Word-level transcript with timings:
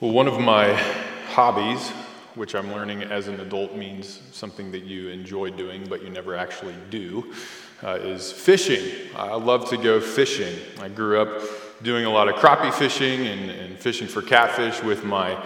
Well, 0.00 0.12
one 0.12 0.28
of 0.28 0.40
my 0.40 0.72
hobbies, 1.28 1.90
which 2.34 2.54
I'm 2.54 2.72
learning 2.72 3.02
as 3.02 3.28
an 3.28 3.38
adult 3.40 3.76
means 3.76 4.22
something 4.32 4.72
that 4.72 4.84
you 4.84 5.10
enjoy 5.10 5.50
doing 5.50 5.84
but 5.90 6.02
you 6.02 6.08
never 6.08 6.34
actually 6.34 6.74
do, 6.88 7.34
uh, 7.82 7.98
is 8.00 8.32
fishing. 8.32 9.10
I 9.14 9.34
love 9.34 9.68
to 9.68 9.76
go 9.76 10.00
fishing. 10.00 10.58
I 10.80 10.88
grew 10.88 11.20
up 11.20 11.42
doing 11.82 12.06
a 12.06 12.10
lot 12.10 12.30
of 12.30 12.36
crappie 12.36 12.72
fishing 12.72 13.26
and, 13.26 13.50
and 13.50 13.78
fishing 13.78 14.08
for 14.08 14.22
catfish 14.22 14.82
with 14.82 15.04
my 15.04 15.44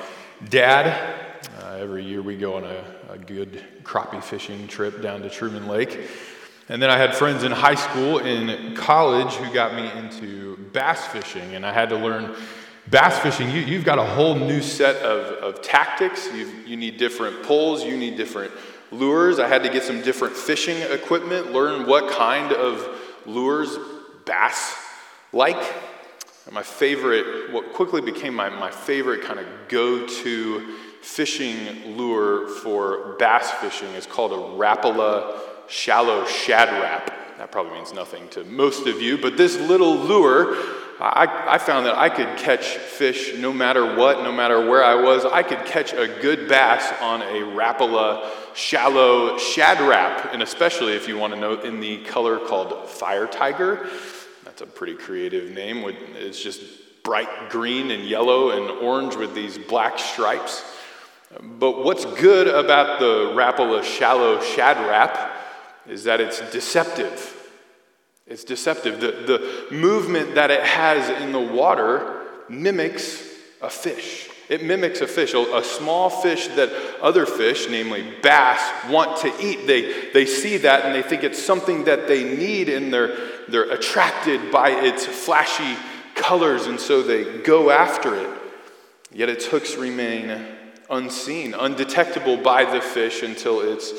dad. 0.51 1.41
Uh, 1.59 1.79
every 1.81 2.05
year 2.05 2.23
we 2.23 2.37
go 2.37 2.55
on 2.55 2.63
a, 2.63 2.85
a 3.11 3.19
good 3.19 3.61
crappie 3.83 4.23
fishing 4.23 4.69
trip 4.69 5.03
down 5.03 5.21
to 5.23 5.31
Truman 5.31 5.67
Lake. 5.67 6.09
And 6.69 6.81
then 6.81 6.91
I 6.91 6.97
had 6.97 7.13
friends 7.17 7.43
in 7.43 7.51
high 7.51 7.75
school 7.75 8.21
and 8.21 8.77
college 8.77 9.35
who 9.35 9.53
got 9.53 9.75
me 9.75 9.91
into 9.99 10.59
bass 10.73 11.05
fishing, 11.09 11.57
and 11.57 11.67
I 11.67 11.73
had 11.73 11.89
to 11.89 11.97
learn 11.97 12.37
bass 12.89 13.19
fishing, 13.19 13.51
you, 13.51 13.77
have 13.77 13.85
got 13.85 13.99
a 13.99 14.05
whole 14.05 14.35
new 14.35 14.61
set 14.61 14.97
of, 14.97 15.43
of 15.43 15.63
tactics. 15.63 16.29
You've, 16.35 16.67
you 16.69 16.77
need 16.77 16.97
different 16.97 17.43
poles, 17.43 17.85
you 17.85 17.97
need 17.97 18.17
different 18.17 18.53
lures. 18.91 19.39
I 19.39 19.49
had 19.49 19.63
to 19.63 19.69
get 19.69 19.83
some 19.83 20.03
different 20.03 20.37
fishing 20.37 20.77
equipment, 20.93 21.53
learn 21.53 21.87
what 21.87 22.11
kind 22.13 22.53
of 22.53 22.87
lures 23.27 23.77
bass 24.25 24.77
like. 25.33 25.63
And 26.47 26.55
my 26.55 26.63
favorite, 26.63 27.53
what 27.53 27.73
quickly 27.73 28.01
became 28.01 28.35
my, 28.35 28.51
my 28.51 28.71
favorite 28.71 29.23
kind 29.23 29.41
of 29.41 29.47
go 29.69 30.07
to 30.07 30.77
fishing 31.01 31.97
lure 31.97 32.49
for 32.49 33.17
bass 33.19 33.51
fishing 33.53 33.89
is 33.89 34.07
called 34.07 34.33
a 34.33 34.37
Rapala 34.37 35.39
shallow 35.69 36.27
shad 36.27 36.69
rap. 36.81 37.13
That 37.39 37.51
probably 37.51 37.73
means 37.73 37.93
nothing 37.93 38.29
to 38.31 38.45
most 38.45 38.87
of 38.87 39.03
you, 39.03 39.19
but 39.19 39.37
this 39.37 39.59
little 39.59 39.97
lure 39.97 40.57
I, 41.05 41.55
I, 41.55 41.59
found 41.59 41.85
that 41.87 41.99
I 41.99 42.09
could 42.09 42.39
catch 42.39 42.67
fish 42.67 43.35
no 43.37 43.53
matter 43.53 43.95
what, 43.95 44.23
no 44.23 44.33
matter 44.33 44.67
where 44.69 44.83
I 44.83 44.95
was. 44.95 45.27
I 45.27 45.43
could 45.43 45.65
catch 45.67 45.93
a 45.93 46.09
good 46.09 46.49
bass 46.49 46.93
on 47.03 47.21
a 47.21 47.43
Rapala 47.55 48.27
shallow 48.55 49.37
shad 49.37 49.81
rap, 49.81 50.31
and 50.33 50.43
especially 50.43 50.95
if 50.95 51.07
you 51.07 51.19
want 51.19 51.35
to 51.35 51.39
know 51.39 51.61
in 51.61 51.81
the 51.81 52.03
color 52.05 52.39
called 52.39 52.89
fire 52.89 53.27
tiger. 53.27 53.87
That's 54.45 54.63
a 54.63 54.67
pretty 54.67 54.95
creative 54.95 55.51
name. 55.51 55.85
It's 56.15 56.43
just 56.43 56.63
bright 57.03 57.51
green 57.51 57.91
and 57.91 58.05
yellow 58.05 58.51
and 58.51 58.71
orange 58.81 59.15
with 59.15 59.35
these 59.35 59.59
black 59.59 59.99
stripes. 59.99 60.65
But 61.43 61.85
what's 61.85 62.05
good 62.05 62.47
about 62.47 62.99
the 62.99 63.33
Rapala 63.35 63.83
shallow 63.83 64.41
shad 64.41 64.79
rap 64.89 65.33
is 65.87 66.05
that 66.05 66.21
it's 66.21 66.41
deceptive. 66.51 67.34
It's 68.27 68.45
deceptive. 68.45 69.01
The, 69.01 69.13
the 69.13 69.75
movement 69.75 70.35
that 70.37 70.51
it 70.51 70.63
has 70.63 71.23
in 71.23 71.33
the 71.33 71.41
water 71.41 72.23
mimics 72.49 73.23
a 73.61 73.71
fish. 73.71 74.29
It 74.49 74.63
mimics 74.63 75.01
a 75.01 75.07
fish, 75.07 75.33
a, 75.33 75.39
a, 75.57 75.65
small 75.65 76.11
fish 76.11 76.49
that 76.49 76.71
other 77.01 77.25
fish, 77.25 77.67
namely 77.71 78.05
bass, 78.23 78.61
want 78.91 79.19
to 79.21 79.33
eat. 79.41 79.67
They, 79.67 80.11
they 80.11 80.27
see 80.27 80.59
that 80.59 80.85
and 80.85 80.95
they 80.95 81.03
think 81.03 81.25
it's 81.25 81.43
something 81.43 81.85
that 81.85 82.09
they 82.09 82.25
need, 82.25 82.69
and 82.69 82.93
they're, 82.93 83.17
they're 83.49 83.71
attracted 83.71 84.53
by 84.53 84.71
its 84.71 85.07
flashy 85.07 85.77
colors, 86.15 86.67
and 86.67 86.79
so 86.79 87.03
they 87.03 87.39
go 87.39 87.71
after 87.71 88.15
it. 88.15 88.31
Yet 89.13 89.31
its 89.31 89.47
hooks 89.47 89.77
remain 89.77 90.47
unseen, 90.91 91.55
undetectable 91.55 92.37
by 92.37 92.67
the 92.67 92.83
fish 92.83 93.23
until 93.23 93.61
it's 93.61 93.93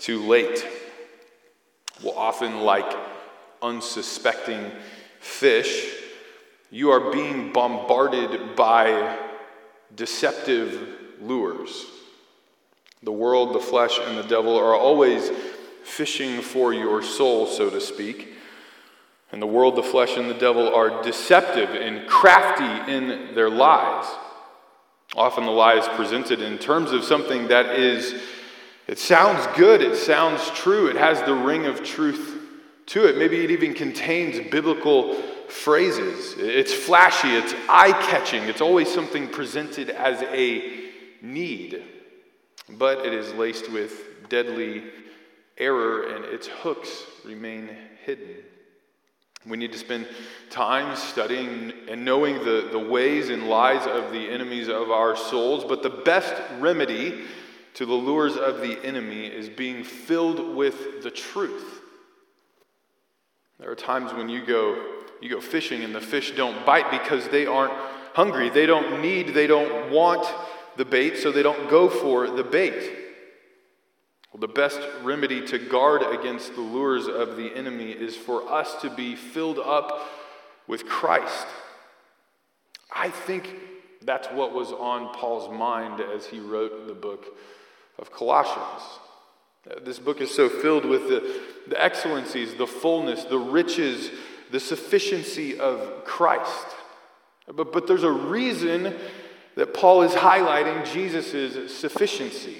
too 0.00 0.26
late. 0.26 0.66
Well, 2.02 2.14
often, 2.16 2.62
like 2.62 2.92
unsuspecting 3.64 4.70
fish, 5.18 5.90
you 6.70 6.90
are 6.90 7.10
being 7.10 7.52
bombarded 7.52 8.54
by 8.54 9.18
deceptive 9.96 10.88
lures. 11.20 11.86
The 13.02 13.12
world, 13.12 13.54
the 13.54 13.60
flesh, 13.60 13.98
and 13.98 14.18
the 14.18 14.22
devil 14.22 14.56
are 14.56 14.74
always 14.74 15.30
fishing 15.82 16.42
for 16.42 16.74
your 16.74 17.02
soul, 17.02 17.46
so 17.46 17.70
to 17.70 17.80
speak. 17.80 18.34
And 19.32 19.40
the 19.40 19.46
world, 19.46 19.76
the 19.76 19.82
flesh, 19.82 20.16
and 20.16 20.28
the 20.28 20.34
devil 20.34 20.72
are 20.74 21.02
deceptive 21.02 21.70
and 21.70 22.06
crafty 22.06 22.92
in 22.92 23.34
their 23.34 23.50
lies. 23.50 24.06
Often 25.16 25.44
the 25.44 25.50
lie 25.50 25.74
is 25.74 25.88
presented 25.88 26.40
in 26.40 26.58
terms 26.58 26.92
of 26.92 27.04
something 27.04 27.48
that 27.48 27.78
is, 27.78 28.14
it 28.86 28.98
sounds 28.98 29.46
good, 29.56 29.80
it 29.80 29.96
sounds 29.96 30.50
true, 30.50 30.88
it 30.88 30.96
has 30.96 31.22
the 31.22 31.34
ring 31.34 31.66
of 31.66 31.82
truth 31.84 32.33
to 32.86 33.06
it. 33.06 33.16
Maybe 33.16 33.42
it 33.42 33.50
even 33.50 33.74
contains 33.74 34.50
biblical 34.50 35.14
phrases. 35.48 36.34
It's 36.36 36.72
flashy, 36.72 37.34
it's 37.36 37.54
eye 37.68 37.92
catching, 38.08 38.42
it's 38.44 38.60
always 38.60 38.92
something 38.92 39.28
presented 39.28 39.90
as 39.90 40.22
a 40.22 40.90
need. 41.22 41.82
But 42.68 43.06
it 43.06 43.12
is 43.12 43.32
laced 43.34 43.70
with 43.70 44.28
deadly 44.28 44.84
error, 45.58 46.14
and 46.14 46.24
its 46.24 46.46
hooks 46.46 47.04
remain 47.24 47.70
hidden. 48.04 48.36
We 49.46 49.58
need 49.58 49.72
to 49.72 49.78
spend 49.78 50.08
time 50.48 50.96
studying 50.96 51.72
and 51.88 52.04
knowing 52.04 52.38
the, 52.44 52.68
the 52.72 52.78
ways 52.78 53.28
and 53.28 53.48
lies 53.48 53.86
of 53.86 54.10
the 54.10 54.30
enemies 54.30 54.68
of 54.68 54.90
our 54.90 55.16
souls, 55.16 55.64
but 55.64 55.82
the 55.82 55.90
best 55.90 56.34
remedy 56.58 57.24
to 57.74 57.84
the 57.84 57.94
lures 57.94 58.36
of 58.36 58.60
the 58.60 58.82
enemy 58.84 59.26
is 59.26 59.50
being 59.50 59.84
filled 59.84 60.56
with 60.56 61.02
the 61.02 61.10
truth. 61.10 61.82
There 63.58 63.70
are 63.70 63.76
times 63.76 64.12
when 64.12 64.28
you 64.28 64.44
go, 64.44 64.94
you 65.20 65.30
go 65.30 65.40
fishing 65.40 65.84
and 65.84 65.94
the 65.94 66.00
fish 66.00 66.32
don't 66.36 66.66
bite 66.66 66.90
because 66.90 67.28
they 67.28 67.46
aren't 67.46 67.72
hungry. 68.14 68.50
They 68.50 68.66
don't 68.66 69.00
need, 69.00 69.28
they 69.28 69.46
don't 69.46 69.90
want 69.90 70.26
the 70.76 70.84
bait, 70.84 71.18
so 71.18 71.30
they 71.30 71.42
don't 71.42 71.70
go 71.70 71.88
for 71.88 72.28
the 72.28 72.42
bait. 72.42 72.92
Well, 74.32 74.40
the 74.40 74.48
best 74.48 74.80
remedy 75.02 75.46
to 75.46 75.58
guard 75.58 76.02
against 76.02 76.56
the 76.56 76.60
lures 76.60 77.06
of 77.06 77.36
the 77.36 77.54
enemy 77.54 77.92
is 77.92 78.16
for 78.16 78.50
us 78.50 78.74
to 78.82 78.90
be 78.90 79.14
filled 79.14 79.60
up 79.60 80.08
with 80.66 80.86
Christ. 80.86 81.46
I 82.92 83.10
think 83.10 83.54
that's 84.02 84.28
what 84.28 84.52
was 84.52 84.72
on 84.72 85.14
Paul's 85.14 85.56
mind 85.56 86.00
as 86.00 86.26
he 86.26 86.40
wrote 86.40 86.88
the 86.88 86.94
book 86.94 87.26
of 87.98 88.12
Colossians. 88.12 88.82
This 89.82 89.98
book 89.98 90.20
is 90.20 90.30
so 90.30 90.48
filled 90.48 90.84
with 90.84 91.08
the, 91.08 91.40
the 91.68 91.82
excellencies, 91.82 92.54
the 92.54 92.66
fullness, 92.66 93.24
the 93.24 93.38
riches, 93.38 94.10
the 94.50 94.60
sufficiency 94.60 95.58
of 95.58 96.04
Christ. 96.04 96.66
But, 97.52 97.72
but 97.72 97.86
there's 97.86 98.02
a 98.02 98.12
reason 98.12 98.94
that 99.56 99.72
Paul 99.72 100.02
is 100.02 100.12
highlighting 100.12 100.90
Jesus' 100.92 101.76
sufficiency. 101.76 102.58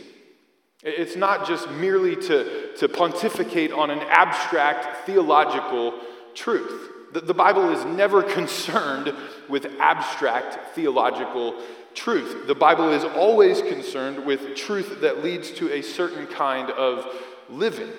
It's 0.82 1.16
not 1.16 1.46
just 1.46 1.70
merely 1.70 2.16
to, 2.16 2.74
to 2.76 2.88
pontificate 2.88 3.72
on 3.72 3.90
an 3.90 4.00
abstract 4.00 5.06
theological 5.06 5.94
truth. 6.34 6.90
The, 7.12 7.20
the 7.20 7.34
Bible 7.34 7.70
is 7.70 7.84
never 7.84 8.22
concerned 8.38 9.14
with 9.48 9.66
abstract 9.78 10.74
theological 10.74 11.54
truth. 11.94 12.46
The 12.46 12.54
Bible 12.54 12.90
is 12.90 13.04
always 13.04 13.62
concerned 13.62 14.24
with 14.24 14.56
truth 14.56 15.00
that 15.00 15.22
leads 15.22 15.50
to 15.52 15.72
a 15.72 15.82
certain 15.82 16.26
kind 16.26 16.70
of 16.70 17.06
living. 17.48 17.90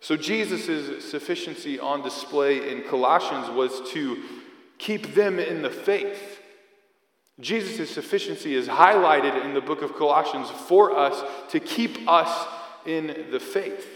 So 0.00 0.16
Jesus' 0.16 1.08
sufficiency 1.08 1.78
on 1.78 2.02
display 2.02 2.70
in 2.70 2.82
Colossians 2.82 3.48
was 3.50 3.90
to 3.92 4.22
keep 4.78 5.14
them 5.14 5.38
in 5.38 5.62
the 5.62 5.70
faith. 5.70 6.40
Jesus' 7.40 7.90
sufficiency 7.90 8.54
is 8.54 8.68
highlighted 8.68 9.44
in 9.44 9.54
the 9.54 9.60
book 9.60 9.82
of 9.82 9.94
Colossians 9.94 10.50
for 10.50 10.96
us 10.96 11.22
to 11.50 11.60
keep 11.60 12.08
us 12.08 12.46
in 12.84 13.26
the 13.30 13.40
faith. 13.40 13.86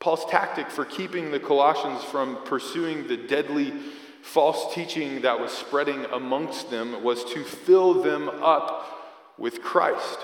Paul's 0.00 0.24
tactic 0.26 0.70
for 0.70 0.84
keeping 0.84 1.30
the 1.30 1.40
Colossians 1.40 2.02
from 2.04 2.36
pursuing 2.44 3.08
the 3.08 3.16
deadly 3.16 3.72
false 4.28 4.74
teaching 4.74 5.22
that 5.22 5.40
was 5.40 5.50
spreading 5.50 6.04
amongst 6.12 6.70
them 6.70 7.02
was 7.02 7.24
to 7.24 7.42
fill 7.42 8.02
them 8.02 8.28
up 8.28 9.34
with 9.38 9.62
Christ. 9.62 10.18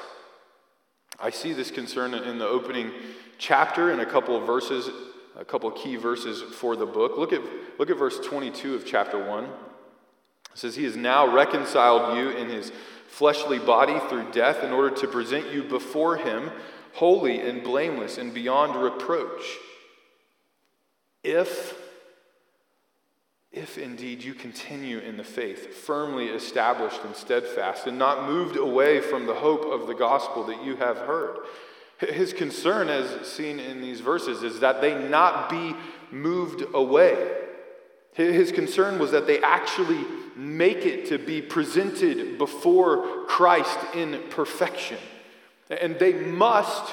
I 1.18 1.30
see 1.30 1.54
this 1.54 1.70
concern 1.70 2.12
in 2.12 2.38
the 2.38 2.46
opening 2.46 2.90
chapter 3.38 3.90
in 3.92 4.00
a 4.00 4.06
couple 4.06 4.36
of 4.36 4.46
verses, 4.46 4.90
a 5.38 5.44
couple 5.44 5.70
key 5.70 5.96
verses 5.96 6.42
for 6.42 6.76
the 6.76 6.84
book. 6.84 7.16
Look 7.16 7.32
at, 7.32 7.40
look 7.78 7.88
at 7.88 7.96
verse 7.96 8.20
22 8.20 8.74
of 8.74 8.84
chapter 8.84 9.26
1. 9.26 9.44
It 9.44 9.50
says, 10.52 10.76
He 10.76 10.84
has 10.84 10.96
now 10.96 11.26
reconciled 11.26 12.18
you 12.18 12.28
in 12.28 12.50
His 12.50 12.72
fleshly 13.08 13.58
body 13.58 13.98
through 14.10 14.30
death 14.32 14.62
in 14.62 14.70
order 14.70 14.94
to 14.96 15.08
present 15.08 15.50
you 15.50 15.62
before 15.62 16.18
Him 16.18 16.50
holy 16.92 17.40
and 17.40 17.64
blameless 17.64 18.18
and 18.18 18.34
beyond 18.34 18.76
reproach. 18.76 19.42
If 21.22 21.83
if 23.54 23.78
indeed 23.78 24.22
you 24.22 24.34
continue 24.34 24.98
in 24.98 25.16
the 25.16 25.24
faith, 25.24 25.74
firmly 25.74 26.26
established 26.26 27.00
and 27.04 27.14
steadfast, 27.14 27.86
and 27.86 27.98
not 27.98 28.28
moved 28.28 28.56
away 28.56 29.00
from 29.00 29.26
the 29.26 29.34
hope 29.34 29.64
of 29.64 29.86
the 29.86 29.94
gospel 29.94 30.44
that 30.44 30.64
you 30.64 30.76
have 30.76 30.98
heard. 30.98 31.38
His 31.98 32.32
concern, 32.32 32.88
as 32.88 33.26
seen 33.26 33.60
in 33.60 33.80
these 33.80 34.00
verses, 34.00 34.42
is 34.42 34.60
that 34.60 34.80
they 34.80 35.08
not 35.08 35.48
be 35.48 35.74
moved 36.10 36.64
away. 36.74 37.32
His 38.12 38.52
concern 38.52 38.98
was 38.98 39.12
that 39.12 39.26
they 39.26 39.40
actually 39.40 40.04
make 40.36 40.84
it 40.86 41.06
to 41.06 41.18
be 41.18 41.40
presented 41.40 42.38
before 42.38 43.24
Christ 43.26 43.78
in 43.94 44.20
perfection. 44.30 44.98
And 45.70 45.98
they 45.98 46.12
must, 46.12 46.92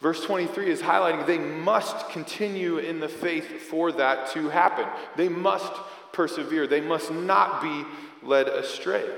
verse 0.00 0.24
23 0.24 0.70
is 0.70 0.80
highlighting, 0.80 1.26
they 1.26 1.38
must 1.38 2.08
continue 2.10 2.78
in 2.78 3.00
the 3.00 3.08
faith 3.08 3.62
for 3.62 3.92
that 3.92 4.30
to 4.32 4.48
happen. 4.48 4.86
They 5.16 5.28
must 5.28 5.72
persevere, 6.12 6.66
they 6.66 6.80
must 6.80 7.10
not 7.10 7.62
be 7.62 7.84
led 8.22 8.48
astray. 8.48 9.08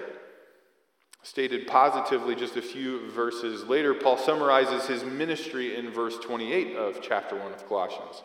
Stated 1.22 1.66
positively 1.66 2.34
just 2.34 2.56
a 2.56 2.62
few 2.62 3.10
verses 3.10 3.64
later, 3.64 3.94
Paul 3.94 4.18
summarizes 4.18 4.86
his 4.86 5.04
ministry 5.04 5.74
in 5.74 5.90
verse 5.90 6.18
28 6.18 6.76
of 6.76 7.00
chapter 7.00 7.34
1 7.34 7.52
of 7.52 7.66
Colossians. 7.66 8.22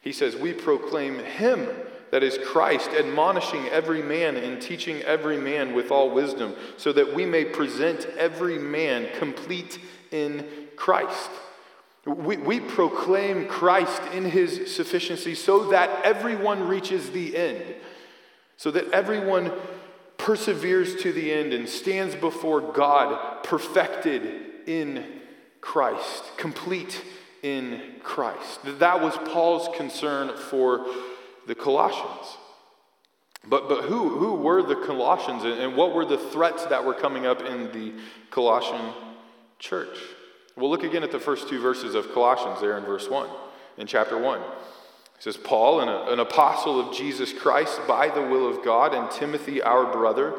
He 0.00 0.12
says, 0.12 0.34
We 0.34 0.52
proclaim 0.52 1.20
him, 1.20 1.68
that 2.10 2.24
is 2.24 2.38
Christ, 2.44 2.90
admonishing 2.90 3.68
every 3.68 4.02
man 4.02 4.36
and 4.36 4.60
teaching 4.60 5.00
every 5.02 5.38
man 5.38 5.72
with 5.72 5.92
all 5.92 6.10
wisdom, 6.10 6.56
so 6.76 6.92
that 6.92 7.14
we 7.14 7.24
may 7.24 7.44
present 7.44 8.06
every 8.18 8.58
man 8.58 9.08
complete 9.18 9.78
in 10.10 10.44
Christ. 10.76 11.30
We, 12.04 12.36
we 12.36 12.58
proclaim 12.58 13.46
Christ 13.46 14.02
in 14.12 14.24
his 14.24 14.74
sufficiency 14.74 15.36
so 15.36 15.70
that 15.70 16.04
everyone 16.04 16.66
reaches 16.66 17.10
the 17.10 17.36
end, 17.36 17.62
so 18.62 18.70
that 18.70 18.88
everyone 18.92 19.50
perseveres 20.18 20.94
to 21.02 21.12
the 21.12 21.32
end 21.32 21.52
and 21.52 21.68
stands 21.68 22.14
before 22.14 22.60
God 22.60 23.42
perfected 23.42 24.22
in 24.68 25.04
Christ, 25.60 26.22
complete 26.36 27.02
in 27.42 27.96
Christ. 28.04 28.60
That 28.78 29.00
was 29.00 29.16
Paul's 29.32 29.68
concern 29.76 30.36
for 30.36 30.86
the 31.48 31.56
Colossians. 31.56 32.36
But, 33.48 33.68
but 33.68 33.82
who, 33.86 34.10
who 34.10 34.34
were 34.34 34.62
the 34.62 34.76
Colossians 34.76 35.42
and 35.42 35.76
what 35.76 35.92
were 35.92 36.04
the 36.04 36.18
threats 36.18 36.64
that 36.66 36.84
were 36.84 36.94
coming 36.94 37.26
up 37.26 37.42
in 37.42 37.72
the 37.72 37.94
Colossian 38.30 38.92
church? 39.58 39.98
We'll 40.56 40.70
look 40.70 40.84
again 40.84 41.02
at 41.02 41.10
the 41.10 41.18
first 41.18 41.48
two 41.48 41.60
verses 41.60 41.96
of 41.96 42.12
Colossians 42.12 42.60
there 42.60 42.78
in 42.78 42.84
verse 42.84 43.10
1, 43.10 43.28
in 43.78 43.88
chapter 43.88 44.16
1. 44.16 44.40
Says, 45.22 45.36
Paul, 45.36 45.78
an, 45.78 45.88
an 45.88 46.18
apostle 46.18 46.80
of 46.80 46.92
Jesus 46.92 47.32
Christ 47.32 47.80
by 47.86 48.08
the 48.08 48.22
will 48.22 48.48
of 48.48 48.64
God, 48.64 48.92
and 48.92 49.08
Timothy, 49.08 49.62
our 49.62 49.86
brother, 49.86 50.34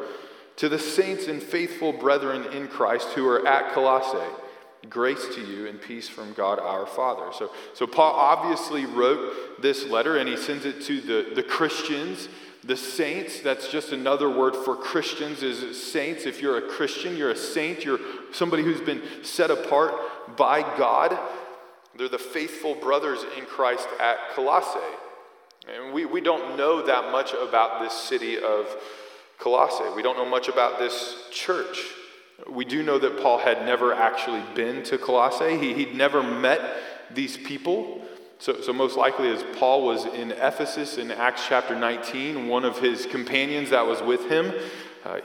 to 0.56 0.68
the 0.68 0.78
saints 0.78 1.26
and 1.26 1.42
faithful 1.42 1.94
brethren 1.94 2.52
in 2.52 2.68
Christ 2.68 3.08
who 3.14 3.26
are 3.26 3.48
at 3.48 3.72
Colossae, 3.72 4.30
grace 4.90 5.26
to 5.36 5.40
you 5.40 5.68
and 5.68 5.80
peace 5.80 6.10
from 6.10 6.34
God 6.34 6.58
our 6.58 6.84
Father. 6.84 7.32
So, 7.32 7.50
so 7.72 7.86
Paul 7.86 8.12
obviously 8.12 8.84
wrote 8.84 9.62
this 9.62 9.86
letter 9.86 10.18
and 10.18 10.28
he 10.28 10.36
sends 10.36 10.66
it 10.66 10.82
to 10.82 11.00
the, 11.00 11.34
the 11.34 11.42
Christians, 11.42 12.28
the 12.62 12.76
saints. 12.76 13.40
That's 13.40 13.70
just 13.70 13.92
another 13.92 14.28
word 14.28 14.54
for 14.54 14.76
Christians 14.76 15.42
is 15.42 15.82
saints. 15.82 16.26
If 16.26 16.42
you're 16.42 16.58
a 16.58 16.68
Christian, 16.68 17.16
you're 17.16 17.30
a 17.30 17.36
saint, 17.36 17.86
you're 17.86 18.00
somebody 18.32 18.62
who's 18.62 18.82
been 18.82 19.00
set 19.22 19.50
apart 19.50 19.94
by 20.36 20.60
God. 20.76 21.18
They're 21.96 22.08
the 22.08 22.18
faithful 22.18 22.74
brothers 22.74 23.24
in 23.38 23.44
Christ 23.46 23.88
at 24.00 24.16
Colossae. 24.34 24.78
And 25.72 25.94
we, 25.94 26.04
we 26.04 26.20
don't 26.20 26.56
know 26.56 26.84
that 26.84 27.10
much 27.10 27.32
about 27.32 27.80
this 27.82 27.92
city 27.92 28.36
of 28.38 28.66
Colossae. 29.38 29.94
We 29.94 30.02
don't 30.02 30.16
know 30.16 30.28
much 30.28 30.48
about 30.48 30.78
this 30.78 31.28
church. 31.30 31.78
We 32.50 32.64
do 32.64 32.82
know 32.82 32.98
that 32.98 33.20
Paul 33.22 33.38
had 33.38 33.64
never 33.64 33.94
actually 33.94 34.42
been 34.54 34.82
to 34.84 34.98
Colossae, 34.98 35.56
he, 35.56 35.72
he'd 35.72 35.94
never 35.94 36.22
met 36.22 36.60
these 37.12 37.36
people. 37.36 38.02
So, 38.38 38.60
so, 38.60 38.72
most 38.72 38.96
likely, 38.96 39.28
as 39.28 39.44
Paul 39.58 39.86
was 39.86 40.04
in 40.06 40.32
Ephesus 40.32 40.98
in 40.98 41.12
Acts 41.12 41.46
chapter 41.46 41.76
19, 41.76 42.48
one 42.48 42.64
of 42.64 42.78
his 42.78 43.06
companions 43.06 43.70
that 43.70 43.86
was 43.86 44.02
with 44.02 44.28
him, 44.28 44.52
uh, 45.04 45.20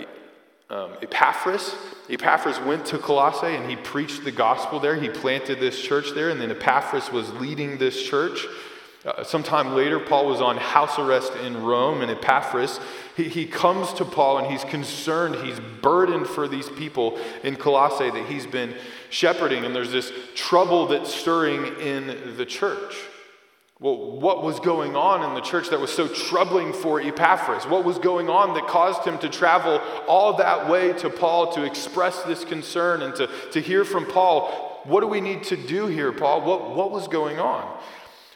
um, 0.70 0.92
Epaphras. 1.02 1.76
Epaphras 2.10 2.60
went 2.60 2.86
to 2.88 2.98
Colossae 2.98 3.56
and 3.56 3.70
he 3.70 3.76
preached 3.76 4.24
the 4.24 4.32
gospel 4.32 4.80
there. 4.80 4.96
He 4.96 5.10
planted 5.10 5.60
this 5.60 5.80
church 5.82 6.12
there, 6.14 6.30
and 6.30 6.40
then 6.40 6.52
Epaphras 6.52 7.12
was 7.12 7.32
leading 7.34 7.78
this 7.78 8.04
church. 8.04 8.46
Uh, 9.06 9.24
sometime 9.24 9.76
later, 9.76 9.98
Paul 9.98 10.28
was 10.28 10.42
on 10.42 10.58
house 10.58 11.00
arrest 11.00 11.34
in 11.38 11.64
Rome, 11.64 12.02
and 12.02 12.12
Epaphras, 12.12 12.82
he, 13.16 13.30
he 13.30 13.46
comes 13.46 13.94
to 13.94 14.04
Paul 14.06 14.40
and 14.40 14.48
he's 14.48 14.66
concerned, 14.66 15.36
he's 15.36 15.60
burdened 15.82 16.28
for 16.28 16.50
these 16.50 16.70
people 16.70 17.18
in 17.44 17.56
Colossae 17.56 18.10
that 18.10 18.26
he's 18.26 18.46
been 18.46 18.76
shepherding, 19.10 19.64
and 19.64 19.74
there's 19.74 19.94
this 19.94 20.12
trouble 20.36 20.88
that's 20.88 21.14
stirring 21.14 21.80
in 21.80 22.36
the 22.36 22.46
church. 22.46 22.96
Well, 23.82 24.20
what 24.20 24.44
was 24.44 24.60
going 24.60 24.98
on 24.98 25.24
in 25.24 25.36
the 25.36 25.42
church 25.42 25.70
that 25.70 25.80
was 25.80 25.90
so 25.90 26.10
troubling 26.10 26.74
for 26.74 27.00
Epaphras? 27.00 27.66
What 27.66 27.86
was 27.86 27.98
going 27.98 28.30
on 28.30 28.54
that 28.56 28.68
caused 28.68 29.08
him 29.08 29.18
to 29.20 29.30
travel 29.30 29.80
all 30.06 30.34
that 30.36 30.70
way 30.70 30.92
to 31.00 31.10
Paul 31.10 31.54
to 31.54 31.64
express 31.64 32.22
this 32.24 32.44
concern 32.44 33.02
and 33.02 33.16
to, 33.16 33.30
to 33.54 33.62
hear 33.62 33.86
from 33.86 34.06
Paul? 34.06 34.82
What 34.84 35.00
do 35.00 35.08
we 35.08 35.22
need 35.22 35.44
to 35.44 35.56
do 35.56 35.88
here, 35.88 36.12
Paul? 36.12 36.42
What, 36.42 36.76
what 36.76 36.92
was 36.92 37.08
going 37.08 37.40
on? 37.40 37.80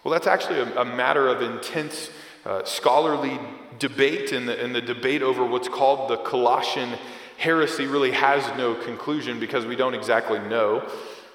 Well, 0.06 0.14
that's 0.14 0.28
actually 0.28 0.60
a, 0.60 0.82
a 0.82 0.86
matter 0.86 1.28
of 1.28 1.42
intense 1.42 2.10
uh, 2.46 2.64
scholarly 2.64 3.38
debate, 3.80 4.32
and 4.32 4.48
the, 4.48 4.64
and 4.64 4.74
the 4.74 4.82
debate 4.82 5.22
over 5.22 5.46
what's 5.46 5.68
called 5.68 6.10
the 6.10 6.18
Colossian 6.24 6.98
heresy 7.36 7.86
really 7.86 8.12
has 8.12 8.46
no 8.58 8.76
conclusion 8.76 9.42
because 9.42 9.66
we 9.66 9.76
don't 9.76 9.94
exactly 9.94 10.40
know. 10.40 10.90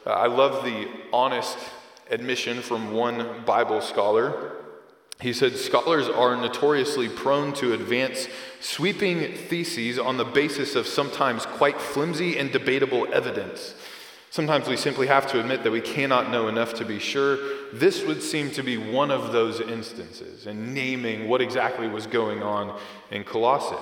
Uh, 0.07 0.11
I 0.11 0.29
love 0.29 0.65
the 0.65 0.89
honest 1.13 1.59
admission 2.11 2.63
from 2.63 2.93
one 2.93 3.45
Bible 3.45 3.81
scholar. 3.81 4.53
He 5.21 5.33
said, 5.33 5.57
Scholars 5.57 6.09
are 6.09 6.37
notoriously 6.37 7.09
prone 7.09 7.53
to 7.55 7.73
advance 7.73 8.29
sweeping 8.61 9.35
theses 9.35 9.99
on 9.99 10.17
the 10.17 10.25
basis 10.25 10.77
of 10.77 10.87
sometimes 10.87 11.45
quite 11.45 11.81
flimsy 11.81 12.39
and 12.39 12.53
debatable 12.53 13.13
evidence. 13.13 13.75
Sometimes 14.31 14.69
we 14.69 14.77
simply 14.77 15.07
have 15.07 15.27
to 15.33 15.41
admit 15.41 15.65
that 15.65 15.71
we 15.71 15.81
cannot 15.81 16.31
know 16.31 16.49
enough 16.49 16.75
to 16.75 16.85
be 16.85 16.99
sure. 16.99 17.39
This 17.73 18.05
would 18.05 18.23
seem 18.23 18.51
to 18.53 18.63
be 18.63 18.77
one 18.77 19.11
of 19.11 19.33
those 19.33 19.61
instances 19.61 20.47
in 20.47 20.75
naming 20.75 21.29
what 21.29 21.41
exactly 21.41 21.89
was 21.89 22.07
going 22.07 22.43
on 22.43 22.79
in 23.11 23.25
Colossae. 23.25 23.75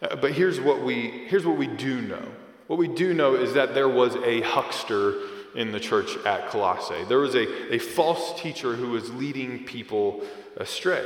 Uh, 0.00 0.16
but 0.16 0.32
here's 0.32 0.60
what 0.60 0.82
we, 0.82 1.26
here's 1.26 1.44
what 1.44 1.56
we 1.56 1.66
do 1.66 2.00
know. 2.00 2.22
What 2.68 2.78
we 2.78 2.88
do 2.88 3.12
know 3.12 3.34
is 3.34 3.54
that 3.54 3.74
there 3.74 3.88
was 3.88 4.16
a 4.16 4.40
huckster 4.42 5.14
in 5.56 5.72
the 5.72 5.80
church 5.80 6.16
at 6.24 6.50
Colossae. 6.50 7.04
There 7.08 7.18
was 7.18 7.34
a, 7.34 7.74
a 7.74 7.78
false 7.78 8.40
teacher 8.40 8.76
who 8.76 8.90
was 8.90 9.12
leading 9.12 9.64
people 9.64 10.22
astray. 10.58 11.04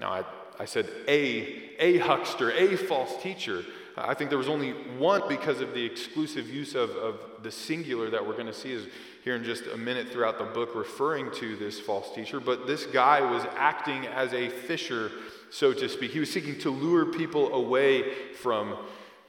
Now, 0.00 0.10
I, 0.10 0.24
I 0.58 0.64
said 0.64 0.88
a, 1.06 1.70
a 1.78 1.98
huckster, 1.98 2.50
a 2.50 2.76
false 2.76 3.22
teacher. 3.22 3.64
I 3.96 4.14
think 4.14 4.30
there 4.30 4.38
was 4.38 4.48
only 4.48 4.72
one 4.98 5.22
because 5.28 5.60
of 5.60 5.72
the 5.74 5.84
exclusive 5.84 6.48
use 6.48 6.74
of, 6.74 6.90
of 6.90 7.20
the 7.42 7.50
singular 7.50 8.10
that 8.10 8.26
we're 8.26 8.32
going 8.32 8.46
to 8.46 8.52
see 8.52 8.72
is 8.72 8.86
here 9.22 9.36
in 9.36 9.44
just 9.44 9.66
a 9.66 9.76
minute 9.76 10.08
throughout 10.08 10.38
the 10.38 10.44
book 10.44 10.74
referring 10.74 11.30
to 11.32 11.56
this 11.56 11.78
false 11.78 12.12
teacher. 12.14 12.40
But 12.40 12.66
this 12.66 12.86
guy 12.86 13.20
was 13.20 13.44
acting 13.56 14.06
as 14.06 14.32
a 14.32 14.48
fisher, 14.48 15.12
so 15.50 15.72
to 15.72 15.88
speak. 15.88 16.10
He 16.10 16.20
was 16.20 16.32
seeking 16.32 16.58
to 16.60 16.70
lure 16.70 17.06
people 17.06 17.54
away 17.54 18.14
from 18.34 18.76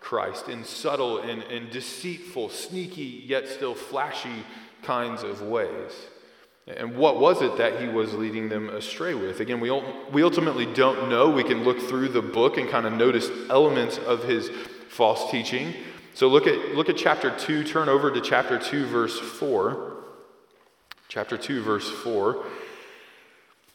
Christ 0.06 0.50
in 0.50 0.64
subtle 0.64 1.18
and, 1.18 1.42
and 1.44 1.72
deceitful, 1.72 2.50
sneaky, 2.50 3.24
yet 3.26 3.50
still 3.50 3.74
flashy 3.74 4.46
kinds 4.84 5.24
of 5.24 5.42
ways. 5.42 5.94
And 6.68 6.96
what 6.96 7.20
was 7.20 7.42
it 7.42 7.58
that 7.58 7.82
he 7.82 7.88
was 7.88 8.14
leading 8.14 8.48
them 8.48 8.70
astray 8.70 9.16
with? 9.16 9.40
Again, 9.40 9.60
we, 9.60 9.72
we 10.12 10.22
ultimately 10.22 10.68
don't 10.68 11.10
know. 11.10 11.32
We 11.32 11.44
can 11.44 11.64
look 11.64 11.80
through 11.80 12.10
the 12.10 12.22
book 12.22 12.58
and 12.58 12.70
kind 12.70 12.86
of 12.86 12.94
notice 12.94 13.32
elements 13.50 13.98
of 13.98 14.24
his 14.24 14.52
false 14.90 15.32
teaching. 15.32 15.74
So 16.14 16.28
look 16.28 16.46
at, 16.46 16.76
look 16.76 16.88
at 16.88 16.98
chapter 16.98 17.36
2, 17.36 17.64
turn 17.64 17.90
over 17.90 18.12
to 18.12 18.22
chapter 18.22 18.60
2, 18.60 18.86
verse 18.86 19.20
4. 19.20 19.96
Chapter 21.08 21.36
2, 21.36 21.64
verse 21.64 21.90
4. 21.90 22.46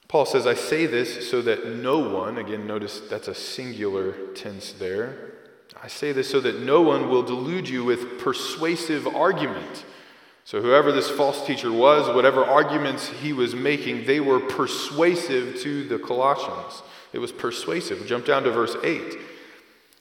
Paul 0.06 0.26
says, 0.26 0.46
I 0.46 0.54
say 0.54 0.86
this 0.86 1.28
so 1.28 1.42
that 1.42 1.66
no 1.66 1.98
one, 1.98 2.38
again, 2.38 2.68
notice 2.68 3.00
that's 3.00 3.26
a 3.26 3.34
singular 3.34 4.12
tense 4.34 4.70
there, 4.72 5.29
I 5.82 5.88
say 5.88 6.12
this 6.12 6.30
so 6.30 6.40
that 6.40 6.60
no 6.60 6.80
one 6.82 7.08
will 7.08 7.22
delude 7.22 7.68
you 7.68 7.84
with 7.84 8.18
persuasive 8.18 9.06
argument. 9.06 9.84
So, 10.44 10.60
whoever 10.60 10.90
this 10.90 11.08
false 11.08 11.46
teacher 11.46 11.70
was, 11.70 12.12
whatever 12.14 12.44
arguments 12.44 13.08
he 13.08 13.32
was 13.32 13.54
making, 13.54 14.06
they 14.06 14.20
were 14.20 14.40
persuasive 14.40 15.60
to 15.60 15.84
the 15.84 15.98
Colossians. 15.98 16.82
It 17.12 17.18
was 17.18 17.30
persuasive. 17.30 18.04
Jump 18.06 18.26
down 18.26 18.42
to 18.44 18.50
verse 18.50 18.76
8. 18.82 19.16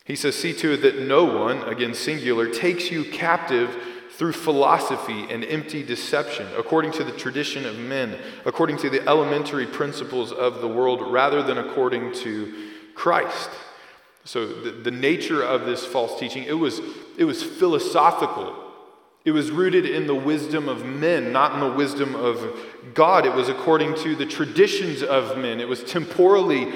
He 0.06 0.16
says, 0.16 0.36
See 0.36 0.54
to 0.54 0.74
it 0.74 0.82
that 0.82 1.00
no 1.02 1.24
one, 1.24 1.62
again 1.64 1.94
singular, 1.94 2.50
takes 2.50 2.90
you 2.90 3.04
captive 3.04 3.78
through 4.14 4.34
philosophy 4.34 5.28
and 5.30 5.46
empty 5.46 5.84
deception, 5.84 6.48
according 6.58 6.92
to 6.94 7.04
the 7.04 7.12
tradition 7.12 7.66
of 7.66 7.78
men, 7.78 8.18
according 8.46 8.78
to 8.78 8.90
the 8.90 9.08
elementary 9.08 9.68
principles 9.68 10.32
of 10.32 10.62
the 10.62 10.68
world, 10.68 11.02
rather 11.12 11.44
than 11.44 11.60
according 11.60 12.12
to 12.14 12.72
Christ. 12.96 13.50
So 14.26 14.48
the, 14.48 14.72
the 14.72 14.92
nature 14.92 15.42
of 15.42 15.66
this 15.66 15.86
false 15.86 16.20
teaching, 16.20 16.44
it 16.44 16.54
was, 16.54 16.82
it 17.18 17.26
was 17.26 17.42
philosophical. 17.42 18.56
It 19.26 19.32
was 19.32 19.52
rooted 19.52 19.86
in 19.86 20.08
the 20.08 20.16
wisdom 20.16 20.70
of 20.70 20.86
men, 20.86 21.32
not 21.32 21.54
in 21.54 21.60
the 21.60 21.72
wisdom 21.72 22.16
of 22.16 22.58
God. 22.94 23.26
It 23.26 23.34
was 23.34 23.50
according 23.50 23.96
to 23.96 24.16
the 24.16 24.26
traditions 24.26 25.04
of 25.04 25.38
men. 25.38 25.60
It 25.60 25.68
was 25.68 25.84
temporally 25.84 26.72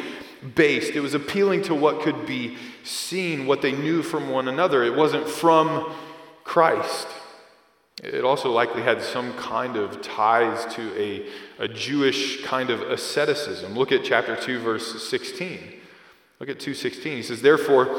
based. 0.55 0.93
It 0.93 0.99
was 0.99 1.13
appealing 1.13 1.61
to 1.63 1.75
what 1.75 2.01
could 2.01 2.25
be 2.25 2.57
seen, 2.83 3.45
what 3.45 3.61
they 3.61 3.71
knew 3.71 4.03
from 4.03 4.29
one 4.29 4.47
another. 4.47 4.83
It 4.83 4.95
wasn't 4.95 5.27
from 5.27 5.93
Christ. 6.43 7.07
It 8.03 8.25
also 8.25 8.51
likely 8.51 8.81
had 8.81 9.01
some 9.01 9.33
kind 9.33 9.77
of 9.77 10.01
ties 10.01 10.73
to 10.75 10.99
a, 10.99 11.25
a 11.59 11.67
Jewish 11.67 12.43
kind 12.43 12.69
of 12.69 12.81
asceticism. 12.81 13.75
Look 13.75 13.91
at 13.91 14.03
chapter 14.03 14.35
2, 14.35 14.59
verse 14.59 15.07
16. 15.07 15.79
Look 16.43 16.57
at 16.57 16.59
2:16. 16.59 17.03
He 17.15 17.23
says, 17.23 17.41
Therefore, 17.41 17.97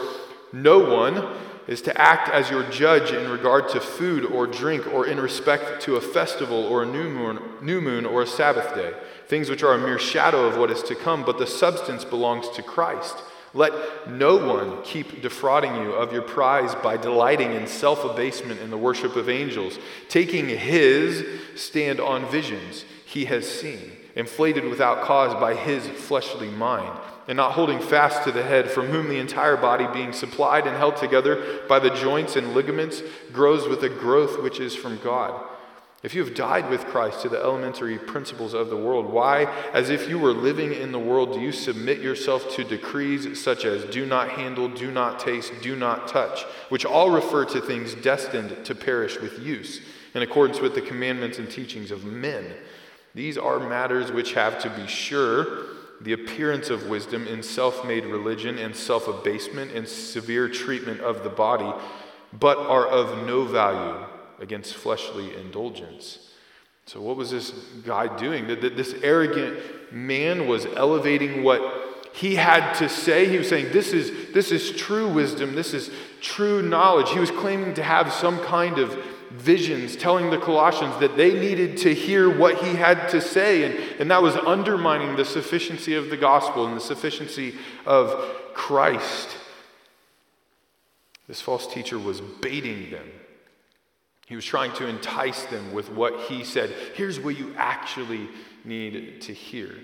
no 0.52 0.78
one 0.78 1.26
is 1.66 1.80
to 1.80 1.98
act 1.98 2.28
as 2.28 2.50
your 2.50 2.62
judge 2.64 3.10
in 3.10 3.30
regard 3.30 3.70
to 3.70 3.80
food 3.80 4.26
or 4.26 4.46
drink 4.46 4.86
or 4.92 5.06
in 5.06 5.18
respect 5.18 5.80
to 5.84 5.96
a 5.96 6.00
festival 6.02 6.62
or 6.66 6.82
a 6.82 6.86
new 6.86 7.08
moon, 7.08 7.38
new 7.62 7.80
moon 7.80 8.04
or 8.04 8.20
a 8.20 8.26
Sabbath 8.26 8.74
day, 8.74 8.92
things 9.28 9.48
which 9.48 9.62
are 9.62 9.72
a 9.72 9.78
mere 9.78 9.98
shadow 9.98 10.44
of 10.44 10.58
what 10.58 10.70
is 10.70 10.82
to 10.82 10.94
come, 10.94 11.24
but 11.24 11.38
the 11.38 11.46
substance 11.46 12.04
belongs 12.04 12.50
to 12.50 12.62
Christ. 12.62 13.16
Let 13.54 14.10
no 14.10 14.36
one 14.36 14.82
keep 14.82 15.22
defrauding 15.22 15.76
you 15.76 15.92
of 15.92 16.12
your 16.12 16.20
prize 16.20 16.74
by 16.74 16.98
delighting 16.98 17.54
in 17.54 17.66
self 17.66 18.04
abasement 18.04 18.60
in 18.60 18.68
the 18.68 18.76
worship 18.76 19.16
of 19.16 19.30
angels, 19.30 19.78
taking 20.10 20.50
his 20.50 21.24
stand 21.54 21.98
on 21.98 22.30
visions 22.30 22.84
he 23.06 23.24
has 23.24 23.48
seen, 23.48 23.92
inflated 24.14 24.66
without 24.66 25.00
cause 25.00 25.32
by 25.32 25.54
his 25.54 25.86
fleshly 25.86 26.50
mind, 26.50 26.94
and 27.26 27.36
not 27.36 27.52
holding 27.52 27.80
fast 27.80 28.24
to 28.24 28.32
the 28.32 28.42
head, 28.42 28.70
from 28.70 28.86
whom 28.86 29.08
the 29.08 29.18
entire 29.18 29.56
body, 29.56 29.86
being 29.92 30.12
supplied 30.12 30.66
and 30.66 30.76
held 30.76 30.96
together 30.96 31.60
by 31.68 31.78
the 31.78 31.94
joints 31.94 32.36
and 32.36 32.54
ligaments, 32.54 33.02
grows 33.32 33.68
with 33.68 33.82
a 33.82 33.88
growth 33.88 34.42
which 34.42 34.60
is 34.60 34.74
from 34.74 34.98
God. 34.98 35.42
If 36.02 36.14
you 36.14 36.22
have 36.22 36.34
died 36.34 36.68
with 36.68 36.84
Christ 36.84 37.22
to 37.22 37.30
the 37.30 37.42
elementary 37.42 37.96
principles 37.96 38.52
of 38.52 38.68
the 38.68 38.76
world, 38.76 39.10
why, 39.10 39.44
as 39.72 39.88
if 39.88 40.06
you 40.06 40.18
were 40.18 40.34
living 40.34 40.74
in 40.74 40.92
the 40.92 40.98
world, 40.98 41.32
do 41.32 41.40
you 41.40 41.50
submit 41.50 42.00
yourself 42.00 42.54
to 42.56 42.62
decrees 42.62 43.42
such 43.42 43.64
as 43.64 43.86
do 43.86 44.04
not 44.04 44.28
handle, 44.28 44.68
do 44.68 44.90
not 44.90 45.18
taste, 45.18 45.54
do 45.62 45.74
not 45.74 46.06
touch, 46.06 46.42
which 46.68 46.84
all 46.84 47.10
refer 47.10 47.46
to 47.46 47.60
things 47.62 47.94
destined 47.94 48.66
to 48.66 48.74
perish 48.74 49.18
with 49.18 49.38
use, 49.38 49.80
in 50.12 50.20
accordance 50.20 50.60
with 50.60 50.74
the 50.74 50.82
commandments 50.82 51.38
and 51.38 51.50
teachings 51.50 51.90
of 51.90 52.04
men? 52.04 52.52
These 53.14 53.38
are 53.38 53.58
matters 53.58 54.12
which 54.12 54.34
have, 54.34 54.58
to 54.58 54.68
be 54.68 54.86
sure, 54.86 55.68
the 56.00 56.12
appearance 56.12 56.70
of 56.70 56.88
wisdom 56.88 57.26
in 57.26 57.42
self 57.42 57.84
made 57.84 58.04
religion 58.04 58.58
and 58.58 58.74
self 58.74 59.08
abasement 59.08 59.72
and 59.72 59.88
severe 59.88 60.48
treatment 60.48 61.00
of 61.00 61.22
the 61.22 61.30
body, 61.30 61.72
but 62.32 62.58
are 62.58 62.86
of 62.86 63.26
no 63.26 63.44
value 63.44 64.06
against 64.40 64.74
fleshly 64.74 65.34
indulgence. 65.36 66.30
So, 66.86 67.00
what 67.00 67.16
was 67.16 67.30
this 67.30 67.50
guy 67.84 68.14
doing? 68.16 68.46
That 68.48 68.60
this 68.60 68.94
arrogant 69.02 69.92
man 69.92 70.46
was 70.46 70.66
elevating 70.66 71.42
what 71.42 71.62
he 72.12 72.36
had 72.36 72.74
to 72.74 72.88
say. 72.88 73.28
He 73.28 73.38
was 73.38 73.48
saying, 73.48 73.72
This 73.72 73.92
is, 73.92 74.32
this 74.32 74.52
is 74.52 74.70
true 74.72 75.08
wisdom, 75.08 75.54
this 75.54 75.74
is 75.74 75.90
true 76.20 76.62
knowledge. 76.62 77.10
He 77.10 77.18
was 77.18 77.30
claiming 77.30 77.74
to 77.74 77.82
have 77.82 78.12
some 78.12 78.38
kind 78.40 78.78
of 78.78 78.96
visions, 79.34 79.96
telling 79.96 80.30
the 80.30 80.38
Colossians 80.38 80.98
that 81.00 81.16
they 81.16 81.34
needed 81.34 81.76
to 81.78 81.94
hear 81.94 82.34
what 82.34 82.56
he 82.62 82.74
had 82.74 83.08
to 83.10 83.20
say, 83.20 83.64
and, 83.64 84.00
and 84.00 84.10
that 84.10 84.22
was 84.22 84.36
undermining 84.36 85.16
the 85.16 85.24
sufficiency 85.24 85.94
of 85.94 86.10
the 86.10 86.16
gospel 86.16 86.66
and 86.66 86.76
the 86.76 86.80
sufficiency 86.80 87.54
of 87.86 88.34
Christ. 88.54 89.36
This 91.28 91.40
false 91.40 91.66
teacher 91.66 91.98
was 91.98 92.20
baiting 92.20 92.90
them 92.90 93.10
he 94.26 94.36
was 94.36 94.44
trying 94.44 94.72
to 94.74 94.86
entice 94.86 95.44
them 95.44 95.72
with 95.72 95.90
what 95.90 96.18
he 96.22 96.44
said. 96.44 96.70
Here's 96.94 97.20
what 97.20 97.38
you 97.38 97.54
actually 97.56 98.28
need 98.64 99.20
to 99.22 99.34
hear. 99.34 99.76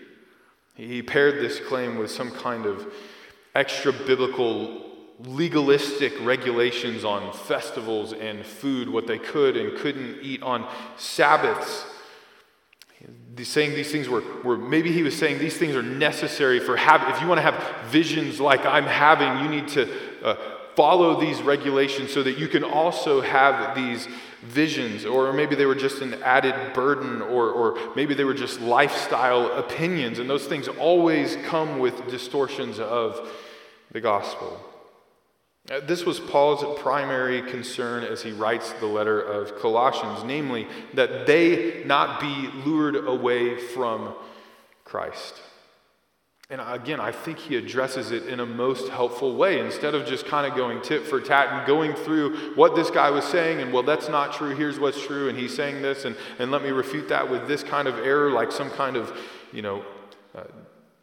He 0.75 1.03
paired 1.03 1.43
this 1.43 1.61
claim 1.61 1.97
with 1.97 2.11
some 2.11 2.31
kind 2.31 2.65
of 2.65 2.93
extra 3.55 3.93
biblical, 3.93 4.90
legalistic 5.25 6.13
regulations 6.23 7.05
on 7.05 7.33
festivals 7.33 8.13
and 8.13 8.45
food, 8.45 8.89
what 8.89 9.07
they 9.07 9.19
could 9.19 9.57
and 9.57 9.77
couldn't 9.79 10.19
eat 10.23 10.43
on 10.43 10.67
Sabbaths. 10.97 11.85
Saying 13.43 13.75
these 13.75 13.91
things 13.91 14.09
were, 14.09 14.23
were, 14.45 14.59
maybe 14.59 14.93
he 14.93 15.03
was 15.03 15.17
saying 15.17 15.39
these 15.39 15.57
things 15.57 15.75
are 15.75 15.83
necessary 15.83 16.61
for 16.61 16.77
have, 16.77 17.15
if 17.15 17.23
you 17.23 17.29
want 17.29 17.39
to 17.39 17.43
have 17.43 17.91
visions 17.91 18.39
like 18.41 18.67
I'm 18.67 18.85
having, 18.85 19.43
you 19.43 19.49
need 19.51 19.69
to 19.69 19.91
uh, 20.23 20.37
follow 20.77 21.19
these 21.19 21.41
regulations 21.41 22.13
so 22.13 22.23
that 22.23 22.39
you 22.39 22.49
can 22.49 22.63
also 22.63 23.23
have 23.23 23.75
these 23.75 24.07
visions, 24.43 25.05
or 25.07 25.33
maybe 25.33 25.55
they 25.55 25.67
were 25.67 25.75
just 25.75 26.03
an 26.03 26.15
added 26.23 26.75
burden, 26.75 27.23
or, 27.23 27.51
or 27.51 27.79
maybe 27.95 28.15
they 28.15 28.25
were 28.25 28.35
just 28.35 28.61
lifestyle 28.61 29.53
opinions. 29.53 30.19
And 30.19 30.29
those 30.29 30.47
things 30.47 30.69
always 30.69 31.37
come 31.47 31.79
with 31.79 32.09
distortions 32.09 32.79
of 32.79 33.31
the 33.91 34.01
gospel. 34.01 34.61
Uh, 35.71 35.79
this 35.81 36.05
was 36.05 36.19
Paul's 36.19 36.81
primary 36.81 37.43
concern 37.43 38.03
as 38.03 38.23
he 38.23 38.33
writes 38.33 38.73
the 38.81 38.87
letter 38.87 39.21
of 39.21 39.57
Colossians, 39.61 40.25
namely, 40.25 40.67
that 40.95 41.27
they 41.27 41.85
not 41.87 42.21
be 42.21 42.51
lured 42.65 42.97
away 42.97 43.57
from 43.57 44.13
Christ. 44.85 45.41
And 46.51 46.61
again, 46.61 46.99
I 46.99 47.13
think 47.13 47.39
he 47.39 47.55
addresses 47.55 48.11
it 48.11 48.27
in 48.27 48.41
a 48.41 48.47
most 48.47 48.89
helpful 48.89 49.37
way. 49.37 49.61
Instead 49.61 49.95
of 49.95 50.05
just 50.05 50.27
kind 50.27 50.51
of 50.51 50.57
going 50.57 50.83
tit 50.83 51.07
for 51.07 51.21
tat 51.21 51.53
and 51.53 51.65
going 51.65 51.93
through 51.93 52.55
what 52.57 52.75
this 52.75 52.91
guy 52.91 53.09
was 53.09 53.25
saying, 53.25 53.61
and 53.61 53.73
well, 53.73 53.85
that's 53.85 54.09
not 54.09 54.33
true, 54.33 54.57
here's 54.57 54.81
what's 54.81 55.01
true, 55.01 55.29
and 55.29 55.39
he's 55.39 55.55
saying 55.55 55.81
this, 55.81 56.05
and, 56.05 56.17
and 56.41 56.51
let 56.51 56.65
me 56.65 56.71
refute 56.71 57.09
that 57.11 57.31
with 57.31 57.47
this 57.47 57.63
kind 57.63 57.87
of 57.87 57.97
error, 58.01 58.33
like 58.33 58.51
some 58.51 58.71
kind 58.71 58.97
of, 58.97 59.17
you 59.53 59.63
know, 59.63 59.85
uh, 60.35 60.43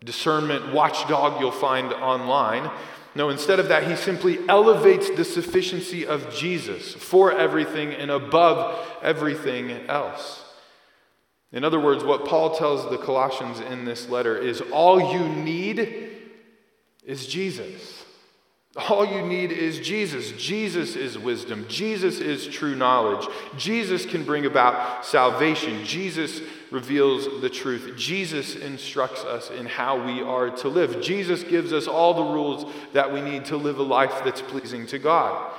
discernment 0.03 0.73
watchdog 0.73 1.39
you'll 1.39 1.51
find 1.51 1.93
online. 1.93 2.69
No, 3.17 3.29
instead 3.29 3.59
of 3.59 3.69
that, 3.69 3.87
he 3.87 3.95
simply 3.95 4.37
elevates 4.47 5.09
the 5.09 5.25
sufficiency 5.25 6.05
of 6.05 6.31
Jesus 6.31 6.93
for 6.93 7.31
everything 7.31 7.91
and 7.91 8.11
above 8.11 8.87
everything 9.01 9.71
else. 9.89 10.43
In 11.51 11.63
other 11.63 11.79
words, 11.79 12.03
what 12.03 12.25
Paul 12.25 12.55
tells 12.55 12.87
the 12.87 12.99
Colossians 12.99 13.59
in 13.59 13.85
this 13.85 14.07
letter 14.07 14.37
is 14.37 14.61
all 14.71 15.11
you 15.11 15.27
need 15.27 16.11
is 17.03 17.25
Jesus. 17.25 18.05
All 18.77 19.05
you 19.05 19.23
need 19.23 19.51
is 19.51 19.79
Jesus. 19.79 20.31
Jesus 20.33 20.95
is 20.95 21.17
wisdom. 21.17 21.65
Jesus 21.67 22.19
is 22.19 22.45
true 22.45 22.75
knowledge. 22.75 23.27
Jesus 23.57 24.05
can 24.05 24.23
bring 24.23 24.45
about 24.45 25.03
salvation. 25.03 25.83
Jesus 25.83 26.41
reveals 26.69 27.41
the 27.41 27.49
truth. 27.49 27.95
Jesus 27.97 28.55
instructs 28.55 29.23
us 29.23 29.49
in 29.49 29.65
how 29.65 30.05
we 30.05 30.21
are 30.21 30.51
to 30.51 30.67
live. 30.67 31.01
Jesus 31.01 31.43
gives 31.43 31.73
us 31.73 31.87
all 31.87 32.13
the 32.13 32.31
rules 32.31 32.71
that 32.93 33.11
we 33.11 33.19
need 33.19 33.45
to 33.45 33.57
live 33.57 33.79
a 33.79 33.83
life 33.83 34.21
that's 34.23 34.43
pleasing 34.43 34.85
to 34.87 34.99
God. 34.99 35.51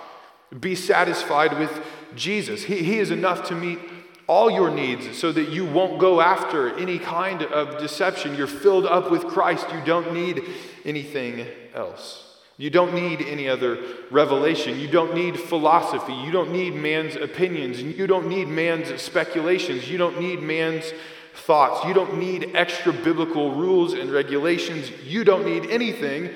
Be 0.60 0.76
satisfied 0.76 1.58
with 1.58 1.84
Jesus. 2.14 2.62
He, 2.62 2.84
he 2.84 2.98
is 3.00 3.10
enough 3.10 3.48
to 3.48 3.54
meet 3.56 3.80
all 4.28 4.48
your 4.48 4.70
needs 4.70 5.18
so 5.18 5.32
that 5.32 5.48
you 5.48 5.64
won't 5.64 5.98
go 5.98 6.20
after 6.20 6.76
any 6.78 7.00
kind 7.00 7.42
of 7.42 7.80
deception. 7.80 8.36
You're 8.36 8.46
filled 8.46 8.86
up 8.86 9.10
with 9.10 9.26
Christ. 9.26 9.66
You 9.72 9.84
don't 9.84 10.12
need 10.12 10.42
anything 10.84 11.46
else. 11.74 12.27
You 12.58 12.70
don't 12.70 12.92
need 12.92 13.22
any 13.22 13.48
other 13.48 13.78
revelation. 14.10 14.80
You 14.80 14.88
don't 14.88 15.14
need 15.14 15.38
philosophy. 15.38 16.12
You 16.12 16.32
don't 16.32 16.50
need 16.50 16.74
man's 16.74 17.14
opinions. 17.14 17.80
You 17.80 18.08
don't 18.08 18.28
need 18.28 18.48
man's 18.48 19.00
speculations. 19.00 19.88
You 19.88 19.96
don't 19.96 20.20
need 20.20 20.42
man's 20.42 20.92
thoughts. 21.34 21.86
You 21.86 21.94
don't 21.94 22.18
need 22.18 22.56
extra 22.56 22.92
biblical 22.92 23.54
rules 23.54 23.92
and 23.92 24.10
regulations. 24.10 24.90
You 25.04 25.22
don't 25.22 25.46
need 25.46 25.70
anything 25.70 26.30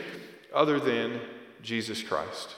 other 0.55 0.79
than 0.79 1.21
Jesus 1.61 2.00
Christ. 2.02 2.55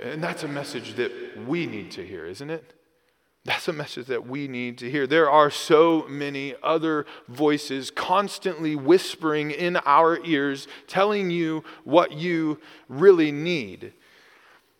And 0.00 0.22
that's 0.22 0.44
a 0.44 0.48
message 0.48 0.94
that 0.94 1.12
we 1.48 1.66
need 1.66 1.90
to 1.92 2.06
hear, 2.06 2.24
isn't 2.24 2.50
it? 2.50 2.72
That's 3.44 3.68
a 3.68 3.74
message 3.74 4.06
that 4.06 4.26
we 4.26 4.48
need 4.48 4.78
to 4.78 4.90
hear. 4.90 5.06
There 5.06 5.28
are 5.28 5.50
so 5.50 6.06
many 6.08 6.54
other 6.62 7.04
voices 7.28 7.90
constantly 7.90 8.74
whispering 8.74 9.50
in 9.50 9.76
our 9.84 10.24
ears, 10.24 10.66
telling 10.86 11.30
you 11.30 11.62
what 11.84 12.12
you 12.12 12.58
really 12.88 13.30
need. 13.30 13.92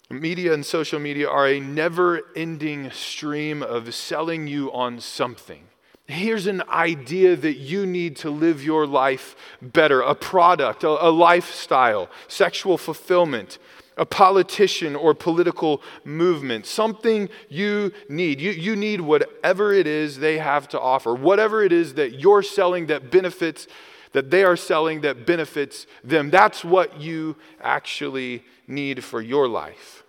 Media 0.09 0.55
and 0.55 0.65
social 0.65 0.99
media 0.99 1.29
are 1.29 1.47
a 1.47 1.61
never 1.61 2.23
ending 2.35 2.91
stream 2.91 3.63
of 3.63 3.95
selling 3.95 4.47
you 4.47 4.73
on 4.73 4.99
something. 4.99 5.65
Here's 6.07 6.47
an 6.47 6.63
idea 6.69 7.35
that 7.37 7.57
you 7.57 7.87
need 7.87 8.17
to 8.17 8.31
live 8.31 8.63
your 8.63 8.87
life 8.87 9.37
better 9.63 10.01
a 10.01 10.15
product, 10.15 10.85
a, 10.85 10.89
a 10.89 11.09
lifestyle, 11.09 12.11
sexual 12.29 12.77
fulfillment, 12.77 13.59
a 13.97 14.07
politician 14.07 14.97
or 14.97 15.15
political 15.15 15.83
movement, 16.05 16.67
something 16.67 17.29
you 17.49 17.93
need. 18.09 18.41
You, 18.41 18.51
you 18.51 18.77
need 18.77 19.01
whatever 19.01 19.73
it 19.73 19.87
is 19.87 20.19
they 20.19 20.39
have 20.39 20.69
to 20.69 20.81
offer, 20.81 21.15
whatever 21.15 21.63
it 21.63 21.73
is 21.73 21.95
that 21.95 22.19
you're 22.19 22.43
selling 22.43 22.87
that 22.87 23.11
benefits, 23.11 23.67
that 24.13 24.31
they 24.31 24.43
are 24.45 24.57
selling 24.57 25.03
that 25.03 25.27
benefits 25.27 25.87
them. 26.03 26.31
That's 26.31 26.65
what 26.65 27.01
you 27.01 27.37
actually 27.61 28.45
need 28.67 29.05
for 29.05 29.21
your 29.21 29.49
life. 29.49 30.03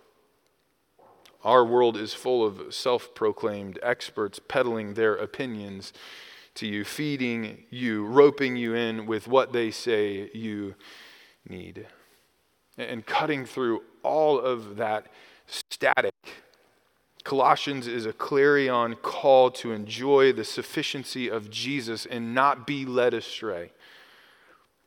Our 1.44 1.64
world 1.64 1.96
is 1.96 2.12
full 2.12 2.44
of 2.44 2.74
self 2.74 3.14
proclaimed 3.14 3.78
experts 3.80 4.40
peddling 4.40 4.94
their 4.94 5.14
opinions 5.14 5.92
to 6.56 6.66
you, 6.66 6.84
feeding 6.84 7.64
you, 7.70 8.04
roping 8.04 8.56
you 8.56 8.74
in 8.74 9.06
with 9.06 9.28
what 9.28 9.52
they 9.52 9.70
say 9.70 10.28
you 10.34 10.74
need. 11.48 11.86
And 12.78 13.06
cutting 13.06 13.46
through 13.46 13.82
all 14.02 14.38
of 14.38 14.76
that 14.76 15.06
static, 15.46 16.14
Colossians 17.24 17.88
is 17.88 18.06
a 18.06 18.12
clarion 18.12 18.94
call 18.96 19.50
to 19.50 19.72
enjoy 19.72 20.32
the 20.32 20.44
sufficiency 20.44 21.28
of 21.28 21.50
Jesus 21.50 22.06
and 22.06 22.34
not 22.34 22.66
be 22.66 22.84
led 22.84 23.14
astray. 23.14 23.72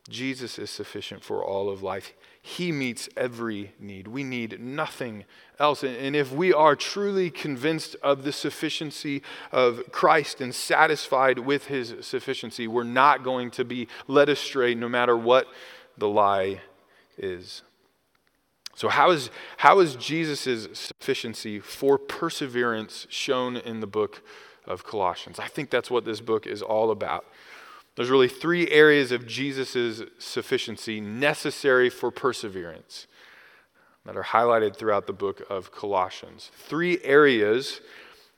Jesus 0.08 0.58
is 0.58 0.70
sufficient 0.70 1.22
for 1.22 1.44
all 1.44 1.68
of 1.68 1.82
life. 1.82 2.14
He 2.40 2.72
meets 2.72 3.08
every 3.16 3.72
need. 3.78 4.08
We 4.08 4.24
need 4.24 4.58
nothing 4.58 5.26
else. 5.58 5.84
And 5.84 6.16
if 6.16 6.32
we 6.32 6.52
are 6.52 6.74
truly 6.74 7.30
convinced 7.30 7.94
of 8.02 8.24
the 8.24 8.32
sufficiency 8.32 9.22
of 9.52 9.92
Christ 9.92 10.40
and 10.40 10.54
satisfied 10.54 11.40
with 11.40 11.66
his 11.66 11.94
sufficiency, 12.00 12.66
we're 12.66 12.84
not 12.84 13.22
going 13.22 13.50
to 13.52 13.64
be 13.64 13.86
led 14.08 14.30
astray 14.30 14.74
no 14.74 14.88
matter 14.88 15.16
what 15.16 15.46
the 15.98 16.08
lie 16.08 16.62
is. 17.18 17.62
So, 18.74 18.88
how 18.88 19.10
is, 19.10 19.30
how 19.58 19.80
is 19.80 19.96
Jesus' 19.96 20.68
sufficiency 20.72 21.58
for 21.58 21.98
perseverance 21.98 23.06
shown 23.10 23.56
in 23.56 23.80
the 23.80 23.86
book 23.86 24.22
of 24.66 24.84
Colossians? 24.84 25.38
I 25.38 25.48
think 25.48 25.70
that's 25.70 25.90
what 25.90 26.04
this 26.04 26.20
book 26.20 26.46
is 26.46 26.62
all 26.62 26.90
about. 26.90 27.24
There's 27.96 28.10
really 28.10 28.28
three 28.28 28.70
areas 28.70 29.12
of 29.12 29.26
Jesus' 29.26 30.02
sufficiency 30.18 31.00
necessary 31.00 31.90
for 31.90 32.10
perseverance 32.10 33.06
that 34.06 34.16
are 34.16 34.22
highlighted 34.22 34.76
throughout 34.76 35.06
the 35.06 35.12
book 35.12 35.42
of 35.50 35.72
Colossians. 35.72 36.50
Three 36.54 37.02
areas 37.02 37.80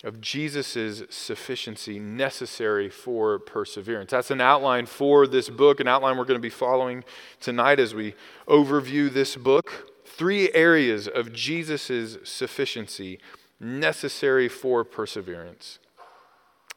of 0.03 0.21
Jesus' 0.21 1.03
sufficiency 1.11 2.01
necessary 2.01 2.89
for 2.89 3.39
perseverance. 3.39 4.11
That's 4.11 4.33
an 4.33 4.41
outline 4.41 4.87
for 4.87 5.29
this 5.29 5.49
book, 5.49 5.79
an 5.79 5.87
outline 5.87 6.17
we're 6.19 6.25
going 6.25 6.39
to 6.39 6.43
be 6.43 6.51
following 6.51 7.05
tonight 7.39 7.79
as 7.79 7.95
we 7.95 8.15
overview 8.49 9.13
this 9.13 9.37
book. 9.37 9.92
Three 10.15 10.53
areas 10.53 11.09
of 11.09 11.33
Jesus' 11.33 12.19
sufficiency 12.23 13.19
necessary 13.59 14.47
for 14.47 14.85
perseverance. 14.85 15.79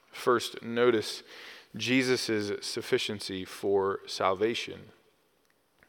First, 0.09 0.63
notice 0.63 1.21
Jesus' 1.75 2.51
sufficiency 2.65 3.43
for 3.43 3.99
salvation. 4.07 4.79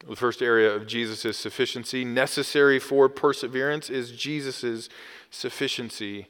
The 0.05 0.17
first 0.17 0.41
area 0.41 0.75
of 0.75 0.87
Jesus' 0.87 1.37
sufficiency 1.37 2.03
necessary 2.03 2.79
for 2.79 3.07
perseverance 3.07 3.89
is 3.89 4.11
Jesus' 4.11 4.89
sufficiency 5.31 6.27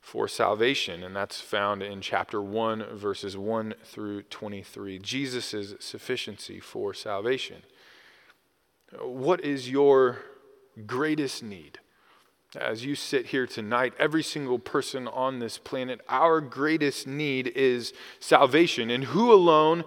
for 0.00 0.28
salvation, 0.28 1.02
and 1.02 1.16
that's 1.16 1.40
found 1.40 1.82
in 1.82 2.00
chapter 2.00 2.40
1, 2.40 2.96
verses 2.96 3.36
1 3.36 3.74
through 3.84 4.22
23. 4.22 5.00
Jesus' 5.00 5.74
sufficiency 5.80 6.60
for 6.60 6.94
salvation. 6.94 7.64
What 9.00 9.44
is 9.44 9.68
your 9.68 10.18
greatest 10.86 11.42
need? 11.42 11.78
As 12.56 12.84
you 12.84 12.94
sit 12.94 13.26
here 13.26 13.46
tonight, 13.46 13.94
every 13.98 14.22
single 14.22 14.58
person 14.58 15.08
on 15.08 15.40
this 15.40 15.58
planet, 15.58 16.00
our 16.08 16.40
greatest 16.40 17.06
need 17.06 17.48
is 17.48 17.92
salvation. 18.20 18.90
And 18.90 19.04
who 19.04 19.32
alone 19.32 19.84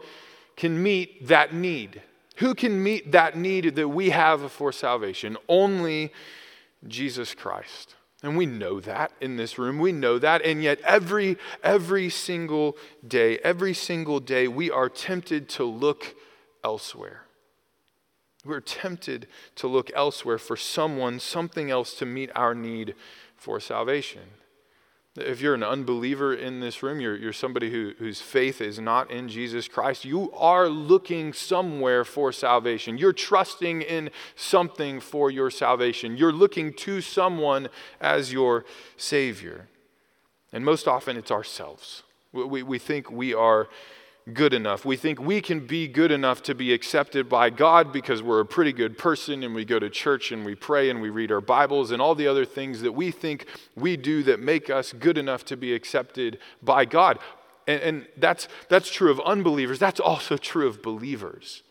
can 0.58 0.82
meet 0.82 1.28
that 1.28 1.54
need? 1.54 2.02
Who 2.38 2.54
can 2.54 2.84
meet 2.84 3.14
that 3.14 3.38
need 3.38 3.76
that 3.76 3.88
we 3.88 4.10
have 4.10 4.52
for 4.52 4.72
salvation? 4.72 5.38
Only 5.48 6.12
Jesus 6.88 7.34
Christ. 7.34 7.96
And 8.24 8.36
we 8.36 8.46
know 8.46 8.80
that 8.80 9.12
in 9.22 9.38
this 9.38 9.58
room. 9.58 9.80
We 9.80 9.92
know 9.92 10.20
that. 10.20 10.42
And 10.42 10.62
yet 10.62 10.82
every 10.82 11.38
every 11.64 12.10
single 12.10 12.76
day, 13.08 13.38
every 13.40 13.74
single 13.74 14.20
day 14.20 14.48
we 14.48 14.72
are 14.72 14.90
tempted 14.90 15.48
to 15.50 15.64
look 15.64 16.16
elsewhere. 16.64 17.27
We're 18.48 18.62
tempted 18.62 19.28
to 19.56 19.68
look 19.68 19.92
elsewhere 19.94 20.38
for 20.38 20.56
someone, 20.56 21.20
something 21.20 21.70
else 21.70 21.94
to 21.96 22.06
meet 22.06 22.32
our 22.36 22.56
need 22.56 22.96
for 23.36 23.60
salvation. 23.60 24.22
If 25.18 25.42
you're 25.42 25.56
an 25.56 25.64
unbeliever 25.64 26.34
in 26.34 26.60
this 26.60 26.84
room, 26.84 27.00
you're, 27.00 27.18
you're 27.18 27.34
somebody 27.34 27.72
who, 27.72 27.94
whose 27.98 28.22
faith 28.22 28.62
is 28.62 28.80
not 28.80 29.10
in 29.10 29.30
Jesus 29.30 29.68
Christ, 29.68 30.06
you 30.06 30.32
are 30.34 30.70
looking 30.70 31.34
somewhere 31.34 32.04
for 32.06 32.32
salvation. 32.32 33.00
You're 33.00 33.14
trusting 33.14 33.82
in 33.82 34.12
something 34.36 35.00
for 35.00 35.32
your 35.32 35.50
salvation. 35.50 36.18
You're 36.18 36.32
looking 36.32 36.72
to 36.74 37.02
someone 37.02 37.70
as 38.00 38.32
your 38.32 38.64
Savior. 38.96 39.68
And 40.54 40.64
most 40.64 40.88
often 40.88 41.18
it's 41.18 41.32
ourselves. 41.32 42.04
We, 42.32 42.62
we 42.62 42.78
think 42.78 43.10
we 43.10 43.34
are 43.34 43.70
good 44.34 44.54
enough. 44.54 44.84
We 44.84 44.98
think 44.98 45.20
we 45.20 45.42
can 45.42 45.66
be 45.66 45.88
good 45.88 46.12
enough 46.12 46.44
to 46.44 46.56
be 46.56 46.74
accepted 46.74 47.30
by 47.30 47.50
God 47.50 47.94
because 47.94 48.22
we're 48.22 48.42
a 48.42 48.46
pretty 48.46 48.74
good 48.74 48.98
person 48.98 49.44
and 49.44 49.56
we 49.56 49.64
go 49.64 49.80
to 49.80 49.90
church 49.90 50.32
and 50.32 50.46
we 50.46 50.56
pray 50.56 50.90
and 50.90 51.02
we 51.02 51.10
read 51.10 51.32
our 51.32 51.42
Bibles 51.42 51.92
and 51.92 52.02
all 52.02 52.16
the 52.16 52.28
other 52.28 52.46
things 52.46 52.82
that 52.82 52.92
we 52.92 53.12
think 53.12 53.46
we 53.76 53.96
do 53.96 54.24
that 54.24 54.40
make 54.40 54.70
us 54.70 54.92
good 54.92 55.18
enough 55.18 55.46
to 55.46 55.58
be 55.58 55.74
accepted 55.74 56.40
by 56.62 56.84
God. 56.86 57.20
And, 57.68 57.82
and 57.82 58.08
that's, 58.18 58.48
that's 58.70 58.92
true 58.92 59.12
of 59.12 59.20
unbelievers, 59.22 59.80
that's 59.80 60.00
also 60.00 60.36
true 60.38 60.68
of 60.68 60.82
believers. 60.82 61.64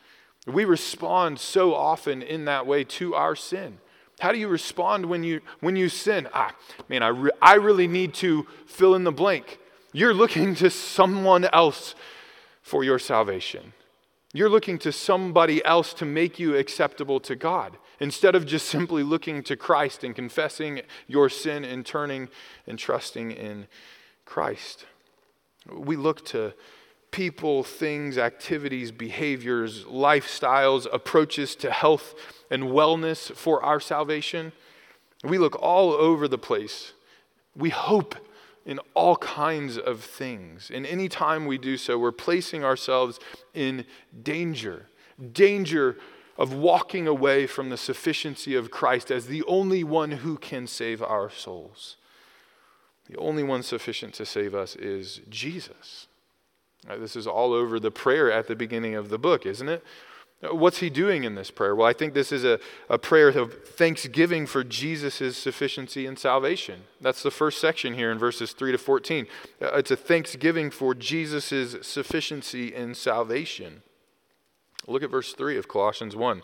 We 0.47 0.65
respond 0.65 1.41
so 1.41 1.75
often 1.75 2.23
in 2.23 2.45
that 2.45 2.67
way 2.67 2.85
to 2.85 3.15
our 3.15 3.35
sin. 3.37 3.79
How 4.21 4.33
do 4.33 4.39
you 4.39 4.49
respond 4.49 5.07
when 5.07 5.25
you, 5.25 5.43
when 5.61 5.77
you 5.77 5.89
sin? 5.89 6.29
Ah, 6.33 6.55
man, 6.89 7.03
I, 7.03 7.09
re- 7.09 7.31
I 7.43 7.55
really 7.55 7.89
need 7.89 8.15
to 8.15 8.47
fill 8.67 8.95
in 8.95 9.05
the 9.05 9.13
blank. 9.13 9.59
You're 9.93 10.15
looking 10.15 10.55
to 10.57 10.71
someone 10.71 11.47
else 11.47 11.95
for 12.67 12.83
your 12.83 12.99
salvation. 12.99 13.73
You're 14.33 14.49
looking 14.49 14.77
to 14.81 14.91
somebody 14.91 15.65
else 15.65 15.95
to 15.95 16.05
make 16.05 16.41
you 16.41 16.57
acceptable 16.57 17.21
to 17.21 17.37
God 17.37 17.79
instead 18.01 18.35
of 18.35 18.45
just 18.45 18.67
simply 18.67 19.05
looking 19.05 19.45
to 19.45 19.57
Christ 19.57 20.03
and 20.03 20.17
confessing 20.17 20.81
your 21.07 21.29
sin 21.29 21.65
and 21.65 21.87
turning 21.87 22.29
and 22.67 22.77
trusting 22.77 23.31
in 23.31 23.69
Christ. 24.25 24.85
We 25.73 25.95
look 25.95 26.25
to 26.27 26.55
people, 27.13 27.63
things, 27.63 28.19
activities, 28.19 28.91
behaviors, 28.91 29.85
lifestyles, 29.85 30.89
approaches 30.93 31.55
to 31.57 31.71
health 31.71 32.17
and 32.51 32.65
wellness 32.65 33.33
for 33.33 33.63
our 33.63 33.79
salvation. 33.79 34.51
We 35.23 35.39
look 35.39 35.57
all 35.63 35.93
over 35.93 36.27
the 36.27 36.37
place. 36.37 36.95
We 37.55 37.71
hope 37.71 38.17
in 38.67 38.81
all 38.93 39.17
kinds 39.17 39.79
of 39.79 40.03
things. 40.03 40.71
And 40.75 40.85
any 40.85 41.09
time 41.09 41.47
we 41.47 41.57
do 41.57 41.79
so, 41.79 41.99
we're 41.99 42.13
placing 42.13 42.65
ourselves 42.65 43.19
in 43.55 43.87
danger 44.23 44.89
danger 45.33 45.97
of 46.39 46.53
walking 46.53 47.07
away 47.07 47.47
from 47.47 47.71
the 47.71 47.77
sufficiency 47.77 48.55
of 48.55 48.71
Christ 48.71 49.11
as 49.11 49.27
the 49.27 49.43
only 49.45 49.83
one 49.83 50.11
who 50.13 50.37
can 50.37 50.67
save 50.67 51.03
our 51.03 51.31
souls. 51.31 51.97
The 53.09 53.17
only 53.17 53.43
one 53.43 53.63
sufficient 53.63 54.15
to 54.15 54.27
save 54.27 54.55
us 54.55 54.77
is 54.77 55.21
Jesus. 55.29 56.09
This 56.99 57.17
is 57.17 57.27
all 57.27 57.53
over 57.53 57.81
the 57.81 57.91
prayer 57.91 58.31
at 58.31 58.49
the 58.49 58.57
beginning 58.57 58.95
of 58.95 59.09
the 59.09 59.19
book, 59.19 59.47
isn't 59.47 59.69
it? 59.69 59.83
What's 60.43 60.79
he 60.79 60.91
doing 60.91 61.25
in 61.25 61.35
this 61.35 61.51
prayer? 61.51 61.75
Well, 61.75 61.87
I 61.87 61.95
think 61.95 62.13
this 62.13 62.31
is 62.31 62.45
a, 62.45 62.61
a 62.91 62.99
prayer 62.99 63.29
of 63.29 63.65
thanksgiving 63.65 64.47
for 64.47 64.63
Jesus' 64.63 65.37
sufficiency 65.37 66.07
and 66.07 66.19
salvation. 66.19 66.83
That's 67.01 67.23
the 67.23 67.31
first 67.31 67.59
section 67.59 67.95
here 67.95 68.13
in 68.13 68.19
verses 68.19 68.53
3 68.53 68.73
to 68.73 68.79
14. 68.79 69.27
Uh, 69.63 69.77
it's 69.77 69.91
a 69.91 69.97
thanksgiving 69.97 70.71
for 70.71 70.95
Jesus' 70.95 71.77
sufficiency 71.87 72.75
in 72.75 72.95
salvation. 72.95 73.83
Look 74.87 75.03
at 75.03 75.11
verse 75.11 75.33
3 75.33 75.57
of 75.57 75.69
Colossians 75.69 76.15
1. 76.15 76.43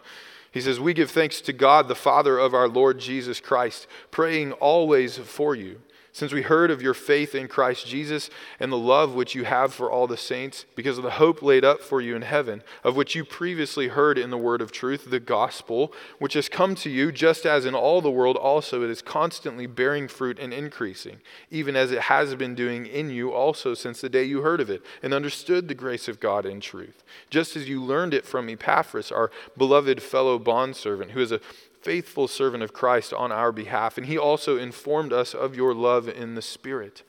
He 0.50 0.62
says, 0.62 0.80
We 0.80 0.94
give 0.94 1.10
thanks 1.10 1.42
to 1.42 1.52
God, 1.52 1.86
the 1.86 1.94
Father 1.94 2.38
of 2.38 2.54
our 2.54 2.68
Lord 2.68 2.98
Jesus 2.98 3.40
Christ, 3.40 3.86
praying 4.10 4.52
always 4.52 5.18
for 5.18 5.54
you 5.54 5.82
since 6.12 6.32
we 6.32 6.42
heard 6.42 6.70
of 6.70 6.82
your 6.82 6.94
faith 6.94 7.34
in 7.34 7.48
Christ 7.48 7.86
Jesus 7.86 8.28
and 8.60 8.70
the 8.70 8.76
love 8.76 9.14
which 9.14 9.34
you 9.34 9.44
have 9.44 9.72
for 9.72 9.90
all 9.90 10.06
the 10.06 10.16
saints, 10.16 10.66
because 10.76 10.98
of 10.98 11.04
the 11.04 11.12
hope 11.12 11.42
laid 11.42 11.64
up 11.64 11.80
for 11.80 12.02
you 12.02 12.14
in 12.14 12.22
heaven, 12.22 12.62
of 12.84 12.96
which 12.96 13.14
you 13.14 13.24
previously 13.24 13.88
heard 13.88 14.18
in 14.18 14.30
the 14.30 14.38
word 14.38 14.60
of 14.60 14.70
truth, 14.70 15.10
the 15.10 15.18
gospel, 15.18 15.92
which 16.18 16.34
has 16.34 16.50
come 16.50 16.74
to 16.74 16.90
you, 16.90 17.10
just 17.10 17.46
as 17.46 17.64
in 17.64 17.74
all 17.74 18.02
the 18.02 18.10
world 18.10 18.36
also 18.36 18.82
it 18.82 18.90
is 18.90 19.00
constantly 19.00 19.66
bearing 19.66 20.06
fruit 20.06 20.38
and 20.38 20.52
increasing, 20.52 21.18
even 21.50 21.74
as 21.74 21.90
it 21.90 22.02
has 22.02 22.34
been 22.34 22.54
doing 22.54 22.84
in 22.84 23.08
you 23.08 23.32
also 23.32 23.72
since 23.72 24.02
the 24.02 24.08
day 24.10 24.24
you 24.24 24.42
heard 24.42 24.60
of 24.60 24.68
it 24.68 24.82
and 25.02 25.14
understood 25.14 25.66
the 25.66 25.74
grace 25.74 26.08
of 26.08 26.20
God 26.20 26.44
in 26.44 26.60
truth, 26.60 27.02
just 27.30 27.56
as 27.56 27.68
you 27.68 27.82
learned 27.82 28.12
it 28.12 28.26
from 28.26 28.50
Epaphras, 28.50 29.10
our 29.10 29.30
beloved 29.56 30.02
fellow 30.02 30.38
bondservant, 30.38 31.12
who 31.12 31.20
is 31.20 31.32
a 31.32 31.40
faithful 31.82 32.28
servant 32.28 32.62
of 32.62 32.72
Christ 32.72 33.12
on 33.12 33.32
our 33.32 33.52
behalf, 33.52 33.98
and 33.98 34.06
he 34.06 34.16
also 34.16 34.56
informed 34.56 35.12
us 35.12 35.34
of 35.34 35.56
your 35.56 35.74
love 35.74 36.08
in 36.08 36.34
the 36.34 36.42
Spirit. 36.42 37.02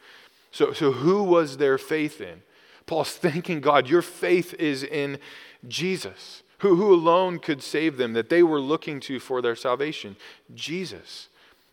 So, 0.51 0.73
so 0.73 0.91
who 0.91 1.23
was 1.23 1.57
their 1.57 1.77
faith 1.77 2.19
in? 2.19 2.41
Paul's 2.85 3.11
thanking 3.15 3.61
God, 3.61 3.87
your 3.87 4.01
faith 4.01 4.53
is 4.55 4.83
in 4.83 5.19
Jesus, 5.67 6.43
who, 6.59 6.75
who 6.75 6.93
alone 6.93 7.39
could 7.39 7.61
save 7.61 7.97
them, 7.97 8.13
that 8.13 8.29
they 8.29 8.43
were 8.43 8.59
looking 8.59 8.99
to 9.01 9.19
for 9.19 9.41
their 9.41 9.55
salvation. 9.55 10.15
Jesus. 10.53 11.29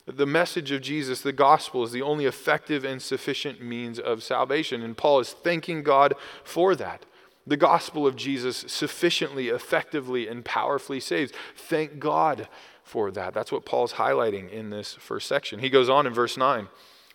The 0.06 0.26
message 0.26 0.72
of 0.72 0.80
Jesus, 0.80 1.20
the 1.20 1.32
gospel, 1.32 1.84
is 1.84 1.92
the 1.92 2.02
only 2.02 2.24
effective 2.24 2.84
and 2.84 3.00
sufficient 3.00 3.62
means 3.62 3.98
of 3.98 4.22
salvation. 4.22 4.82
And 4.82 4.96
Paul 4.96 5.20
is 5.20 5.32
thanking 5.32 5.82
God 5.82 6.14
for 6.42 6.74
that. 6.74 7.04
The 7.46 7.56
gospel 7.56 8.06
of 8.06 8.16
Jesus 8.16 8.64
sufficiently, 8.66 9.48
effectively, 9.48 10.26
and 10.26 10.44
powerfully 10.44 11.00
saves. 11.00 11.32
Thank 11.56 11.98
God 11.98 12.48
for 12.82 13.10
that. 13.10 13.34
That's 13.34 13.52
what 13.52 13.64
Paul's 13.64 13.94
highlighting 13.94 14.50
in 14.50 14.70
this 14.70 14.94
first 14.94 15.28
section. 15.28 15.60
He 15.60 15.70
goes 15.70 15.88
on 15.88 16.06
in 16.06 16.12
verse 16.12 16.36
9. 16.36 16.68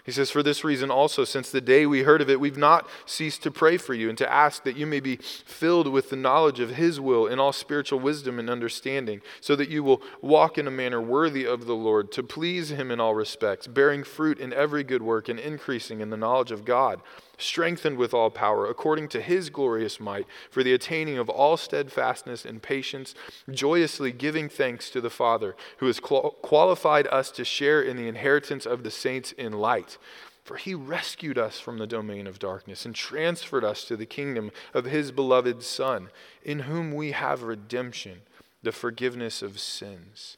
He 0.06 0.12
says, 0.12 0.30
For 0.30 0.44
this 0.44 0.64
reason 0.64 0.92
also, 0.92 1.24
since 1.24 1.50
the 1.50 1.60
day 1.60 1.88
we 1.88 2.04
heard 2.04 2.22
of 2.22 2.30
it, 2.30 2.40
we've 2.40 2.58
not 2.58 2.88
ceased 3.08 3.42
to 3.42 3.52
pray 3.52 3.78
for 3.78 3.96
you 3.96 4.08
and 4.08 4.18
to 4.20 4.32
ask 4.32 4.64
that 4.64 4.78
you 4.78 4.86
may 4.86 5.00
be 5.00 5.16
filled 5.16 5.88
with 5.88 6.12
the 6.12 6.16
knowledge 6.16 6.60
of 6.60 6.76
His 6.76 7.00
will 7.00 7.26
in 7.26 7.40
all 7.40 7.52
spiritual 7.52 8.00
wisdom 8.00 8.38
and 8.38 8.48
understanding, 8.48 9.22
so 9.42 9.56
that 9.56 9.70
you 9.70 9.84
will 9.84 10.04
walk 10.22 10.60
in 10.60 10.68
a 10.68 10.72
manner 10.72 11.02
worthy 11.02 11.46
of 11.46 11.66
the 11.66 11.74
Lord, 11.74 12.12
to 12.12 12.22
please 12.22 12.70
Him 12.70 12.92
in 12.92 13.00
all 13.00 13.16
respects, 13.16 13.66
bearing 13.66 14.04
fruit 14.04 14.40
in 14.40 14.54
every 14.54 14.84
good 14.84 15.02
work 15.02 15.28
and 15.28 15.40
increasing 15.40 16.02
in 16.02 16.12
the 16.12 16.18
knowledge 16.18 16.52
of 16.52 16.66
God 16.66 17.02
strengthened 17.38 17.98
with 17.98 18.14
all 18.14 18.30
power, 18.30 18.68
according 18.68 19.08
to 19.10 19.22
his 19.22 19.50
glorious 19.50 20.00
might, 20.00 20.28
for 20.50 20.64
the 20.64 20.74
attaining 20.74 21.18
of 21.18 21.30
all 21.30 21.58
steadfastness 21.58 22.46
and 22.46 22.62
patience, 22.62 23.16
joyously 23.52 24.12
giving 24.12 24.50
thanks 24.50 24.90
to 24.90 25.02
the 25.02 25.10
Father, 25.10 25.56
who 25.78 25.88
has 25.88 26.00
qualified 26.00 27.08
us 27.08 27.32
to 27.32 27.46
share 27.46 27.82
in 27.82 27.98
the 27.98 28.08
inheritance 28.08 28.66
of 28.66 28.84
the 28.84 28.92
saints 28.92 29.32
in 29.34 29.54
light. 29.54 29.98
For 30.44 30.58
he 30.58 30.76
rescued 30.76 31.40
us 31.40 31.60
from 31.60 31.80
the 31.80 31.88
domain 31.88 32.28
of 32.28 32.38
darkness 32.38 32.86
and 32.86 32.94
transferred 32.94 33.64
us 33.64 33.84
to 33.86 33.98
the 33.98 34.06
kingdom 34.06 34.52
of 34.76 34.86
his 34.86 35.12
beloved 35.12 35.64
Son, 35.64 36.10
in 36.44 36.60
whom 36.60 36.94
we 36.94 37.14
have 37.14 37.42
redemption, 37.42 38.22
the 38.62 38.72
forgiveness 38.72 39.42
of 39.42 39.60
sins. 39.60 40.38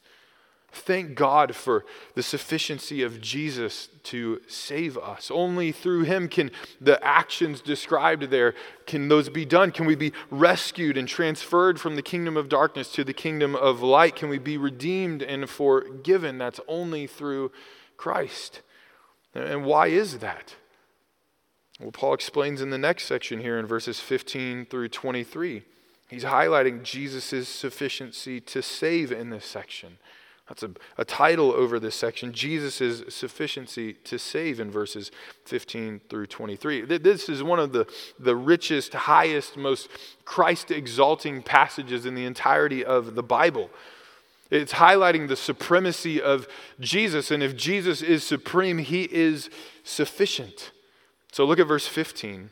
Thank 0.78 1.16
God 1.16 1.56
for 1.56 1.86
the 2.16 2.24
sufficiency 2.24 3.04
of 3.04 3.20
Jesus 3.20 3.90
to 4.04 4.42
save 4.48 4.98
us. 4.98 5.30
Only 5.30 5.72
through 5.72 6.04
him 6.04 6.30
can 6.30 6.52
the 6.80 7.04
actions 7.04 7.62
described 7.62 8.24
there 8.24 8.54
can 8.86 9.10
those 9.10 9.30
be 9.30 9.46
done? 9.46 9.72
Can 9.72 9.86
we 9.86 9.96
be 9.96 10.14
rescued 10.32 10.98
and 10.98 11.08
transferred 11.08 11.80
from 11.80 11.96
the 11.96 12.02
kingdom 12.02 12.38
of 12.38 12.48
darkness 12.48 12.92
to 12.94 13.04
the 13.04 13.14
kingdom 13.14 13.56
of 13.56 13.82
light? 13.82 14.16
Can 14.16 14.30
we 14.30 14.38
be 14.40 14.58
redeemed 14.58 15.22
and 15.22 15.50
forgiven? 15.50 16.38
That's 16.38 16.62
only 16.68 17.06
through 17.06 17.52
Christ. 17.98 18.62
And 19.36 19.66
why 19.66 19.88
is 19.88 20.20
that? 20.20 20.56
Well, 21.80 21.92
Paul 21.92 22.14
explains 22.14 22.62
in 22.62 22.70
the 22.70 22.78
next 22.78 23.06
section 23.06 23.40
here 23.40 23.60
in 23.60 23.66
verses 23.66 24.00
15 24.00 24.66
through 24.66 24.90
23. 24.90 25.64
He's 26.08 26.24
highlighting 26.24 26.84
Jesus' 26.84 27.50
sufficiency 27.50 28.40
to 28.42 28.62
save 28.62 29.12
in 29.12 29.30
this 29.30 29.46
section. 29.46 29.98
That's 30.48 30.64
a, 30.64 30.72
a 30.98 31.04
title 31.04 31.52
over 31.52 31.80
this 31.80 31.96
section 31.96 32.32
Jesus' 32.32 33.04
sufficiency 33.14 33.94
to 33.94 34.18
save 34.18 34.60
in 34.60 34.72
verses 34.72 35.12
15 35.46 36.02
through 36.10 36.28
23. 36.28 36.86
This 36.86 37.28
is 37.28 37.44
one 37.44 37.60
of 37.60 37.74
the, 37.74 37.86
the 38.18 38.36
richest, 38.36 38.94
highest, 38.94 39.58
most 39.58 39.90
Christ 40.24 40.72
exalting 40.72 41.44
passages 41.44 42.06
in 42.06 42.16
the 42.16 42.26
entirety 42.26 42.84
of 42.84 43.16
the 43.16 43.24
Bible. 43.24 43.70
It's 44.50 44.74
highlighting 44.74 45.28
the 45.28 45.36
supremacy 45.36 46.22
of 46.22 46.48
Jesus, 46.80 47.32
and 47.32 47.44
if 47.44 47.58
Jesus 47.58 48.02
is 48.02 48.24
supreme, 48.24 48.78
he 48.78 49.04
is 49.04 49.50
sufficient. 49.84 50.72
So 51.34 51.44
look 51.44 51.60
at 51.60 51.68
verse 51.68 51.88
15. 51.88 52.52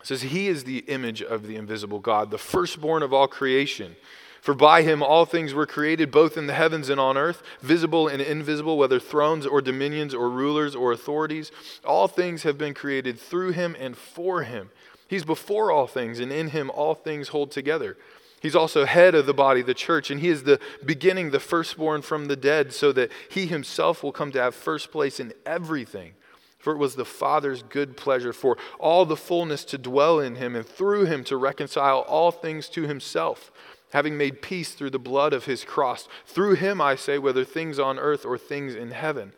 It 0.00 0.06
says, 0.06 0.22
He 0.22 0.48
is 0.48 0.64
the 0.64 0.78
image 0.78 1.22
of 1.22 1.46
the 1.46 1.56
invisible 1.56 1.98
God, 1.98 2.30
the 2.30 2.38
firstborn 2.38 3.02
of 3.02 3.12
all 3.12 3.28
creation. 3.28 3.96
For 4.40 4.54
by 4.54 4.82
him 4.82 5.02
all 5.02 5.26
things 5.26 5.52
were 5.52 5.66
created, 5.66 6.10
both 6.10 6.36
in 6.36 6.46
the 6.46 6.54
heavens 6.54 6.88
and 6.88 6.98
on 6.98 7.18
earth, 7.18 7.42
visible 7.60 8.08
and 8.08 8.22
invisible, 8.22 8.78
whether 8.78 8.98
thrones 8.98 9.46
or 9.46 9.60
dominions 9.60 10.14
or 10.14 10.30
rulers 10.30 10.74
or 10.74 10.92
authorities. 10.92 11.52
All 11.84 12.08
things 12.08 12.42
have 12.44 12.56
been 12.56 12.72
created 12.72 13.18
through 13.18 13.52
him 13.52 13.76
and 13.78 13.96
for 13.96 14.42
him. 14.42 14.70
He's 15.08 15.24
before 15.24 15.70
all 15.70 15.86
things, 15.86 16.20
and 16.20 16.32
in 16.32 16.48
him 16.48 16.70
all 16.70 16.94
things 16.94 17.28
hold 17.28 17.50
together. 17.50 17.98
He's 18.40 18.56
also 18.56 18.86
head 18.86 19.14
of 19.14 19.26
the 19.26 19.34
body, 19.34 19.60
the 19.60 19.74
church, 19.74 20.10
and 20.10 20.20
he 20.20 20.28
is 20.28 20.44
the 20.44 20.60
beginning, 20.84 21.30
the 21.30 21.40
firstborn 21.40 22.00
from 22.00 22.26
the 22.26 22.36
dead, 22.36 22.72
so 22.72 22.92
that 22.92 23.10
he 23.28 23.46
himself 23.46 24.02
will 24.02 24.12
come 24.12 24.32
to 24.32 24.40
have 24.40 24.54
first 24.54 24.90
place 24.90 25.20
in 25.20 25.34
everything. 25.44 26.14
For 26.58 26.72
it 26.72 26.78
was 26.78 26.94
the 26.94 27.04
Father's 27.04 27.62
good 27.62 27.96
pleasure 27.96 28.32
for 28.32 28.56
all 28.78 29.04
the 29.04 29.16
fullness 29.16 29.64
to 29.66 29.78
dwell 29.78 30.20
in 30.20 30.36
him, 30.36 30.56
and 30.56 30.64
through 30.64 31.04
him 31.04 31.24
to 31.24 31.36
reconcile 31.36 32.00
all 32.00 32.30
things 32.30 32.68
to 32.70 32.86
himself 32.86 33.50
having 33.90 34.16
made 34.16 34.42
peace 34.42 34.72
through 34.72 34.90
the 34.90 34.98
blood 34.98 35.32
of 35.32 35.44
his 35.44 35.64
cross. 35.64 36.08
Through 36.26 36.54
him, 36.54 36.80
I 36.80 36.96
say, 36.96 37.18
whether 37.18 37.44
things 37.44 37.78
on 37.78 37.98
earth 37.98 38.24
or 38.24 38.38
things 38.38 38.74
in 38.74 38.90
heaven. 38.90 39.32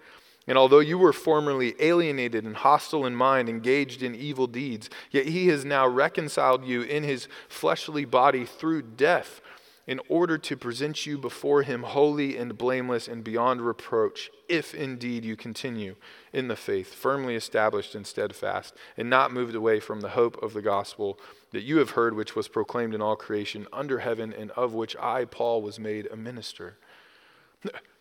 And 0.46 0.58
although 0.58 0.80
you 0.80 0.98
were 0.98 1.12
formerly 1.12 1.74
alienated 1.78 2.44
and 2.44 2.56
hostile 2.56 3.06
in 3.06 3.14
mind, 3.14 3.48
engaged 3.48 4.02
in 4.02 4.14
evil 4.14 4.46
deeds, 4.46 4.90
yet 5.10 5.26
he 5.26 5.48
has 5.48 5.64
now 5.64 5.86
reconciled 5.86 6.64
you 6.64 6.82
in 6.82 7.04
his 7.04 7.28
fleshly 7.48 8.04
body 8.04 8.44
through 8.44 8.82
death, 8.82 9.40
in 9.86 10.00
order 10.08 10.38
to 10.38 10.56
present 10.56 11.06
you 11.06 11.18
before 11.18 11.62
him 11.62 11.82
holy 11.82 12.36
and 12.36 12.56
blameless 12.56 13.08
and 13.08 13.24
beyond 13.24 13.60
reproach, 13.60 14.30
if 14.48 14.74
indeed 14.74 15.24
you 15.24 15.36
continue 15.36 15.96
in 16.32 16.48
the 16.48 16.56
faith, 16.56 16.94
firmly 16.94 17.34
established 17.34 17.94
and 17.94 18.06
steadfast, 18.06 18.74
and 18.96 19.10
not 19.10 19.32
moved 19.32 19.54
away 19.54 19.80
from 19.80 20.00
the 20.00 20.10
hope 20.10 20.40
of 20.42 20.52
the 20.52 20.62
gospel 20.62 21.18
that 21.50 21.62
you 21.62 21.78
have 21.78 21.90
heard, 21.90 22.14
which 22.14 22.36
was 22.36 22.48
proclaimed 22.48 22.94
in 22.94 23.02
all 23.02 23.16
creation 23.16 23.66
under 23.72 23.98
heaven, 23.98 24.32
and 24.32 24.50
of 24.52 24.72
which 24.72 24.96
I, 25.00 25.24
Paul, 25.24 25.62
was 25.62 25.80
made 25.80 26.06
a 26.06 26.16
minister. 26.16 26.76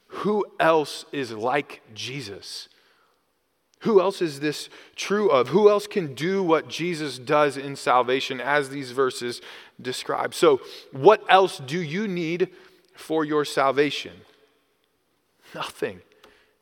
Who 0.08 0.46
else 0.60 1.06
is 1.12 1.32
like 1.32 1.82
Jesus? 1.94 2.68
Who 3.82 4.00
else 4.00 4.22
is 4.22 4.42
this 4.42 4.70
true 4.96 5.30
of? 5.32 5.48
Who 5.50 5.68
else 5.68 5.88
can 5.88 6.14
do 6.14 6.44
what 6.44 6.68
Jesus 6.68 7.18
does 7.18 7.58
in 7.58 7.76
salvation 7.76 8.40
as 8.40 8.70
these 8.70 8.92
verses 8.92 9.42
describe? 9.82 10.34
So, 10.34 10.62
what 10.92 11.24
else 11.30 11.58
do 11.58 11.82
you 11.82 12.08
need 12.08 12.50
for 12.94 13.26
your 13.26 13.46
salvation? 13.46 14.14
Nothing. 15.54 16.02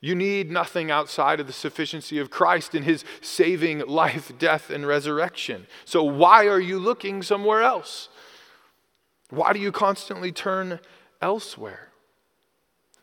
You 0.01 0.15
need 0.15 0.49
nothing 0.49 0.89
outside 0.89 1.39
of 1.39 1.47
the 1.47 1.53
sufficiency 1.53 2.19
of 2.19 2.29
Christ 2.29 2.73
in 2.73 2.83
his 2.83 3.03
saving 3.21 3.79
life, 3.79 4.31
death, 4.39 4.69
and 4.69 4.87
resurrection. 4.87 5.67
So, 5.85 6.03
why 6.03 6.47
are 6.47 6.59
you 6.59 6.79
looking 6.79 7.21
somewhere 7.21 7.61
else? 7.61 8.09
Why 9.29 9.53
do 9.53 9.59
you 9.59 9.71
constantly 9.71 10.31
turn 10.31 10.79
elsewhere? 11.21 11.89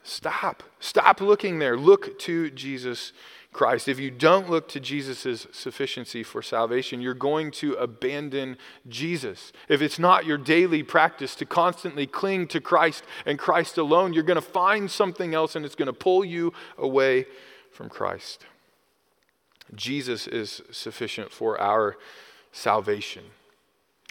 Stop. 0.03 0.63
Stop 0.81 1.21
looking 1.21 1.59
there. 1.59 1.77
Look 1.77 2.19
to 2.21 2.51
Jesus 2.51 3.13
Christ. 3.57 3.89
If 3.89 3.99
you 3.99 4.11
don't 4.11 4.51
look 4.51 4.69
to 4.69 4.81
Jesus' 4.81 5.47
sufficiency 5.51 6.23
for 6.23 6.43
salvation, 6.43 7.01
you're 7.01 7.15
going 7.15 7.51
to 7.53 7.73
abandon 7.73 8.59
Jesus. 8.87 9.51
If 9.71 9.81
it's 9.81 9.99
not 9.99 10.27
your 10.27 10.37
daily 10.37 10.83
practice 10.83 11.35
to 11.37 11.47
constantly 11.47 12.07
cling 12.07 12.49
to 12.49 12.61
Christ 12.61 13.03
and 13.25 13.39
Christ 13.39 13.79
alone, 13.79 14.13
you're 14.13 14.25
going 14.25 14.35
to 14.37 14.43
find 14.43 14.91
something 14.91 15.35
else 15.35 15.57
and 15.57 15.65
it's 15.65 15.75
going 15.75 15.87
to 15.87 15.95
pull 15.95 16.23
you 16.23 16.53
away 16.77 17.25
from 17.73 17.89
Christ. 17.89 18.45
Jesus 19.75 20.27
is 20.27 20.61
sufficient 20.71 21.33
for 21.33 21.59
our 21.59 21.97
salvation. 22.53 23.25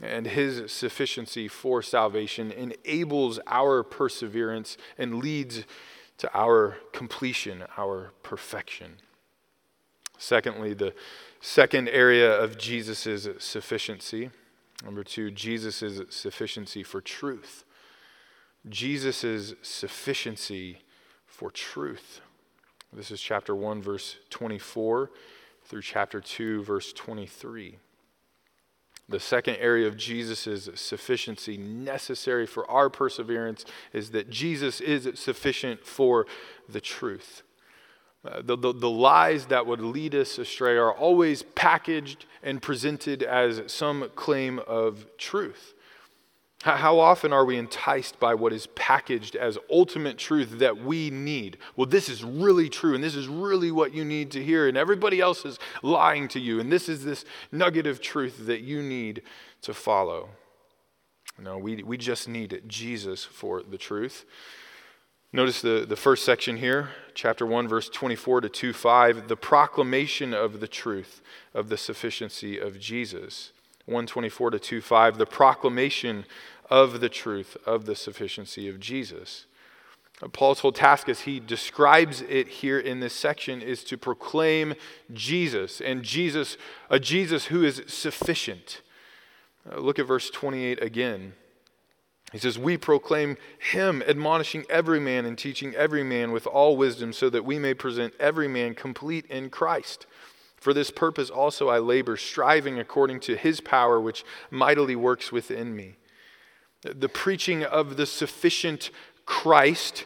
And 0.01 0.25
his 0.25 0.71
sufficiency 0.71 1.47
for 1.47 1.84
salvation 1.84 2.51
enables 2.51 3.39
our 3.45 3.84
perseverance 3.84 4.75
and 4.97 5.19
leads 5.19 5.65
to 6.17 6.29
our 6.34 6.77
completion, 6.91 7.63
our 7.77 8.12
perfection. 8.23 8.95
Secondly, 10.17 10.73
the 10.73 10.93
second 11.41 11.89
area 11.89 12.32
of 12.32 12.58
Jesus' 12.58 13.28
sufficiency. 13.39 14.30
Number 14.84 15.04
two, 15.04 15.32
Jesus' 15.32 16.01
sufficiency 16.10 16.84
for 16.84 17.01
truth. 17.01 17.63
Jesus' 18.67 19.54
sufficiency 19.62 20.80
for 21.25 21.51
truth. 21.51 22.21
This 22.91 23.12
is 23.12 23.21
chapter 23.21 23.56
1, 23.56 23.82
verse 23.82 24.17
24 24.30 25.12
through 25.65 25.82
chapter 25.82 26.21
2, 26.21 26.63
verse 26.63 26.93
23. 26.93 27.78
The 29.08 29.19
second 29.19 29.58
area 29.58 29.88
of 29.88 29.97
Jesus' 29.97 30.69
sufficiency 30.75 31.58
necessary 31.58 32.47
for 32.47 32.69
our 32.69 32.89
perseverance 32.89 33.65
is 33.93 34.12
that 34.12 34.30
Jesus 34.30 34.82
is 34.82 35.19
sufficient 35.19 35.86
for 35.86 36.25
the 36.67 36.82
truth. 36.82 37.43
Uh, 38.25 38.41
the, 38.41 38.57
the, 38.57 38.73
the, 38.73 38.89
lies 38.89 39.45
that 39.47 39.67
would 39.67 39.81
lead 39.81 40.15
us 40.15 40.39
astray 40.39 40.77
are 40.77 40.91
always 40.91 41.43
packaged 41.43 42.25
and 42.41 42.61
presented 42.61 43.21
as 43.21 43.61
some 43.71 44.09
claim 44.15 44.59
of 44.59 45.05
truth. 45.17 45.73
How, 46.63 46.97
often 46.97 47.31
are 47.31 47.45
we 47.45 47.57
enticed 47.57 48.19
by 48.19 48.33
what 48.33 48.51
is 48.51 48.65
packaged 48.73 49.35
as 49.35 49.59
ultimate 49.69 50.17
truth 50.17 50.57
that 50.57 50.77
we 50.77 51.11
need? 51.11 51.59
Well, 51.75 51.85
this 51.85 52.09
is 52.09 52.23
really 52.23 52.69
true, 52.69 52.95
and 52.95 53.03
this 53.03 53.15
is 53.15 53.27
really 53.27 53.71
what 53.71 53.93
you 53.93 54.03
need 54.03 54.31
to 54.31 54.43
hear, 54.43 54.67
and 54.67 54.75
everybody 54.75 55.21
else 55.21 55.45
is 55.45 55.59
lying 55.83 56.27
to 56.29 56.39
you, 56.39 56.59
and 56.59 56.71
this 56.71 56.89
is 56.89 57.03
this 57.05 57.23
nugget 57.51 57.85
of 57.85 58.01
truth 58.01 58.47
that 58.47 58.61
you 58.61 58.81
need 58.81 59.21
to 59.61 59.75
follow. 59.75 60.29
No, 61.38 61.59
we, 61.59 61.83
we 61.83 61.97
just 61.97 62.27
need 62.27 62.63
Jesus 62.65 63.23
for 63.23 63.61
the 63.61 63.77
truth. 63.77 64.25
Notice 65.36 65.60
the, 65.60 65.86
the 65.86 65.98
first 65.98 66.24
section 66.24 66.56
here, 66.56 66.91
chapter 67.13 67.45
1, 67.45 67.67
verse 67.67 67.89
24 67.89 68.39
to 68.39 68.48
2 68.48 68.71
5, 68.71 69.28
the 69.28 69.36
proclamation 69.36 70.34
of 70.34 70.62
the 70.62 70.67
truth 70.67 71.21
of 71.54 71.67
the 71.67 71.76
sufficiency 71.76 72.58
of 72.58 72.80
Jesus. 72.80 73.52
124 73.84 74.52
to 74.52 74.60
2 74.60 74.80
5, 74.80 75.17
the 75.17 75.26
proclamation 75.26 76.24
of 76.69 77.02
the 77.02 77.10
truth 77.10 77.58
of 77.65 77.86
the 77.86 77.98
sufficiency 77.98 78.69
of 78.69 78.80
Jesus. 78.80 79.45
Paul's 80.32 80.62
whole 80.62 80.71
task, 80.71 81.10
as 81.10 81.19
he 81.21 81.41
describes 81.41 82.21
it 82.21 82.48
here 82.48 82.80
in 82.80 83.02
this 83.02 83.13
section, 83.13 83.62
is 83.62 83.84
to 83.84 83.98
proclaim 83.98 84.74
Jesus 85.12 85.82
and 85.82 86.02
Jesus, 86.02 86.56
a 86.89 86.98
Jesus 86.98 87.48
who 87.48 87.62
is 87.62 87.84
sufficient. 87.88 88.80
Uh, 89.69 89.82
look 89.82 90.00
at 90.00 90.08
verse 90.08 90.30
28 90.30 90.82
again. 90.82 91.34
He 92.36 92.39
says, 92.41 92.60
We 92.60 92.76
proclaim 92.76 93.38
him, 93.58 94.04
admonishing 94.06 94.65
every 94.69 95.00
man 95.00 95.26
and 95.26 95.38
teaching 95.38 95.74
every 95.74 96.04
man 96.04 96.34
with 96.34 96.45
all 96.45 96.76
wisdom, 96.76 97.13
so 97.13 97.30
that 97.30 97.45
we 97.45 97.58
may 97.60 97.74
present 97.74 98.13
every 98.19 98.50
man 98.50 98.76
complete 98.76 99.26
in 99.28 99.50
Christ. 99.50 100.06
For 100.58 100.74
this 100.74 100.91
purpose 100.91 101.30
also 101.30 101.69
I 101.69 101.78
labor, 101.78 102.17
striving 102.17 102.78
according 102.78 103.21
to 103.21 103.38
his 103.38 103.62
power, 103.62 104.02
which 104.02 104.26
mightily 104.52 104.98
works 104.98 105.32
within 105.32 105.78
me. 105.78 105.95
The 106.82 107.08
preaching 107.08 107.63
of 107.63 107.95
the 107.95 108.06
sufficient 108.06 108.91
Christ 109.26 110.04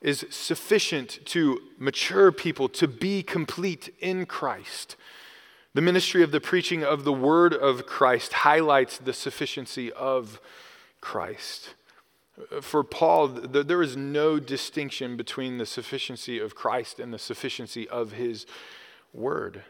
is 0.00 0.24
sufficient 0.30 1.18
to 1.24 1.60
mature 1.80 2.30
people 2.30 2.68
to 2.68 2.86
be 2.86 3.24
complete 3.24 3.92
in 3.98 4.24
Christ. 4.24 4.94
The 5.74 5.82
ministry 5.82 6.22
of 6.22 6.30
the 6.30 6.40
preaching 6.40 6.84
of 6.84 7.02
the 7.02 7.12
word 7.12 7.52
of 7.52 7.86
Christ 7.86 8.34
highlights 8.34 8.98
the 8.98 9.12
sufficiency 9.12 9.90
of 9.90 10.34
Christ. 10.34 10.42
For 12.60 12.84
Paul, 12.84 13.28
there 13.28 13.82
is 13.82 13.96
no 13.96 14.38
distinction 14.38 15.16
between 15.16 15.58
the 15.58 15.66
sufficiency 15.66 16.38
of 16.38 16.54
Christ 16.54 17.00
and 17.00 17.12
the 17.12 17.18
sufficiency 17.18 17.88
of 17.88 18.12
his 18.12 18.46
word. 19.14 19.62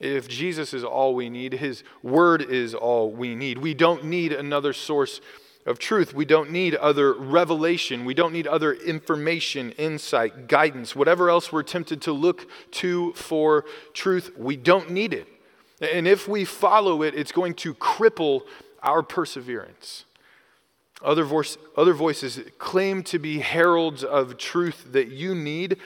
If 0.00 0.26
Jesus 0.26 0.74
is 0.74 0.82
all 0.82 1.14
we 1.14 1.28
need, 1.28 1.54
his 1.54 1.84
word 2.02 2.42
is 2.42 2.74
all 2.74 3.10
we 3.10 3.34
need. 3.34 3.58
We 3.58 3.74
don't 3.74 4.04
need 4.04 4.32
another 4.32 4.72
source 4.72 5.20
of 5.66 5.78
truth. 5.78 6.12
We 6.14 6.24
don't 6.24 6.50
need 6.50 6.74
other 6.74 7.12
revelation. 7.12 8.04
We 8.04 8.14
don't 8.14 8.32
need 8.32 8.46
other 8.46 8.72
information, 8.72 9.72
insight, 9.72 10.48
guidance, 10.48 10.96
whatever 10.96 11.30
else 11.30 11.52
we're 11.52 11.62
tempted 11.62 12.02
to 12.02 12.12
look 12.12 12.48
to 12.72 13.12
for 13.12 13.64
truth. 13.92 14.32
We 14.36 14.56
don't 14.56 14.90
need 14.90 15.12
it. 15.14 15.28
And 15.80 16.08
if 16.08 16.26
we 16.28 16.44
follow 16.44 17.02
it, 17.02 17.14
it's 17.14 17.32
going 17.32 17.54
to 17.54 17.74
cripple 17.74 18.42
our 18.82 19.02
perseverance. 19.02 20.04
Other, 21.04 21.24
voice, 21.24 21.58
other 21.76 21.92
voices 21.92 22.40
claim 22.58 23.02
to 23.04 23.18
be 23.18 23.40
heralds 23.40 24.02
of 24.02 24.38
truth 24.38 24.86
that 24.92 25.08
you 25.08 25.34
need, 25.34 25.76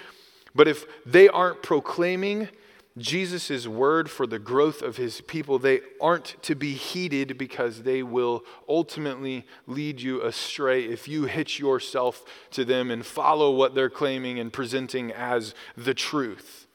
but 0.55 0.69
if 0.69 0.87
they 1.05 1.29
aren't 1.29 1.63
proclaiming 1.63 2.49
Jesus' 2.97 3.67
word 3.67 4.11
for 4.11 4.27
the 4.27 4.39
growth 4.39 4.83
of 4.83 4.97
his 4.97 5.21
people, 5.23 5.59
they 5.59 5.81
aren't 6.01 6.41
to 6.43 6.55
be 6.55 6.75
heeded 6.75 7.39
because 7.39 7.83
they 7.83 8.03
will 8.03 8.45
ultimately 8.69 9.47
lead 9.67 10.01
you 10.01 10.23
astray 10.23 10.85
if 10.85 11.09
you 11.09 11.25
hitch 11.25 11.59
yourself 11.59 12.25
to 12.53 12.65
them 12.65 12.91
and 12.91 13.05
follow 13.07 13.51
what 13.51 13.75
they're 13.75 13.91
claiming 13.91 14.39
and 14.39 14.53
presenting 14.53 15.13
as 15.13 15.55
the 15.77 15.95
truth. 15.95 16.67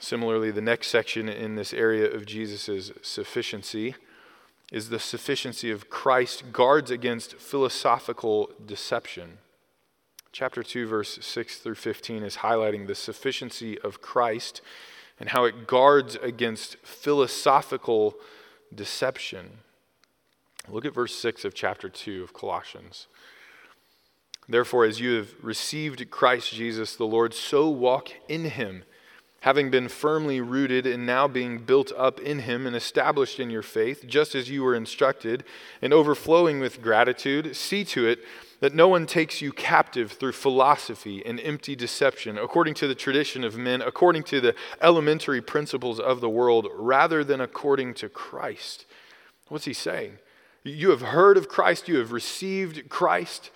Similarly, 0.00 0.50
the 0.50 0.62
next 0.62 0.88
section 0.88 1.28
in 1.28 1.56
this 1.56 1.74
area 1.74 2.10
of 2.10 2.24
Jesus' 2.24 2.90
sufficiency 3.02 3.94
is 4.70 4.88
the 4.88 4.98
sufficiency 4.98 5.70
of 5.70 5.90
Christ 5.90 6.52
guards 6.52 6.90
against 6.90 7.34
philosophical 7.34 8.50
deception. 8.64 9.38
Chapter 10.32 10.62
2, 10.62 10.86
verse 10.86 11.18
6 11.20 11.58
through 11.58 11.74
15 11.74 12.22
is 12.22 12.36
highlighting 12.36 12.86
the 12.86 12.94
sufficiency 12.94 13.78
of 13.80 14.00
Christ 14.00 14.60
and 15.18 15.30
how 15.30 15.44
it 15.44 15.66
guards 15.66 16.14
against 16.16 16.76
philosophical 16.78 18.14
deception. 18.72 19.58
Look 20.68 20.84
at 20.84 20.94
verse 20.94 21.14
6 21.16 21.44
of 21.44 21.54
chapter 21.54 21.88
2 21.88 22.22
of 22.22 22.32
Colossians. 22.32 23.08
Therefore, 24.48 24.84
as 24.84 25.00
you 25.00 25.16
have 25.16 25.30
received 25.42 26.10
Christ 26.10 26.52
Jesus 26.52 26.96
the 26.96 27.04
Lord, 27.04 27.34
so 27.34 27.68
walk 27.68 28.10
in 28.28 28.46
him, 28.46 28.84
having 29.40 29.70
been 29.70 29.88
firmly 29.88 30.40
rooted 30.40 30.86
and 30.86 31.06
now 31.06 31.26
being 31.26 31.58
built 31.58 31.92
up 31.96 32.20
in 32.20 32.40
him 32.40 32.66
and 32.66 32.76
established 32.76 33.40
in 33.40 33.50
your 33.50 33.62
faith, 33.62 34.06
just 34.06 34.34
as 34.34 34.50
you 34.50 34.62
were 34.62 34.74
instructed, 34.74 35.44
and 35.80 35.92
overflowing 35.92 36.60
with 36.60 36.82
gratitude. 36.82 37.56
See 37.56 37.84
to 37.86 38.06
it 38.06 38.20
that 38.60 38.74
no 38.74 38.86
one 38.86 39.06
takes 39.06 39.40
you 39.40 39.52
captive 39.52 40.12
through 40.12 40.32
philosophy 40.32 41.24
and 41.24 41.40
empty 41.40 41.74
deception, 41.74 42.36
according 42.36 42.74
to 42.74 42.86
the 42.86 42.94
tradition 42.94 43.42
of 43.42 43.56
men, 43.56 43.80
according 43.80 44.22
to 44.24 44.40
the 44.40 44.54
elementary 44.82 45.40
principles 45.40 45.98
of 45.98 46.20
the 46.20 46.28
world, 46.28 46.68
rather 46.74 47.24
than 47.24 47.40
according 47.40 47.94
to 47.94 48.08
Christ. 48.10 48.84
What's 49.48 49.64
he 49.64 49.72
saying? 49.72 50.18
You 50.62 50.90
have 50.90 51.00
heard 51.00 51.38
of 51.38 51.48
Christ, 51.48 51.88
you 51.88 51.96
have 51.96 52.12
received 52.12 52.90
Christ. 52.90 53.50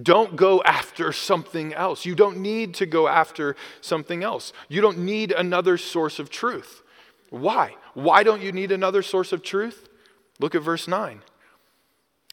Don't 0.00 0.36
go 0.36 0.62
after 0.62 1.12
something 1.12 1.74
else. 1.74 2.04
You 2.04 2.14
don't 2.14 2.38
need 2.38 2.74
to 2.74 2.86
go 2.86 3.08
after 3.08 3.56
something 3.80 4.22
else. 4.22 4.52
You 4.68 4.80
don't 4.80 4.98
need 4.98 5.32
another 5.32 5.76
source 5.76 6.18
of 6.18 6.30
truth. 6.30 6.82
Why? 7.30 7.74
Why 7.94 8.22
don't 8.22 8.42
you 8.42 8.52
need 8.52 8.72
another 8.72 9.02
source 9.02 9.32
of 9.32 9.42
truth? 9.42 9.88
Look 10.38 10.54
at 10.54 10.62
verse 10.62 10.86
9. 10.86 11.22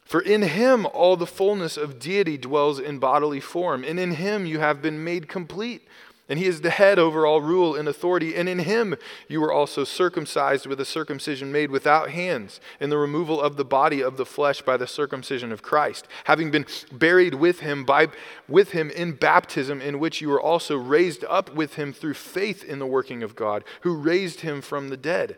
For 0.06 0.22
in 0.22 0.44
him 0.44 0.86
all 0.86 1.18
the 1.18 1.26
fullness 1.26 1.78
of 1.78 2.00
deity 2.00 2.38
dwells 2.38 2.80
in 2.80 3.00
bodily 3.00 3.39
form, 3.39 3.84
and 3.84 4.00
in 4.00 4.12
him 4.12 4.46
you 4.46 4.60
have 4.60 4.82
been 4.82 5.04
made 5.04 5.28
complete. 5.28 5.88
And 6.28 6.40
he 6.40 6.46
is 6.46 6.62
the 6.62 6.72
head 6.72 6.98
over 6.98 7.26
all 7.26 7.40
rule 7.40 7.76
and 7.76 7.88
authority. 7.88 8.36
And 8.36 8.50
in 8.50 8.60
him 8.60 8.96
you 9.28 9.40
were 9.40 9.54
also 9.54 9.84
circumcised 9.84 10.66
with 10.66 10.80
a 10.80 10.86
circumcision 10.86 11.52
made 11.52 11.70
without 11.70 12.10
hands, 12.10 12.60
in 12.80 12.90
the 12.90 12.98
removal 12.98 13.40
of 13.40 13.58
the 13.58 13.66
body 13.66 14.02
of 14.02 14.18
the 14.18 14.26
flesh 14.26 14.62
by 14.62 14.78
the 14.78 14.88
circumcision 14.88 15.52
of 15.52 15.62
Christ, 15.62 16.08
having 16.24 16.50
been 16.50 16.66
buried 16.92 17.36
with 17.36 17.60
him 17.60 17.84
by 17.84 18.08
with 18.48 18.72
him 18.72 18.90
in 18.90 19.14
baptism, 19.14 19.82
in 19.82 20.00
which 20.00 20.22
you 20.22 20.30
were 20.30 20.42
also 20.42 20.78
raised 20.78 21.24
up 21.26 21.54
with 21.54 21.76
him 21.76 21.94
through 21.94 22.16
faith 22.16 22.64
in 22.64 22.80
the 22.80 22.88
working 22.88 23.22
of 23.22 23.36
God, 23.36 23.64
who 23.82 23.96
raised 23.96 24.42
him 24.42 24.62
from 24.62 24.90
the 24.90 24.98
dead. 24.98 25.38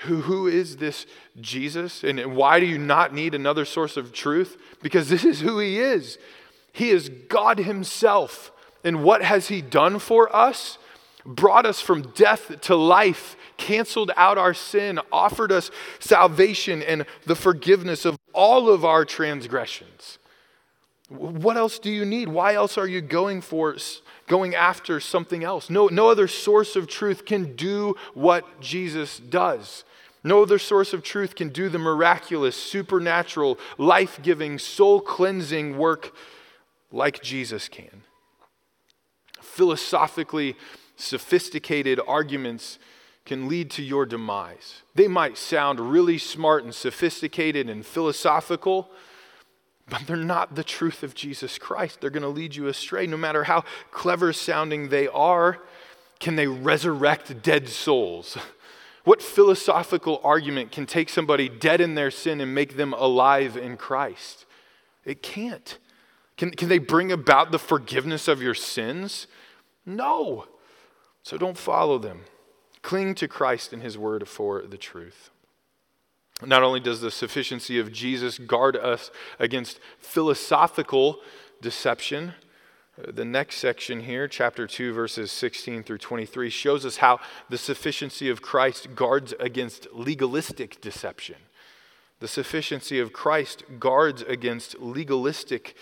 Who, 0.00 0.22
who 0.22 0.46
is 0.46 0.76
this 0.76 1.06
Jesus? 1.40 2.04
And 2.04 2.36
why 2.36 2.60
do 2.60 2.66
you 2.66 2.78
not 2.78 3.14
need 3.14 3.34
another 3.34 3.64
source 3.64 3.96
of 3.96 4.12
truth? 4.12 4.56
Because 4.82 5.08
this 5.08 5.24
is 5.24 5.40
who 5.40 5.58
he 5.58 5.78
is. 5.78 6.18
He 6.72 6.90
is 6.90 7.08
God 7.28 7.58
himself. 7.58 8.52
And 8.84 9.02
what 9.02 9.22
has 9.22 9.48
he 9.48 9.62
done 9.62 9.98
for 9.98 10.34
us? 10.34 10.78
Brought 11.24 11.66
us 11.66 11.80
from 11.80 12.12
death 12.12 12.60
to 12.62 12.76
life, 12.76 13.36
canceled 13.56 14.12
out 14.16 14.38
our 14.38 14.54
sin, 14.54 15.00
offered 15.10 15.50
us 15.50 15.70
salvation 15.98 16.82
and 16.82 17.04
the 17.24 17.34
forgiveness 17.34 18.04
of 18.04 18.16
all 18.32 18.68
of 18.70 18.84
our 18.84 19.04
transgressions. 19.04 20.18
What 21.08 21.56
else 21.56 21.78
do 21.78 21.90
you 21.90 22.04
need? 22.04 22.28
Why 22.28 22.54
else 22.54 22.76
are 22.78 22.86
you 22.86 23.00
going 23.00 23.40
for 23.40 23.76
going 24.26 24.54
after 24.54 25.00
something 25.00 25.44
else? 25.44 25.70
No, 25.70 25.88
no 25.88 26.08
other 26.08 26.28
source 26.28 26.76
of 26.76 26.88
truth 26.88 27.24
can 27.24 27.56
do 27.56 27.96
what 28.14 28.60
Jesus 28.60 29.18
does. 29.18 29.84
No 30.24 30.42
other 30.42 30.58
source 30.58 30.92
of 30.92 31.02
truth 31.04 31.36
can 31.36 31.50
do 31.50 31.68
the 31.68 31.78
miraculous, 31.78 32.56
supernatural, 32.56 33.58
life 33.78 34.18
giving, 34.22 34.58
soul 34.58 35.00
cleansing 35.00 35.78
work 35.78 36.12
like 36.90 37.22
Jesus 37.22 37.68
can. 37.68 38.02
Philosophically 39.40 40.56
sophisticated 40.96 42.00
arguments 42.08 42.78
can 43.24 43.48
lead 43.48 43.70
to 43.72 43.82
your 43.82 44.06
demise. 44.06 44.82
They 44.94 45.08
might 45.08 45.36
sound 45.36 45.78
really 45.78 46.18
smart 46.18 46.64
and 46.64 46.74
sophisticated 46.74 47.68
and 47.68 47.84
philosophical, 47.84 48.88
but 49.88 50.06
they're 50.06 50.16
not 50.16 50.54
the 50.54 50.64
truth 50.64 51.02
of 51.02 51.14
Jesus 51.14 51.58
Christ. 51.58 52.00
They're 52.00 52.10
going 52.10 52.22
to 52.22 52.28
lead 52.28 52.56
you 52.56 52.66
astray. 52.66 53.06
No 53.06 53.16
matter 53.16 53.44
how 53.44 53.64
clever 53.90 54.32
sounding 54.32 54.88
they 54.88 55.06
are, 55.08 55.58
can 56.18 56.36
they 56.36 56.46
resurrect 56.46 57.42
dead 57.42 57.68
souls? 57.68 58.36
What 59.04 59.22
philosophical 59.22 60.20
argument 60.24 60.72
can 60.72 60.84
take 60.86 61.08
somebody 61.08 61.48
dead 61.48 61.80
in 61.80 61.94
their 61.94 62.10
sin 62.10 62.40
and 62.40 62.52
make 62.52 62.76
them 62.76 62.92
alive 62.92 63.56
in 63.56 63.76
Christ? 63.76 64.46
It 65.04 65.22
can't. 65.22 65.78
Can, 66.36 66.50
can 66.50 66.68
they 66.68 66.78
bring 66.78 67.12
about 67.12 67.52
the 67.52 67.58
forgiveness 67.58 68.26
of 68.26 68.42
your 68.42 68.54
sins? 68.54 69.28
No. 69.86 70.46
So 71.22 71.38
don't 71.38 71.56
follow 71.56 71.98
them. 71.98 72.22
Cling 72.82 73.14
to 73.16 73.28
Christ 73.28 73.72
and 73.72 73.82
his 73.82 73.96
word 73.96 74.26
for 74.28 74.62
the 74.62 74.76
truth. 74.76 75.30
Not 76.44 76.62
only 76.62 76.80
does 76.80 77.00
the 77.00 77.10
sufficiency 77.10 77.78
of 77.78 77.92
Jesus 77.92 78.38
guard 78.38 78.76
us 78.76 79.10
against 79.38 79.80
philosophical 79.98 81.20
deception, 81.62 82.34
the 82.98 83.24
next 83.24 83.56
section 83.56 84.00
here, 84.00 84.26
chapter 84.26 84.66
2, 84.66 84.92
verses 84.92 85.30
16 85.30 85.82
through 85.82 85.98
23, 85.98 86.48
shows 86.48 86.86
us 86.86 86.98
how 86.98 87.20
the 87.50 87.58
sufficiency 87.58 88.30
of 88.30 88.40
Christ 88.40 88.94
guards 88.94 89.34
against 89.38 89.86
legalistic 89.92 90.80
deception. 90.80 91.36
The 92.20 92.28
sufficiency 92.28 92.98
of 92.98 93.12
Christ 93.12 93.64
guards 93.78 94.22
against 94.22 94.80
legalistic 94.80 95.76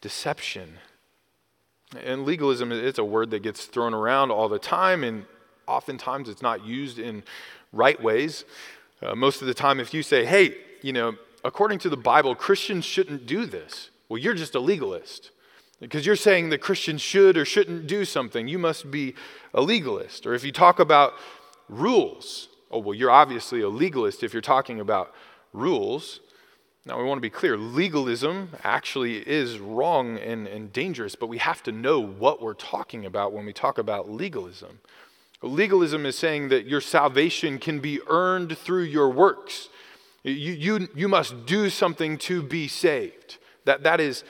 deception. 0.00 0.78
And 2.02 2.24
legalism, 2.24 2.72
it's 2.72 2.98
a 2.98 3.04
word 3.04 3.30
that 3.30 3.42
gets 3.42 3.66
thrown 3.66 3.92
around 3.92 4.30
all 4.30 4.48
the 4.48 4.58
time, 4.58 5.04
and 5.04 5.26
oftentimes 5.66 6.30
it's 6.30 6.40
not 6.40 6.64
used 6.64 6.98
in 6.98 7.22
right 7.72 8.02
ways. 8.02 8.46
Uh, 9.02 9.14
most 9.16 9.40
of 9.40 9.48
the 9.48 9.54
time, 9.54 9.80
if 9.80 9.92
you 9.92 10.02
say, 10.02 10.24
hey, 10.24 10.54
you 10.80 10.92
know, 10.92 11.16
according 11.44 11.78
to 11.80 11.88
the 11.88 11.96
Bible, 11.96 12.34
Christians 12.34 12.84
shouldn't 12.84 13.26
do 13.26 13.46
this, 13.46 13.90
well, 14.08 14.18
you're 14.18 14.34
just 14.34 14.54
a 14.54 14.60
legalist. 14.60 15.30
Because 15.80 16.06
you're 16.06 16.14
saying 16.14 16.50
that 16.50 16.58
Christians 16.58 17.02
should 17.02 17.36
or 17.36 17.44
shouldn't 17.44 17.88
do 17.88 18.04
something, 18.04 18.46
you 18.46 18.58
must 18.58 18.92
be 18.92 19.14
a 19.52 19.60
legalist. 19.60 20.26
Or 20.26 20.34
if 20.34 20.44
you 20.44 20.52
talk 20.52 20.78
about 20.78 21.14
rules, 21.68 22.48
oh, 22.70 22.78
well, 22.78 22.94
you're 22.94 23.10
obviously 23.10 23.62
a 23.62 23.68
legalist 23.68 24.22
if 24.22 24.32
you're 24.32 24.42
talking 24.42 24.78
about 24.78 25.12
rules. 25.52 26.20
Now, 26.86 26.98
we 26.98 27.04
want 27.04 27.18
to 27.18 27.22
be 27.22 27.30
clear 27.30 27.56
legalism 27.56 28.50
actually 28.62 29.18
is 29.28 29.58
wrong 29.58 30.18
and, 30.18 30.46
and 30.46 30.72
dangerous, 30.72 31.16
but 31.16 31.26
we 31.26 31.38
have 31.38 31.64
to 31.64 31.72
know 31.72 32.00
what 32.00 32.40
we're 32.40 32.54
talking 32.54 33.04
about 33.04 33.32
when 33.32 33.44
we 33.44 33.52
talk 33.52 33.78
about 33.78 34.08
legalism. 34.08 34.78
Legalism 35.42 36.06
is 36.06 36.16
saying 36.16 36.48
that 36.48 36.66
your 36.66 36.80
salvation 36.80 37.58
can 37.58 37.80
be 37.80 38.00
earned 38.06 38.56
through 38.56 38.84
your 38.84 39.10
works. 39.10 39.68
You, 40.22 40.32
you, 40.32 40.88
you 40.94 41.08
must 41.08 41.46
do 41.46 41.68
something 41.68 42.16
to 42.18 42.42
be 42.42 42.68
saved. 42.68 43.38
That, 43.64 43.82
that 43.82 44.00
is 44.00 44.24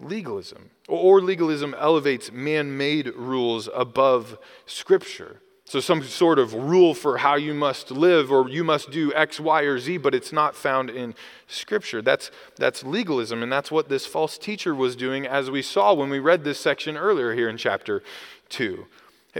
legalism. 0.00 0.70
Or 0.88 1.20
legalism 1.20 1.74
elevates 1.74 2.32
man 2.32 2.76
made 2.76 3.08
rules 3.14 3.68
above 3.74 4.38
Scripture. 4.66 5.40
So, 5.68 5.80
some 5.80 6.04
sort 6.04 6.38
of 6.38 6.54
rule 6.54 6.94
for 6.94 7.18
how 7.18 7.34
you 7.34 7.52
must 7.52 7.90
live 7.90 8.30
or 8.30 8.48
you 8.48 8.62
must 8.62 8.92
do 8.92 9.12
X, 9.14 9.40
Y, 9.40 9.62
or 9.62 9.80
Z, 9.80 9.96
but 9.96 10.14
it's 10.14 10.32
not 10.32 10.54
found 10.54 10.90
in 10.90 11.12
Scripture. 11.48 12.00
That's, 12.00 12.30
that's 12.54 12.84
legalism, 12.84 13.42
and 13.42 13.50
that's 13.50 13.72
what 13.72 13.88
this 13.88 14.06
false 14.06 14.38
teacher 14.38 14.76
was 14.76 14.94
doing, 14.94 15.26
as 15.26 15.50
we 15.50 15.62
saw 15.62 15.92
when 15.92 16.08
we 16.08 16.20
read 16.20 16.44
this 16.44 16.60
section 16.60 16.96
earlier 16.96 17.34
here 17.34 17.48
in 17.48 17.56
chapter 17.56 18.04
2. 18.50 18.86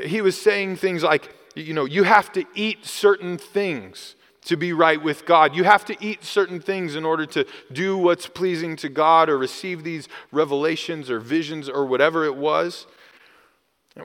He 0.05 0.21
was 0.21 0.41
saying 0.41 0.77
things 0.77 1.03
like, 1.03 1.35
you 1.55 1.73
know, 1.73 1.85
you 1.85 2.03
have 2.03 2.33
to 2.33 2.45
eat 2.55 2.85
certain 2.85 3.39
things 3.39 4.15
to 4.47 4.57
be 4.57 4.73
right 4.73 5.03
with 5.03 5.27
God. 5.27 5.57
You 5.57 5.65
have 5.65 5.85
to 5.87 5.97
eat 6.01 6.25
certain 6.25 6.61
things 6.61 6.95
in 6.95 7.05
order 7.05 7.27
to 7.27 7.47
do 7.73 7.99
what's 7.99 8.29
pleasing 8.29 8.77
to 8.77 8.89
God 8.89 9.29
or 9.29 9.37
receive 9.37 9.83
these 9.83 10.09
revelations 10.31 11.11
or 11.11 11.19
visions 11.19 11.69
or 11.69 11.85
whatever 11.85 12.25
it 12.25 12.37
was. 12.37 12.87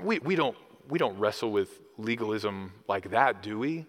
We, 0.01 0.19
we, 0.19 0.36
don't, 0.36 0.58
we 0.89 0.97
don't 0.97 1.17
wrestle 1.19 1.51
with 1.51 1.69
legalism 1.97 2.71
like 2.88 3.12
that, 3.12 3.43
do 3.43 3.60
we? 3.60 3.86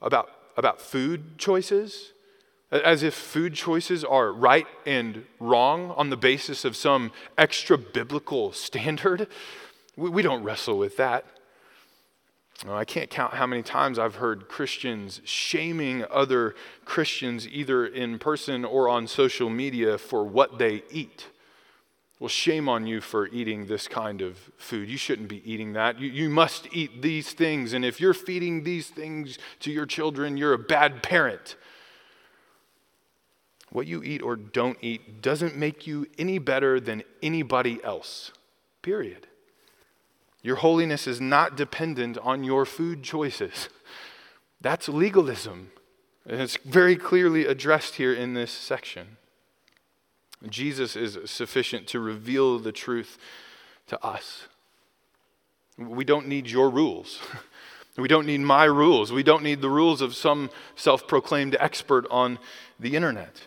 About, 0.00 0.30
about 0.56 0.80
food 0.80 1.38
choices? 1.38 2.12
As 2.70 3.02
if 3.02 3.14
food 3.14 3.54
choices 3.54 4.04
are 4.04 4.32
right 4.32 4.66
and 4.84 5.24
wrong 5.40 5.92
on 5.92 6.10
the 6.10 6.16
basis 6.16 6.64
of 6.64 6.76
some 6.76 7.10
extra 7.38 7.78
biblical 7.78 8.52
standard. 8.52 9.28
We, 9.96 10.10
we 10.10 10.22
don't 10.22 10.42
wrestle 10.42 10.78
with 10.78 10.96
that. 10.98 11.24
Uh, 12.66 12.74
I 12.74 12.84
can't 12.84 13.10
count 13.10 13.34
how 13.34 13.46
many 13.46 13.62
times 13.62 13.98
I've 13.98 14.16
heard 14.16 14.48
Christians 14.48 15.20
shaming 15.24 16.04
other 16.10 16.54
Christians, 16.84 17.46
either 17.48 17.86
in 17.86 18.18
person 18.18 18.64
or 18.64 18.88
on 18.88 19.06
social 19.06 19.50
media, 19.50 19.98
for 19.98 20.24
what 20.24 20.58
they 20.58 20.82
eat. 20.90 21.26
Well, 22.18 22.28
shame 22.28 22.66
on 22.66 22.86
you 22.86 23.02
for 23.02 23.26
eating 23.28 23.66
this 23.66 23.88
kind 23.88 24.22
of 24.22 24.38
food. 24.56 24.88
You 24.88 24.96
shouldn't 24.96 25.28
be 25.28 25.42
eating 25.50 25.74
that. 25.74 26.00
You, 26.00 26.08
you 26.08 26.30
must 26.30 26.66
eat 26.72 27.02
these 27.02 27.32
things. 27.32 27.74
And 27.74 27.84
if 27.84 28.00
you're 28.00 28.14
feeding 28.14 28.62
these 28.62 28.88
things 28.88 29.38
to 29.60 29.70
your 29.70 29.84
children, 29.84 30.38
you're 30.38 30.54
a 30.54 30.58
bad 30.58 31.02
parent. 31.02 31.56
What 33.70 33.86
you 33.86 34.02
eat 34.02 34.22
or 34.22 34.36
don't 34.36 34.78
eat 34.80 35.20
doesn't 35.20 35.56
make 35.56 35.86
you 35.86 36.06
any 36.16 36.38
better 36.38 36.80
than 36.80 37.02
anybody 37.22 37.84
else, 37.84 38.32
period. 38.80 39.26
Your 40.46 40.56
holiness 40.56 41.08
is 41.08 41.20
not 41.20 41.56
dependent 41.56 42.18
on 42.18 42.44
your 42.44 42.64
food 42.64 43.02
choices. 43.02 43.68
That's 44.60 44.88
legalism. 44.88 45.72
And 46.24 46.40
it's 46.40 46.56
very 46.58 46.94
clearly 46.94 47.44
addressed 47.44 47.96
here 47.96 48.14
in 48.14 48.34
this 48.34 48.52
section. 48.52 49.16
Jesus 50.48 50.94
is 50.94 51.18
sufficient 51.28 51.88
to 51.88 51.98
reveal 51.98 52.60
the 52.60 52.70
truth 52.70 53.18
to 53.88 54.00
us. 54.04 54.46
We 55.76 56.04
don't 56.04 56.28
need 56.28 56.48
your 56.48 56.70
rules. 56.70 57.18
We 57.98 58.08
don't 58.08 58.26
need 58.26 58.42
my 58.42 58.66
rules. 58.66 59.10
We 59.10 59.22
don't 59.22 59.42
need 59.42 59.62
the 59.62 59.70
rules 59.70 60.02
of 60.02 60.14
some 60.14 60.50
self 60.74 61.08
proclaimed 61.08 61.56
expert 61.58 62.06
on 62.10 62.38
the 62.78 62.94
internet. 62.94 63.46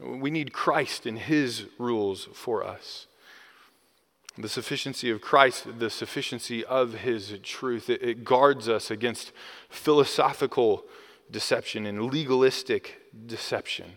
We 0.00 0.28
need 0.28 0.52
Christ 0.52 1.06
and 1.06 1.16
his 1.16 1.66
rules 1.78 2.28
for 2.32 2.64
us 2.64 3.06
the 4.38 4.48
sufficiency 4.48 5.10
of 5.10 5.20
Christ, 5.20 5.78
the 5.78 5.90
sufficiency 5.90 6.64
of 6.64 6.94
his 6.94 7.38
truth. 7.42 7.88
It, 7.88 8.02
it, 8.02 8.24
guards 8.24 8.68
us 8.68 8.90
against 8.90 9.32
philosophical 9.68 10.84
deception 11.30 11.86
and 11.86 12.12
legalistic 12.12 13.00
deception. 13.26 13.92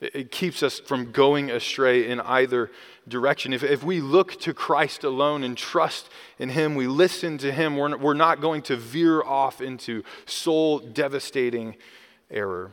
It, 0.00 0.14
it 0.14 0.30
keeps 0.30 0.62
us 0.62 0.80
from 0.80 1.12
going 1.12 1.50
astray 1.50 2.08
in 2.08 2.20
either 2.20 2.70
direction. 3.06 3.52
If, 3.52 3.62
if 3.62 3.84
we 3.84 4.00
look 4.00 4.40
to 4.40 4.54
Christ 4.54 5.04
alone 5.04 5.44
and 5.44 5.56
trust 5.56 6.08
in 6.38 6.50
him, 6.50 6.74
we 6.74 6.86
listen 6.86 7.36
to 7.38 7.52
him, 7.52 7.76
we're, 7.76 7.96
we're 7.96 8.14
not 8.14 8.40
going 8.40 8.62
to 8.62 8.76
veer 8.76 9.22
off 9.22 9.60
into 9.60 10.02
soul 10.24 10.78
devastating 10.78 11.76
error 12.30 12.72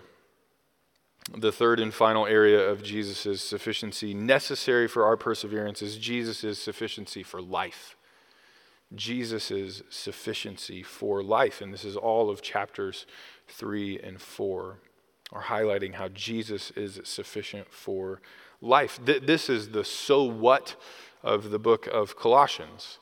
the 1.37 1.51
third 1.51 1.79
and 1.79 1.93
final 1.93 2.25
area 2.25 2.59
of 2.59 2.83
Jesus' 2.83 3.41
sufficiency 3.41 4.13
necessary 4.13 4.87
for 4.87 5.05
our 5.05 5.17
perseverance 5.17 5.81
is 5.81 5.97
Jesus' 5.97 6.59
sufficiency 6.59 7.23
for 7.23 7.41
life. 7.41 7.95
Jesus' 8.95 9.83
sufficiency 9.89 10.81
for 10.81 11.21
life. 11.21 11.61
And 11.61 11.73
this 11.73 11.85
is 11.85 11.95
all 11.95 12.29
of 12.29 12.41
chapters 12.41 13.05
3 13.47 13.99
and 13.99 14.19
4 14.19 14.79
are 15.31 15.43
highlighting 15.43 15.93
how 15.93 16.07
Jesus 16.07 16.71
is 16.71 16.99
sufficient 17.03 17.71
for 17.71 18.19
life. 18.61 18.99
This 19.03 19.49
is 19.49 19.69
the 19.69 19.85
so 19.85 20.23
what 20.23 20.75
of 21.21 21.51
the 21.51 21.59
book 21.59 21.85
of 21.87 22.15
Colossians. 22.15 22.97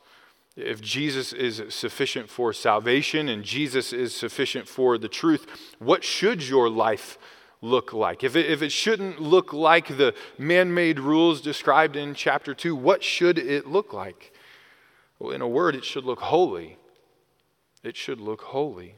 If 0.58 0.82
Jesus 0.82 1.32
is 1.32 1.64
sufficient 1.70 2.30
for 2.30 2.52
salvation 2.52 3.30
and 3.30 3.44
Jesus 3.44 3.94
is 3.94 4.14
sufficient 4.14 4.68
for 4.68 4.98
the 4.98 5.08
truth, 5.08 5.46
what 5.80 6.04
should 6.04 6.44
your 6.44 6.70
life 6.70 7.18
look 7.62 7.94
like? 7.94 8.24
If 8.24 8.36
it, 8.36 8.50
if 8.50 8.62
it 8.62 8.72
shouldn't 8.72 9.22
look 9.22 9.54
like 9.54 9.98
the 9.98 10.14
man 10.38 10.74
made 10.74 11.00
rules 11.00 11.42
described 11.42 11.96
in 11.96 12.14
chapter 12.14 12.54
2, 12.54 12.76
what 12.76 13.04
should 13.04 13.38
it 13.38 13.68
look 13.68 13.94
like? 13.94 14.34
Well, 15.20 15.32
in 15.32 15.42
a 15.42 15.48
word, 15.48 15.76
it 15.76 15.84
should 15.84 16.04
look 16.04 16.20
holy. 16.20 16.78
It 17.84 17.96
should 17.96 18.20
look 18.20 18.42
holy. 18.42 18.96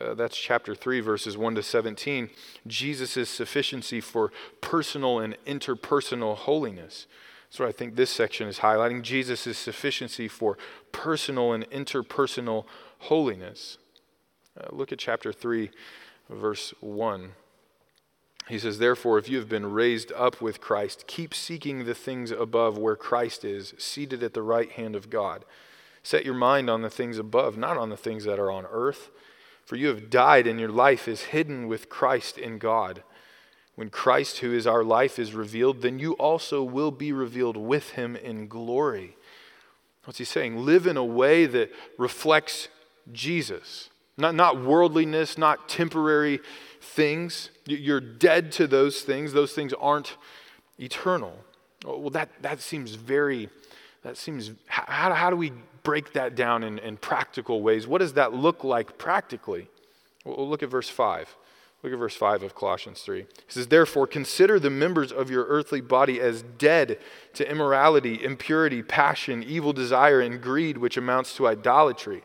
Uh, 0.00 0.14
that's 0.14 0.36
chapter 0.36 0.74
3, 0.74 1.00
verses 1.00 1.36
1 1.36 1.54
to 1.54 1.62
17. 1.62 2.30
Jesus' 2.66 3.28
sufficiency 3.28 4.00
for 4.00 4.32
personal 4.60 5.18
and 5.18 5.36
interpersonal 5.46 6.36
holiness. 6.36 7.06
That's 7.44 7.60
what 7.60 7.68
I 7.68 7.72
think 7.72 7.96
this 7.96 8.10
section 8.10 8.48
is 8.48 8.60
highlighting. 8.60 9.02
Jesus' 9.02 9.58
sufficiency 9.58 10.28
for 10.28 10.56
personal 10.90 11.52
and 11.52 11.68
interpersonal 11.70 12.64
holiness. 13.00 13.76
Uh, 14.58 14.68
look 14.70 14.92
at 14.92 14.98
chapter 14.98 15.32
3, 15.32 15.70
verse 16.30 16.72
1. 16.80 17.32
He 18.48 18.58
says, 18.58 18.78
Therefore, 18.78 19.18
if 19.18 19.28
you 19.28 19.38
have 19.38 19.48
been 19.48 19.72
raised 19.72 20.12
up 20.12 20.40
with 20.40 20.60
Christ, 20.60 21.06
keep 21.06 21.34
seeking 21.34 21.84
the 21.84 21.94
things 21.94 22.30
above 22.30 22.76
where 22.76 22.96
Christ 22.96 23.44
is, 23.44 23.74
seated 23.78 24.22
at 24.22 24.34
the 24.34 24.42
right 24.42 24.70
hand 24.70 24.96
of 24.96 25.10
God. 25.10 25.44
Set 26.02 26.24
your 26.24 26.34
mind 26.34 26.68
on 26.68 26.82
the 26.82 26.90
things 26.90 27.18
above, 27.18 27.56
not 27.56 27.76
on 27.76 27.90
the 27.90 27.96
things 27.96 28.24
that 28.24 28.40
are 28.40 28.50
on 28.50 28.66
earth. 28.70 29.10
For 29.64 29.76
you 29.76 29.88
have 29.88 30.10
died, 30.10 30.46
and 30.46 30.58
your 30.58 30.68
life 30.68 31.06
is 31.06 31.24
hidden 31.24 31.68
with 31.68 31.88
Christ 31.88 32.36
in 32.36 32.58
God. 32.58 33.04
When 33.76 33.88
Christ, 33.88 34.38
who 34.38 34.52
is 34.52 34.66
our 34.66 34.84
life, 34.84 35.18
is 35.18 35.34
revealed, 35.34 35.80
then 35.80 35.98
you 35.98 36.12
also 36.14 36.62
will 36.62 36.90
be 36.90 37.12
revealed 37.12 37.56
with 37.56 37.90
him 37.90 38.16
in 38.16 38.48
glory. 38.48 39.16
What's 40.04 40.18
he 40.18 40.24
saying? 40.24 40.64
Live 40.64 40.86
in 40.86 40.96
a 40.96 41.04
way 41.04 41.46
that 41.46 41.70
reflects 41.96 42.68
Jesus. 43.12 43.88
Not, 44.18 44.34
not 44.34 44.62
worldliness, 44.62 45.38
not 45.38 45.68
temporary 45.68 46.40
things. 46.80 47.50
You're 47.66 48.00
dead 48.00 48.52
to 48.52 48.66
those 48.66 49.02
things. 49.02 49.32
Those 49.32 49.52
things 49.52 49.72
aren't 49.72 50.16
eternal. 50.78 51.36
Oh, 51.84 51.98
well, 51.98 52.10
that, 52.10 52.30
that 52.42 52.60
seems 52.60 52.94
very 52.94 53.48
that 54.02 54.16
seems, 54.16 54.50
how, 54.66 55.14
how 55.14 55.30
do 55.30 55.36
we 55.36 55.52
break 55.82 56.12
that 56.12 56.34
down 56.34 56.64
in, 56.64 56.78
in 56.80 56.96
practical 56.96 57.62
ways? 57.62 57.86
What 57.86 57.98
does 57.98 58.14
that 58.14 58.32
look 58.32 58.64
like 58.64 58.98
practically? 58.98 59.68
Well, 60.24 60.48
look 60.48 60.62
at 60.62 60.68
verse 60.68 60.88
5. 60.88 61.36
Look 61.82 61.92
at 61.92 61.98
verse 61.98 62.14
5 62.14 62.44
of 62.44 62.54
Colossians 62.54 63.02
3. 63.02 63.20
He 63.20 63.26
says, 63.48 63.68
Therefore, 63.68 64.06
consider 64.06 64.60
the 64.60 64.70
members 64.70 65.10
of 65.10 65.30
your 65.30 65.44
earthly 65.46 65.80
body 65.80 66.20
as 66.20 66.42
dead 66.42 66.98
to 67.34 67.48
immorality, 67.48 68.22
impurity, 68.22 68.82
passion, 68.82 69.42
evil 69.42 69.72
desire, 69.72 70.20
and 70.20 70.40
greed, 70.40 70.78
which 70.78 70.96
amounts 70.96 71.34
to 71.36 71.48
idolatry. 71.48 72.22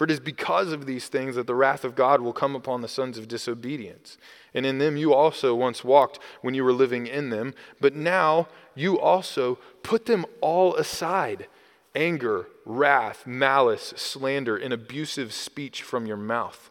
For 0.00 0.04
it 0.04 0.10
is 0.10 0.18
because 0.18 0.72
of 0.72 0.86
these 0.86 1.08
things 1.08 1.34
that 1.34 1.46
the 1.46 1.54
wrath 1.54 1.84
of 1.84 1.94
God 1.94 2.22
will 2.22 2.32
come 2.32 2.56
upon 2.56 2.80
the 2.80 2.88
sons 2.88 3.18
of 3.18 3.28
disobedience. 3.28 4.16
And 4.54 4.64
in 4.64 4.78
them 4.78 4.96
you 4.96 5.12
also 5.12 5.54
once 5.54 5.84
walked 5.84 6.18
when 6.40 6.54
you 6.54 6.64
were 6.64 6.72
living 6.72 7.06
in 7.06 7.28
them, 7.28 7.52
but 7.82 7.94
now 7.94 8.48
you 8.74 8.98
also 8.98 9.58
put 9.82 10.06
them 10.06 10.24
all 10.40 10.74
aside 10.76 11.48
anger, 11.94 12.46
wrath, 12.64 13.26
malice, 13.26 13.92
slander, 13.94 14.56
and 14.56 14.72
abusive 14.72 15.34
speech 15.34 15.82
from 15.82 16.06
your 16.06 16.16
mouth. 16.16 16.70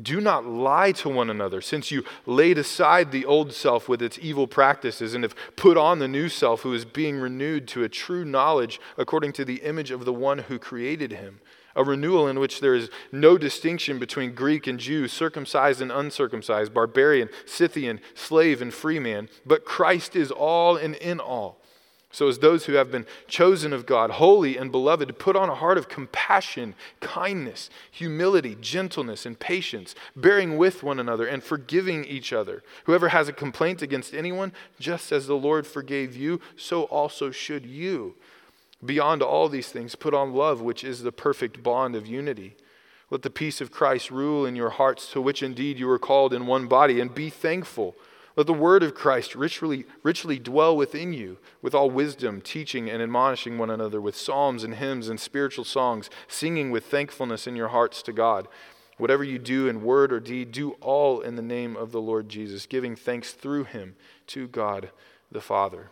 Do 0.00 0.20
not 0.20 0.46
lie 0.46 0.92
to 0.92 1.08
one 1.08 1.28
another, 1.28 1.60
since 1.60 1.90
you 1.90 2.04
laid 2.24 2.56
aside 2.56 3.10
the 3.10 3.24
old 3.24 3.52
self 3.52 3.88
with 3.88 4.00
its 4.00 4.16
evil 4.22 4.46
practices 4.46 5.12
and 5.12 5.24
have 5.24 5.34
put 5.56 5.76
on 5.76 5.98
the 5.98 6.06
new 6.06 6.28
self, 6.28 6.60
who 6.60 6.72
is 6.72 6.84
being 6.84 7.16
renewed 7.16 7.66
to 7.66 7.82
a 7.82 7.88
true 7.88 8.24
knowledge 8.24 8.80
according 8.96 9.32
to 9.32 9.44
the 9.44 9.56
image 9.62 9.90
of 9.90 10.04
the 10.04 10.12
one 10.12 10.38
who 10.38 10.56
created 10.56 11.10
him. 11.10 11.40
A 11.76 11.84
renewal 11.84 12.28
in 12.28 12.40
which 12.40 12.60
there 12.60 12.74
is 12.74 12.90
no 13.12 13.38
distinction 13.38 13.98
between 13.98 14.34
Greek 14.34 14.66
and 14.66 14.78
Jew, 14.78 15.08
circumcised 15.08 15.80
and 15.80 15.92
uncircumcised, 15.92 16.74
barbarian, 16.74 17.28
Scythian, 17.46 18.00
slave 18.14 18.60
and 18.60 18.74
free 18.74 18.98
man, 18.98 19.28
but 19.46 19.64
Christ 19.64 20.16
is 20.16 20.30
all 20.30 20.76
and 20.76 20.94
in 20.96 21.20
all. 21.20 21.60
So, 22.12 22.26
as 22.26 22.40
those 22.40 22.64
who 22.64 22.72
have 22.72 22.90
been 22.90 23.06
chosen 23.28 23.72
of 23.72 23.86
God, 23.86 24.10
holy 24.10 24.56
and 24.56 24.72
beloved, 24.72 25.16
put 25.20 25.36
on 25.36 25.48
a 25.48 25.54
heart 25.54 25.78
of 25.78 25.88
compassion, 25.88 26.74
kindness, 26.98 27.70
humility, 27.88 28.56
gentleness, 28.60 29.24
and 29.24 29.38
patience, 29.38 29.94
bearing 30.16 30.58
with 30.58 30.82
one 30.82 30.98
another 30.98 31.26
and 31.26 31.40
forgiving 31.40 32.04
each 32.04 32.32
other. 32.32 32.64
Whoever 32.84 33.10
has 33.10 33.28
a 33.28 33.32
complaint 33.32 33.80
against 33.80 34.12
anyone, 34.12 34.52
just 34.80 35.12
as 35.12 35.28
the 35.28 35.36
Lord 35.36 35.68
forgave 35.68 36.16
you, 36.16 36.40
so 36.56 36.82
also 36.84 37.30
should 37.30 37.64
you. 37.64 38.16
Beyond 38.84 39.22
all 39.22 39.48
these 39.48 39.68
things, 39.68 39.94
put 39.94 40.14
on 40.14 40.32
love, 40.32 40.62
which 40.62 40.82
is 40.84 41.02
the 41.02 41.12
perfect 41.12 41.62
bond 41.62 41.94
of 41.94 42.06
unity. 42.06 42.56
Let 43.10 43.22
the 43.22 43.30
peace 43.30 43.60
of 43.60 43.70
Christ 43.70 44.10
rule 44.10 44.46
in 44.46 44.56
your 44.56 44.70
hearts, 44.70 45.10
to 45.12 45.20
which 45.20 45.42
indeed 45.42 45.78
you 45.78 45.86
were 45.86 45.98
called 45.98 46.32
in 46.32 46.46
one 46.46 46.66
body, 46.66 47.00
and 47.00 47.14
be 47.14 47.28
thankful. 47.28 47.96
Let 48.36 48.46
the 48.46 48.54
word 48.54 48.82
of 48.82 48.94
Christ 48.94 49.34
richly, 49.34 49.84
richly 50.02 50.38
dwell 50.38 50.76
within 50.76 51.12
you, 51.12 51.38
with 51.60 51.74
all 51.74 51.90
wisdom, 51.90 52.40
teaching 52.40 52.88
and 52.88 53.02
admonishing 53.02 53.58
one 53.58 53.68
another 53.68 54.00
with 54.00 54.16
psalms 54.16 54.64
and 54.64 54.76
hymns 54.76 55.08
and 55.08 55.18
spiritual 55.18 55.64
songs, 55.64 56.08
singing 56.28 56.70
with 56.70 56.86
thankfulness 56.86 57.46
in 57.46 57.56
your 57.56 57.68
hearts 57.68 58.00
to 58.02 58.12
God. 58.12 58.48
Whatever 58.96 59.24
you 59.24 59.38
do 59.38 59.66
in 59.66 59.82
word 59.82 60.12
or 60.12 60.20
deed, 60.20 60.52
do 60.52 60.72
all 60.80 61.20
in 61.20 61.36
the 61.36 61.42
name 61.42 61.76
of 61.76 61.90
the 61.90 62.00
Lord 62.00 62.28
Jesus, 62.28 62.66
giving 62.66 62.94
thanks 62.94 63.32
through 63.32 63.64
him 63.64 63.96
to 64.28 64.46
God 64.46 64.90
the 65.32 65.40
Father. 65.40 65.90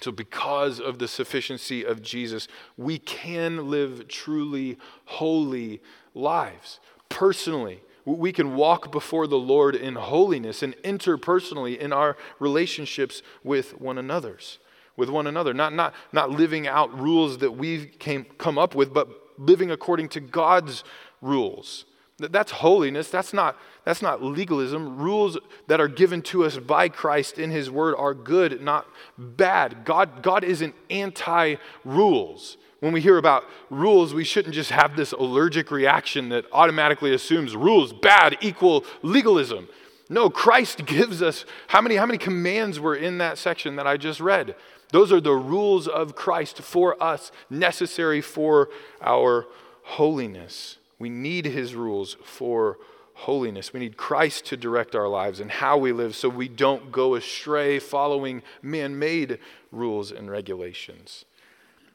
So, 0.00 0.10
because 0.10 0.80
of 0.80 0.98
the 0.98 1.08
sufficiency 1.08 1.84
of 1.84 2.02
Jesus, 2.02 2.48
we 2.76 2.98
can 2.98 3.70
live 3.70 4.08
truly 4.08 4.78
holy 5.04 5.82
lives 6.14 6.80
personally 7.10 7.82
we 8.04 8.32
can 8.32 8.56
walk 8.56 8.90
before 8.90 9.26
the 9.26 9.38
Lord 9.38 9.74
in 9.74 9.94
holiness 9.94 10.62
and 10.62 10.74
interpersonally 10.78 11.78
in 11.78 11.92
our 11.92 12.16
relationships 12.38 13.22
with 13.44 13.78
one 13.80 13.98
another's, 13.98 14.58
with 14.96 15.10
one 15.10 15.26
another. 15.26 15.52
Not, 15.52 15.74
not, 15.74 15.94
not 16.12 16.30
living 16.30 16.66
out 16.66 16.98
rules 16.98 17.38
that 17.38 17.52
we've 17.52 17.98
came, 17.98 18.24
come 18.38 18.58
up 18.58 18.74
with, 18.74 18.92
but 18.92 19.08
living 19.38 19.70
according 19.70 20.08
to 20.10 20.20
God's 20.20 20.82
rules. 21.20 21.84
That's 22.20 22.52
holiness. 22.52 23.10
That's 23.10 23.32
not, 23.32 23.56
that's 23.84 24.02
not 24.02 24.22
legalism. 24.22 24.98
Rules 24.98 25.38
that 25.66 25.80
are 25.80 25.88
given 25.88 26.22
to 26.22 26.44
us 26.44 26.58
by 26.58 26.88
Christ 26.88 27.38
in 27.38 27.50
His 27.50 27.70
Word 27.70 27.94
are 27.96 28.14
good, 28.14 28.60
not 28.60 28.86
bad. 29.16 29.84
God, 29.84 30.22
God 30.22 30.44
isn't 30.44 30.74
anti 30.90 31.56
rules. 31.84 32.56
When 32.80 32.92
we 32.92 33.00
hear 33.00 33.18
about 33.18 33.44
rules, 33.68 34.14
we 34.14 34.24
shouldn't 34.24 34.54
just 34.54 34.70
have 34.70 34.96
this 34.96 35.12
allergic 35.12 35.70
reaction 35.70 36.30
that 36.30 36.46
automatically 36.52 37.14
assumes 37.14 37.54
rules 37.54 37.92
bad 37.92 38.38
equal 38.40 38.84
legalism. 39.02 39.68
No, 40.08 40.28
Christ 40.28 40.84
gives 40.86 41.22
us 41.22 41.44
how 41.68 41.80
many 41.80 41.96
how 41.96 42.06
many 42.06 42.18
commands 42.18 42.80
were 42.80 42.96
in 42.96 43.18
that 43.18 43.38
section 43.38 43.76
that 43.76 43.86
I 43.86 43.96
just 43.96 44.20
read? 44.20 44.54
Those 44.92 45.12
are 45.12 45.20
the 45.20 45.32
rules 45.34 45.86
of 45.86 46.16
Christ 46.16 46.58
for 46.58 47.00
us, 47.02 47.30
necessary 47.48 48.20
for 48.20 48.70
our 49.00 49.46
holiness. 49.82 50.78
We 51.00 51.08
need 51.08 51.46
his 51.46 51.74
rules 51.74 52.16
for 52.22 52.78
holiness. 53.14 53.72
We 53.72 53.80
need 53.80 53.96
Christ 53.96 54.44
to 54.46 54.56
direct 54.56 54.94
our 54.94 55.08
lives 55.08 55.40
and 55.40 55.50
how 55.50 55.76
we 55.76 55.92
live 55.92 56.14
so 56.14 56.28
we 56.28 56.46
don't 56.46 56.92
go 56.92 57.16
astray 57.16 57.78
following 57.78 58.42
man 58.62 58.98
made 58.98 59.38
rules 59.72 60.12
and 60.12 60.30
regulations. 60.30 61.24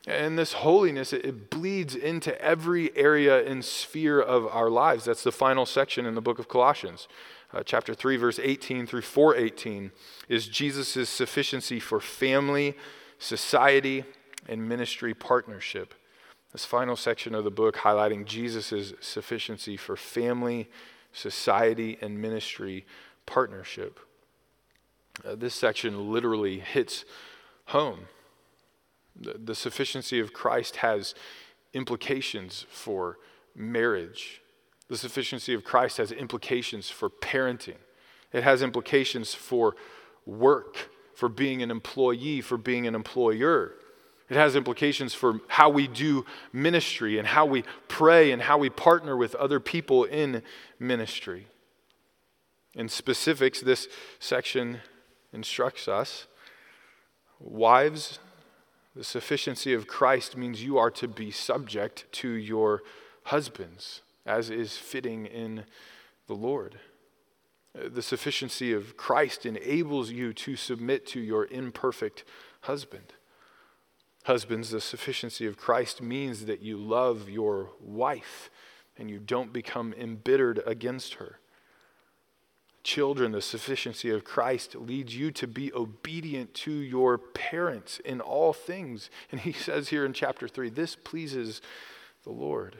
And 0.08 0.38
this 0.38 0.54
holiness, 0.54 1.14
it, 1.14 1.50
bleeds 1.50 1.96
into 1.96 2.40
every 2.40 2.96
area 2.96 3.44
and 3.44 3.66
sphere 3.66 4.22
of 4.22 4.46
our 4.48 4.70
lives. 4.70 5.06
That's 5.06 5.24
the 5.24 5.32
final 5.32 5.66
section 5.66 6.06
in 6.06 6.14
the 6.14 6.22
book 6.22 6.38
of 6.38 6.48
Colossians. 6.48 7.08
Uh, 7.52 7.64
chapter 7.64 7.96
3, 7.96 8.18
verse 8.18 8.40
18 8.42 8.86
through 8.86 9.02
418 9.02 9.92
is 10.30 10.48
Jesus' 10.48 11.10
sufficiency 11.10 11.80
for 11.80 12.00
family, 12.00 12.76
society, 13.18 14.04
and 14.48 14.68
ministry 14.68 15.14
partnership. 15.14 15.96
This 16.56 16.64
final 16.64 16.96
section 16.96 17.36
of 17.36 17.44
the 17.44 17.52
book 17.52 17.76
highlighting 17.76 18.24
Jesus' 18.24 18.94
sufficiency 19.02 19.76
for 19.76 19.98
family, 19.98 20.70
society, 21.12 21.98
and 22.00 22.22
ministry 22.22 22.86
partnership. 23.26 24.00
Uh, 25.26 25.36
this 25.36 25.54
section 25.54 26.14
literally 26.14 26.60
hits 26.60 27.04
home 27.66 28.08
the, 29.20 29.34
the 29.34 29.54
sufficiency 29.54 30.18
of 30.22 30.32
Christ 30.32 30.78
has 30.78 31.14
implications 31.74 32.66
for 32.70 33.18
marriage. 33.54 34.42
The 34.88 34.96
sufficiency 34.96 35.54
of 35.54 35.66
Christ 35.66 35.98
has 35.98 36.14
implications 36.14 36.90
for 36.90 37.10
parenting. 37.10 37.80
It 38.32 38.44
has 38.46 38.62
implications 38.62 39.34
for 39.34 39.76
work, 40.26 40.90
for 41.16 41.28
being 41.28 41.62
an 41.62 41.70
employee, 41.70 42.40
for 42.40 42.58
being 42.58 42.88
an 42.88 42.96
employer. 42.96 43.74
It 44.30 44.38
has 44.38 44.56
implications 44.56 45.14
for 45.14 45.40
how 45.48 45.70
we 45.70 45.88
do 45.88 46.26
ministry 46.52 47.20
and 47.20 47.28
how 47.28 47.46
we 47.46 47.64
pray 47.88 48.32
and 48.32 48.42
how 48.42 48.58
we 48.58 48.70
partner 48.70 49.16
with 49.16 49.36
other 49.36 49.60
people 49.60 50.04
in 50.04 50.42
ministry. 50.80 51.48
In 52.74 52.90
specifics, 52.90 53.62
this 53.62 53.88
section 54.20 54.82
instructs 55.32 55.88
us 55.88 56.28
wives, 57.40 58.20
the 58.96 59.04
sufficiency 59.04 59.74
of 59.74 59.88
Christ 59.88 60.38
means 60.38 60.64
you 60.64 60.78
are 60.78 60.92
to 60.92 61.08
be 61.08 61.32
subject 61.32 62.06
to 62.14 62.30
your 62.30 62.82
husbands, 63.24 64.02
as 64.26 64.50
is 64.50 64.78
fitting 64.78 65.26
in 65.26 65.66
the 66.28 66.34
Lord. 66.34 66.80
The 67.74 68.02
sufficiency 68.02 68.72
of 68.72 68.96
Christ 68.96 69.46
enables 69.46 70.12
you 70.12 70.32
to 70.34 70.56
submit 70.56 71.06
to 71.08 71.20
your 71.20 71.46
imperfect 71.48 72.24
husband. 72.62 73.14
Husbands, 74.26 74.72
the 74.72 74.82
sufficiency 74.82 75.46
of 75.46 75.56
Christ 75.56 76.02
means 76.02 76.46
that 76.46 76.60
you 76.60 76.78
love 76.78 77.30
your 77.30 77.70
wife 77.80 78.50
and 78.98 79.08
you 79.08 79.20
don't 79.20 79.54
become 79.54 79.94
embittered 79.94 80.64
against 80.66 81.16
her. 81.16 81.38
Children, 82.84 83.34
the 83.34 83.42
sufficiency 83.42 84.10
of 84.10 84.24
Christ 84.24 84.74
leads 84.74 85.16
you 85.16 85.30
to 85.30 85.46
be 85.46 85.72
obedient 85.74 86.56
to 86.56 86.72
your 86.72 87.20
parents 87.20 88.00
in 88.00 88.20
all 88.20 88.52
things. 88.52 89.12
And 89.32 89.42
he 89.42 89.52
says 89.54 89.90
here 89.90 90.06
in 90.06 90.14
chapter 90.14 90.48
3 90.48 90.72
this 90.72 90.96
pleases 90.96 91.62
the 92.24 92.32
Lord. 92.32 92.78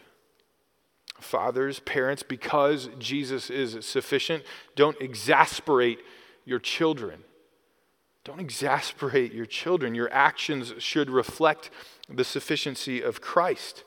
Fathers, 1.20 1.80
parents, 1.80 2.24
because 2.24 2.90
Jesus 2.98 3.52
is 3.52 3.86
sufficient, 3.86 4.44
don't 4.76 5.00
exasperate 5.00 6.00
your 6.44 6.60
children. 6.60 7.24
Don't 8.26 8.40
exasperate 8.40 9.34
your 9.34 9.46
children. 9.46 9.94
Your 9.94 10.12
actions 10.12 10.74
should 10.80 11.12
reflect 11.12 11.70
the 12.10 12.24
sufficiency 12.24 13.02
of 13.02 13.22
Christ. 13.22 13.84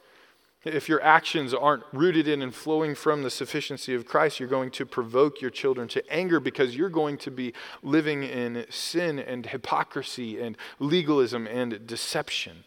If 0.64 0.89
your 0.89 1.03
actions 1.03 1.53
aren't 1.53 1.82
rooted 1.93 2.28
in 2.28 2.41
and 2.41 2.55
flowing 2.55 2.95
from 2.95 3.24
the 3.24 3.30
sufficiency 3.30 3.95
of 3.95 4.07
Christ, 4.07 4.39
you're 4.39 4.49
going 4.49 4.70
to 4.72 4.86
provoke 4.86 5.41
your 5.41 5.51
children 5.51 5.89
to 5.89 6.12
anger 6.12 6.39
because 6.39 6.76
you're 6.76 6.89
going 6.89 7.18
to 7.18 7.32
be 7.32 7.53
living 7.82 8.22
in 8.22 8.64
sin 8.70 9.18
and 9.18 9.45
hypocrisy 9.45 10.41
and 10.41 10.57
legalism 10.78 11.49
and 11.49 11.84
deception. 11.86 12.64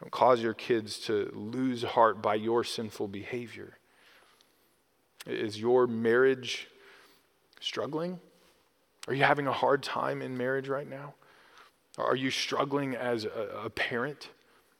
Don't 0.00 0.10
cause 0.10 0.42
your 0.42 0.54
kids 0.54 0.98
to 1.00 1.30
lose 1.34 1.82
heart 1.82 2.22
by 2.22 2.34
your 2.34 2.64
sinful 2.64 3.08
behavior. 3.08 3.78
Is 5.26 5.60
your 5.60 5.86
marriage 5.86 6.68
struggling? 7.60 8.20
Are 9.08 9.14
you 9.14 9.24
having 9.24 9.46
a 9.46 9.52
hard 9.52 9.82
time 9.82 10.22
in 10.22 10.36
marriage 10.36 10.68
right 10.68 10.88
now? 10.88 11.14
Are 11.98 12.16
you 12.16 12.30
struggling 12.30 12.94
as 12.94 13.24
a, 13.24 13.62
a 13.64 13.70
parent? 13.70 14.30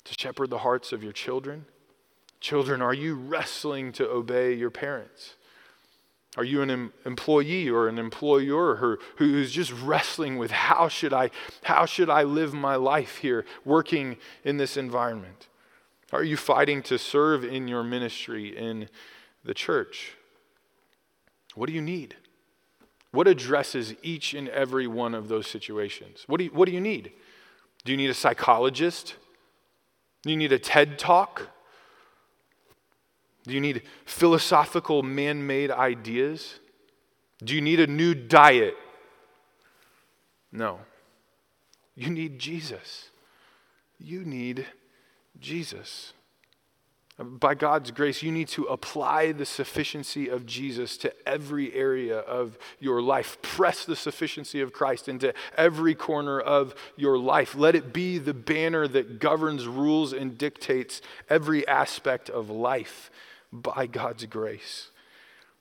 to 0.05 0.15
shepherd 0.19 0.51
the 0.51 0.59
hearts 0.59 0.93
of 0.93 1.03
your 1.03 1.13
children? 1.13 1.67
Children, 2.41 2.83
are 2.83 2.95
you 2.95 3.15
wrestling 3.15 3.93
to 3.93 4.09
obey 4.09 4.53
your 4.55 4.71
parents? 4.71 5.35
Are 6.37 6.45
you 6.45 6.63
an 6.63 6.71
em- 6.71 6.93
employee 7.05 7.69
or 7.69 7.89
an 7.89 7.99
employer 7.99 8.77
who, 8.77 8.99
who's 9.17 9.53
just 9.53 9.71
wrestling 9.71 10.39
with 10.39 10.51
how 10.51 10.89
should 10.89 11.13
I 11.13 11.31
how 11.63 11.85
should 11.85 12.09
I 12.09 12.23
live 12.23 12.55
my 12.55 12.75
life 12.75 13.19
here 13.19 13.45
working 13.65 14.17
in 14.43 14.57
this 14.57 14.77
environment? 14.77 15.49
Are 16.11 16.25
you 16.25 16.37
fighting 16.37 16.83
to 16.85 16.99
serve 16.99 17.45
in 17.45 17.69
your 17.69 17.85
ministry 17.85 18.57
in 18.57 18.89
the 19.45 19.55
church? 19.55 20.17
What 21.55 21.67
do 21.67 21.75
you 21.75 21.83
need? 21.83 22.17
What 23.13 23.29
addresses 23.29 23.95
each 24.03 24.35
and 24.35 24.49
every 24.49 24.87
one 24.87 25.15
of 25.15 25.29
those 25.29 25.47
situations? 25.47 26.25
What 26.27 26.39
do 26.39 26.45
you, 26.45 26.51
what 26.51 26.67
do 26.67 26.73
you 26.73 26.81
need? 26.81 27.13
Do 27.85 27.93
you 27.93 27.99
need 27.99 28.11
a 28.11 28.15
psychologist? 28.15 29.17
Do 30.23 30.31
you 30.31 30.37
need 30.37 30.53
a 30.53 30.59
TED 30.59 30.99
talk? 30.99 31.49
Do 33.45 33.53
you 33.53 33.61
need 33.61 33.83
philosophical 34.07 35.03
man 35.03 35.47
made 35.47 35.71
ideas? 35.71 36.61
Do 37.45 37.55
you 37.55 37.61
need 37.61 37.81
a 37.81 37.87
new 37.87 38.15
diet? 38.15 38.77
No. 40.51 40.81
You 41.95 42.09
need 42.09 42.39
Jesus. 42.39 43.11
You 43.99 44.25
need 44.25 44.67
Jesus. 45.39 46.13
By 47.23 47.55
God's 47.55 47.91
grace, 47.91 48.23
you 48.23 48.33
need 48.33 48.49
to 48.49 48.65
apply 48.65 49.33
the 49.33 49.47
sufficiency 49.47 50.29
of 50.29 50.47
Jesus 50.47 50.97
to 50.99 51.13
every 51.29 51.75
area 51.75 52.19
of 52.19 52.59
your 52.81 53.01
life. 53.03 53.41
Press 53.43 53.85
the 53.85 53.97
sufficiency 53.97 54.61
of 54.61 54.73
Christ 54.73 55.09
into 55.09 55.35
every 55.57 55.95
corner 55.95 56.41
of 56.41 56.75
your 56.97 57.19
life. 57.19 57.55
Let 57.55 57.75
it 57.75 57.93
be 57.93 58.19
the 58.19 58.35
banner 58.35 58.87
that 58.89 59.19
governs, 59.19 59.67
rules, 59.67 60.13
and 60.13 60.37
dictates 60.37 61.01
every 61.29 61.67
aspect 61.67 62.31
of 62.31 62.51
life 62.51 63.11
by 63.53 63.87
God's 63.87 64.27
grace. 64.27 64.89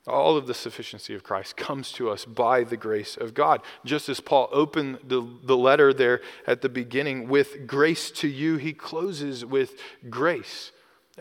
All 0.08 0.36
of 0.36 0.48
the 0.48 0.54
sufficiency 0.56 1.14
of 1.14 1.24
Christ 1.24 1.56
comes 1.56 1.92
to 1.94 2.10
us 2.10 2.26
by 2.26 2.64
the 2.64 2.78
grace 2.78 3.18
of 3.18 3.36
God. 3.36 3.62
Just 3.86 4.10
as 4.10 4.20
Paul 4.20 4.50
opened 4.52 4.98
the, 5.04 5.28
the 5.44 5.58
letter 5.58 5.94
there 5.94 6.22
at 6.48 6.62
the 6.62 6.70
beginning 6.70 7.28
with 7.28 7.68
grace 7.68 8.10
to 8.12 8.28
you, 8.28 8.58
he 8.58 8.74
closes 8.74 9.46
with 9.46 9.80
grace. 10.10 10.72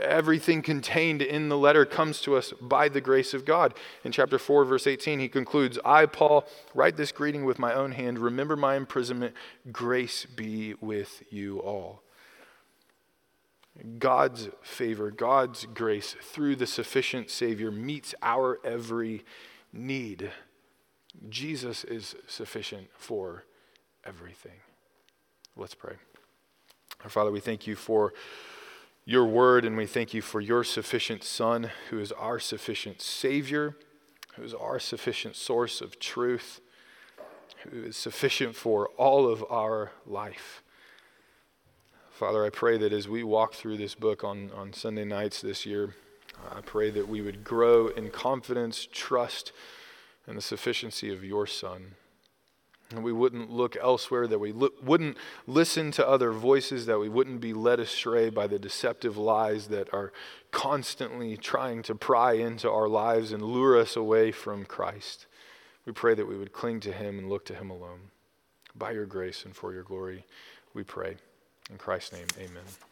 Everything 0.00 0.62
contained 0.62 1.22
in 1.22 1.48
the 1.48 1.58
letter 1.58 1.84
comes 1.84 2.20
to 2.22 2.36
us 2.36 2.52
by 2.60 2.88
the 2.88 3.00
grace 3.00 3.34
of 3.34 3.44
God. 3.44 3.74
In 4.04 4.12
chapter 4.12 4.38
4, 4.38 4.64
verse 4.64 4.86
18, 4.86 5.18
he 5.18 5.28
concludes 5.28 5.78
I, 5.84 6.06
Paul, 6.06 6.46
write 6.74 6.96
this 6.96 7.12
greeting 7.12 7.44
with 7.44 7.58
my 7.58 7.74
own 7.74 7.92
hand. 7.92 8.18
Remember 8.18 8.56
my 8.56 8.76
imprisonment. 8.76 9.34
Grace 9.70 10.26
be 10.26 10.74
with 10.80 11.22
you 11.30 11.58
all. 11.58 12.02
God's 13.98 14.48
favor, 14.62 15.10
God's 15.10 15.66
grace 15.66 16.16
through 16.20 16.56
the 16.56 16.66
sufficient 16.66 17.30
Savior 17.30 17.70
meets 17.70 18.14
our 18.22 18.58
every 18.64 19.24
need. 19.72 20.30
Jesus 21.28 21.84
is 21.84 22.14
sufficient 22.26 22.88
for 22.94 23.44
everything. 24.04 24.60
Let's 25.56 25.74
pray. 25.74 25.94
Our 27.02 27.10
Father, 27.10 27.30
we 27.30 27.40
thank 27.40 27.66
you 27.66 27.76
for 27.76 28.12
your 29.04 29.24
word 29.24 29.64
and 29.64 29.76
we 29.76 29.86
thank 29.86 30.14
you 30.14 30.22
for 30.22 30.40
your 30.40 30.62
sufficient 30.64 31.24
Son, 31.24 31.70
who 31.90 31.98
is 31.98 32.12
our 32.12 32.38
sufficient 32.38 33.00
Savior, 33.00 33.76
who 34.34 34.42
is 34.42 34.54
our 34.54 34.78
sufficient 34.78 35.36
source 35.36 35.80
of 35.80 35.98
truth, 35.98 36.60
who 37.70 37.84
is 37.84 37.96
sufficient 37.96 38.54
for 38.54 38.88
all 38.96 39.28
of 39.28 39.44
our 39.50 39.92
life. 40.06 40.62
Father, 42.10 42.44
I 42.44 42.50
pray 42.50 42.76
that 42.78 42.92
as 42.92 43.08
we 43.08 43.22
walk 43.22 43.54
through 43.54 43.78
this 43.78 43.94
book 43.94 44.22
on, 44.22 44.50
on 44.54 44.72
Sunday 44.72 45.04
nights 45.04 45.40
this 45.40 45.64
year, 45.64 45.94
I 46.54 46.60
pray 46.60 46.90
that 46.90 47.08
we 47.08 47.22
would 47.22 47.44
grow 47.44 47.88
in 47.88 48.10
confidence, 48.10 48.86
trust, 48.92 49.52
and 50.26 50.36
the 50.36 50.42
sufficiency 50.42 51.12
of 51.12 51.24
your 51.24 51.46
Son. 51.46 51.94
And 52.90 53.04
we 53.04 53.12
wouldn't 53.12 53.50
look 53.50 53.76
elsewhere, 53.76 54.26
that 54.26 54.40
we 54.40 54.52
lo- 54.52 54.70
wouldn't 54.82 55.16
listen 55.46 55.92
to 55.92 56.08
other 56.08 56.32
voices, 56.32 56.86
that 56.86 56.98
we 56.98 57.08
wouldn't 57.08 57.40
be 57.40 57.52
led 57.52 57.78
astray 57.78 58.30
by 58.30 58.48
the 58.48 58.58
deceptive 58.58 59.16
lies 59.16 59.68
that 59.68 59.92
are 59.94 60.12
constantly 60.50 61.36
trying 61.36 61.82
to 61.82 61.94
pry 61.94 62.32
into 62.32 62.68
our 62.68 62.88
lives 62.88 63.32
and 63.32 63.42
lure 63.42 63.78
us 63.78 63.94
away 63.94 64.32
from 64.32 64.64
Christ. 64.64 65.26
We 65.86 65.92
pray 65.92 66.14
that 66.14 66.26
we 66.26 66.36
would 66.36 66.52
cling 66.52 66.80
to 66.80 66.92
Him 66.92 67.18
and 67.18 67.28
look 67.28 67.44
to 67.46 67.54
Him 67.54 67.70
alone. 67.70 68.10
By 68.74 68.92
your 68.92 69.06
grace 69.06 69.44
and 69.44 69.54
for 69.54 69.72
your 69.72 69.82
glory, 69.84 70.24
we 70.74 70.82
pray. 70.82 71.16
In 71.70 71.78
Christ's 71.78 72.12
name, 72.12 72.26
amen. 72.38 72.89